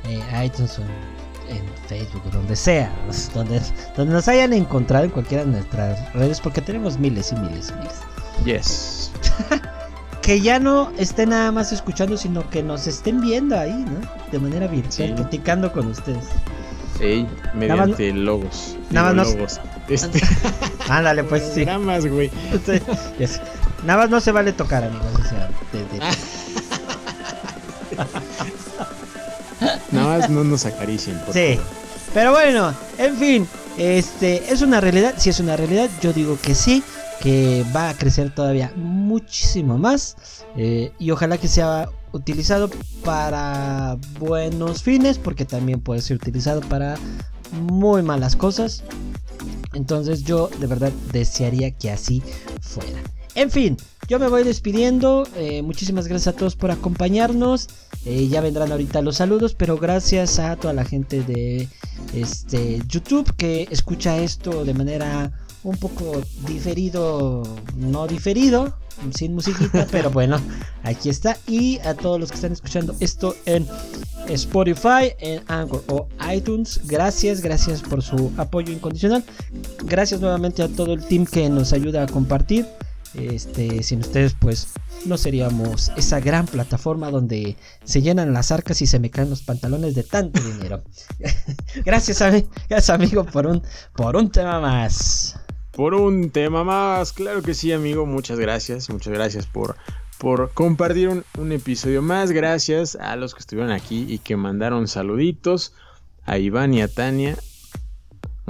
eh, 0.04 0.20
iTunes 0.44 0.78
o 0.78 0.82
en 0.82 0.88
Facebook 1.90 2.22
donde 2.30 2.54
sea, 2.54 2.90
donde, 3.34 3.60
donde 3.96 4.14
nos 4.14 4.28
hayan 4.28 4.52
encontrado 4.52 5.04
en 5.04 5.10
cualquiera 5.10 5.44
de 5.44 5.50
nuestras 5.50 6.12
redes, 6.14 6.40
porque 6.40 6.60
tenemos 6.62 6.98
miles 6.98 7.32
y 7.32 7.36
miles 7.36 7.70
y 7.70 7.74
miles. 7.74 8.00
Yes. 8.44 9.10
Que 10.22 10.38
ya 10.42 10.58
no 10.60 10.92
estén 10.98 11.30
nada 11.30 11.50
más 11.50 11.72
escuchando, 11.72 12.16
sino 12.18 12.48
que 12.50 12.62
nos 12.62 12.86
estén 12.86 13.22
viendo 13.22 13.58
ahí, 13.58 13.72
¿no? 13.72 14.00
De 14.30 14.38
manera 14.38 14.66
virtual, 14.68 15.08
Sí. 15.08 15.14
platicando 15.14 15.72
con 15.72 15.86
ustedes. 15.88 16.26
Más 17.00 17.54
mediante 17.54 18.12
logos. 18.12 18.76
nada 18.90 19.14
más 19.14 19.32
logos. 19.34 19.60
Este, 19.88 20.20
Ándale, 20.88 21.24
pues 21.24 21.42
sí. 21.42 21.62
Hologramas, 21.62 22.06
güey. 22.06 22.28
Sí, 22.64 22.80
yes. 23.18 23.40
Nada 23.84 24.00
más 24.02 24.10
no 24.10 24.20
se 24.20 24.30
vale 24.30 24.52
tocar, 24.52 24.84
amigos. 24.84 25.06
O 25.18 25.24
sea, 25.28 25.48
de- 25.72 25.84
de- 25.98 26.00
Nada 29.92 30.18
más 30.18 30.30
no 30.30 30.44
nos 30.44 30.64
acaricien. 30.66 31.18
por 31.20 31.34
Sí. 31.34 31.54
favor. 31.56 31.64
Pero 32.14 32.30
bueno, 32.32 32.74
en 32.98 33.16
fin, 33.16 33.48
este 33.78 34.52
es 34.52 34.62
una 34.62 34.80
realidad, 34.80 35.14
si 35.16 35.30
es 35.30 35.38
una 35.40 35.56
realidad, 35.56 35.88
yo 36.02 36.12
digo 36.12 36.36
que 36.42 36.54
sí, 36.54 36.82
que 37.20 37.64
va 37.74 37.90
a 37.90 37.94
crecer 37.94 38.34
todavía 38.34 38.72
muchísimo 38.76 39.78
más 39.78 40.16
eh, 40.56 40.92
y 40.98 41.10
ojalá 41.12 41.38
que 41.38 41.46
sea 41.48 41.88
utilizado 42.12 42.68
para 43.04 43.96
buenos 44.18 44.82
fines, 44.82 45.18
porque 45.18 45.44
también 45.44 45.80
puede 45.80 46.00
ser 46.02 46.16
utilizado 46.16 46.60
para 46.62 46.96
muy 47.52 48.02
malas 48.02 48.34
cosas. 48.34 48.82
Entonces 49.74 50.24
yo 50.24 50.48
de 50.58 50.66
verdad 50.66 50.90
desearía 51.12 51.70
que 51.70 51.90
así 51.92 52.22
fuera. 52.60 52.98
En 53.36 53.50
fin, 53.50 53.76
yo 54.10 54.18
me 54.18 54.26
voy 54.26 54.42
despidiendo. 54.42 55.24
eh, 55.36 55.62
muchísimas 55.62 56.08
gracias 56.08 56.34
a 56.34 56.36
todos 56.36 56.56
por 56.56 56.72
acompañarnos. 56.72 57.68
Eh, 58.04 58.26
ya 58.26 58.40
vendrán 58.40 58.72
ahorita 58.72 59.02
los 59.02 59.18
saludos, 59.18 59.54
pero 59.54 59.78
gracias 59.78 60.40
a 60.40 60.56
toda 60.56 60.74
la 60.74 60.84
gente 60.84 61.22
de 61.22 61.68
este 62.12 62.82
YouTube 62.88 63.32
que 63.36 63.68
escucha 63.70 64.18
esto 64.18 64.64
de 64.64 64.74
manera 64.74 65.30
un 65.62 65.76
poco 65.76 66.22
diferido, 66.44 67.44
no 67.76 68.08
diferido, 68.08 68.74
sin 69.14 69.32
musiquita, 69.32 69.86
pero 69.92 70.10
bueno, 70.10 70.40
aquí 70.82 71.08
está. 71.08 71.36
Y 71.46 71.78
a 71.78 71.94
todos 71.94 72.18
los 72.18 72.30
que 72.30 72.34
están 72.34 72.50
escuchando 72.50 72.96
esto 72.98 73.36
en 73.46 73.64
Spotify, 74.26 75.14
en 75.20 75.40
Anchor 75.46 75.84
o 75.86 76.08
iTunes, 76.34 76.80
gracias, 76.84 77.42
gracias 77.42 77.80
por 77.80 78.02
su 78.02 78.32
apoyo 78.38 78.72
incondicional. 78.72 79.22
Gracias 79.84 80.20
nuevamente 80.20 80.64
a 80.64 80.68
todo 80.68 80.94
el 80.94 81.04
team 81.04 81.26
que 81.26 81.48
nos 81.48 81.72
ayuda 81.72 82.02
a 82.02 82.06
compartir. 82.08 82.66
Este, 83.14 83.82
sin 83.82 84.00
ustedes, 84.00 84.36
pues 84.38 84.68
no 85.04 85.18
seríamos 85.18 85.90
esa 85.96 86.20
gran 86.20 86.46
plataforma 86.46 87.10
donde 87.10 87.56
se 87.84 88.02
llenan 88.02 88.32
las 88.32 88.52
arcas 88.52 88.82
y 88.82 88.86
se 88.86 89.00
me 89.00 89.10
caen 89.10 89.30
los 89.30 89.42
pantalones 89.42 89.94
de 89.94 90.04
tanto 90.04 90.40
dinero. 90.52 90.82
gracias, 91.84 92.20
gracias, 92.68 92.90
amigo, 92.90 93.24
por 93.24 93.46
un, 93.46 93.62
por 93.96 94.16
un 94.16 94.30
tema 94.30 94.60
más. 94.60 95.38
Por 95.72 95.94
un 95.94 96.30
tema 96.30 96.62
más, 96.62 97.12
claro 97.12 97.42
que 97.42 97.54
sí, 97.54 97.72
amigo. 97.72 98.06
Muchas 98.06 98.38
gracias, 98.38 98.90
muchas 98.90 99.12
gracias 99.12 99.46
por, 99.46 99.76
por 100.18 100.52
compartir 100.52 101.08
un, 101.08 101.24
un 101.38 101.52
episodio 101.52 102.02
más. 102.02 102.30
Gracias 102.30 102.96
a 102.96 103.16
los 103.16 103.34
que 103.34 103.40
estuvieron 103.40 103.72
aquí 103.72 104.04
y 104.08 104.18
que 104.18 104.36
mandaron 104.36 104.88
saluditos 104.88 105.72
a 106.26 106.38
Iván 106.38 106.74
y 106.74 106.82
a 106.82 106.88
Tania. 106.88 107.36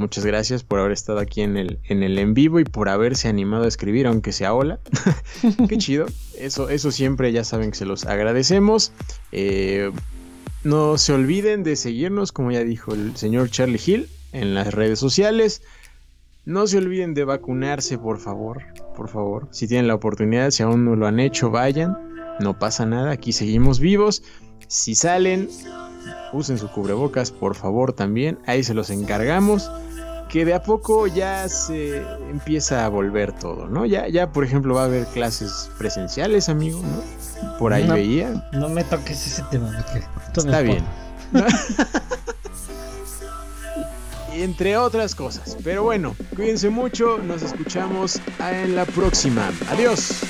Muchas 0.00 0.24
gracias 0.24 0.64
por 0.64 0.80
haber 0.80 0.92
estado 0.92 1.18
aquí 1.18 1.42
en 1.42 1.56
el, 1.56 1.78
en 1.84 2.02
el 2.02 2.18
en 2.18 2.34
vivo 2.34 2.58
y 2.58 2.64
por 2.64 2.88
haberse 2.88 3.28
animado 3.28 3.64
a 3.64 3.68
escribir, 3.68 4.06
aunque 4.06 4.32
sea 4.32 4.54
hola. 4.54 4.80
Qué 5.68 5.76
chido. 5.76 6.06
Eso, 6.38 6.70
eso 6.70 6.90
siempre 6.90 7.30
ya 7.32 7.44
saben 7.44 7.70
que 7.70 7.76
se 7.76 7.84
los 7.84 8.06
agradecemos. 8.06 8.92
Eh, 9.30 9.92
no 10.64 10.98
se 10.98 11.12
olviden 11.12 11.62
de 11.62 11.76
seguirnos, 11.76 12.32
como 12.32 12.50
ya 12.50 12.64
dijo 12.64 12.94
el 12.94 13.16
señor 13.16 13.50
Charlie 13.50 13.80
Hill, 13.84 14.08
en 14.32 14.54
las 14.54 14.72
redes 14.72 14.98
sociales. 14.98 15.62
No 16.46 16.66
se 16.66 16.78
olviden 16.78 17.12
de 17.12 17.24
vacunarse, 17.24 17.98
por 17.98 18.18
favor. 18.18 18.62
Por 18.96 19.08
favor. 19.08 19.48
Si 19.50 19.68
tienen 19.68 19.86
la 19.86 19.94
oportunidad, 19.94 20.50
si 20.50 20.62
aún 20.62 20.84
no 20.84 20.96
lo 20.96 21.06
han 21.06 21.20
hecho, 21.20 21.50
vayan. 21.50 21.96
No 22.40 22.58
pasa 22.58 22.86
nada, 22.86 23.10
aquí 23.10 23.32
seguimos 23.32 23.80
vivos. 23.80 24.22
Si 24.66 24.94
salen, 24.94 25.48
usen 26.32 26.58
su 26.58 26.68
cubrebocas, 26.68 27.30
por 27.30 27.54
favor, 27.54 27.92
también. 27.92 28.38
Ahí 28.46 28.62
se 28.64 28.74
los 28.74 28.90
encargamos 28.90 29.70
que 30.30 30.44
de 30.44 30.54
a 30.54 30.62
poco 30.62 31.08
ya 31.08 31.48
se 31.48 32.02
empieza 32.30 32.84
a 32.84 32.88
volver 32.88 33.32
todo, 33.32 33.66
¿no? 33.66 33.84
Ya, 33.84 34.06
ya 34.06 34.30
por 34.30 34.44
ejemplo, 34.44 34.74
va 34.74 34.82
a 34.82 34.84
haber 34.84 35.04
clases 35.06 35.70
presenciales, 35.76 36.48
amigo, 36.48 36.80
¿no? 36.80 37.58
Por 37.58 37.72
ahí 37.72 37.86
veía. 37.88 38.48
No 38.52 38.68
me 38.68 38.84
toques 38.84 39.26
ese 39.26 39.42
tema, 39.50 39.84
Está 40.34 40.60
bien. 40.60 40.84
Entre 44.32 44.76
otras 44.76 45.16
cosas. 45.16 45.56
Pero 45.64 45.82
bueno, 45.82 46.14
cuídense 46.36 46.70
mucho, 46.70 47.18
nos 47.18 47.42
escuchamos 47.42 48.20
en 48.38 48.76
la 48.76 48.84
próxima. 48.84 49.50
Adiós. 49.70 50.22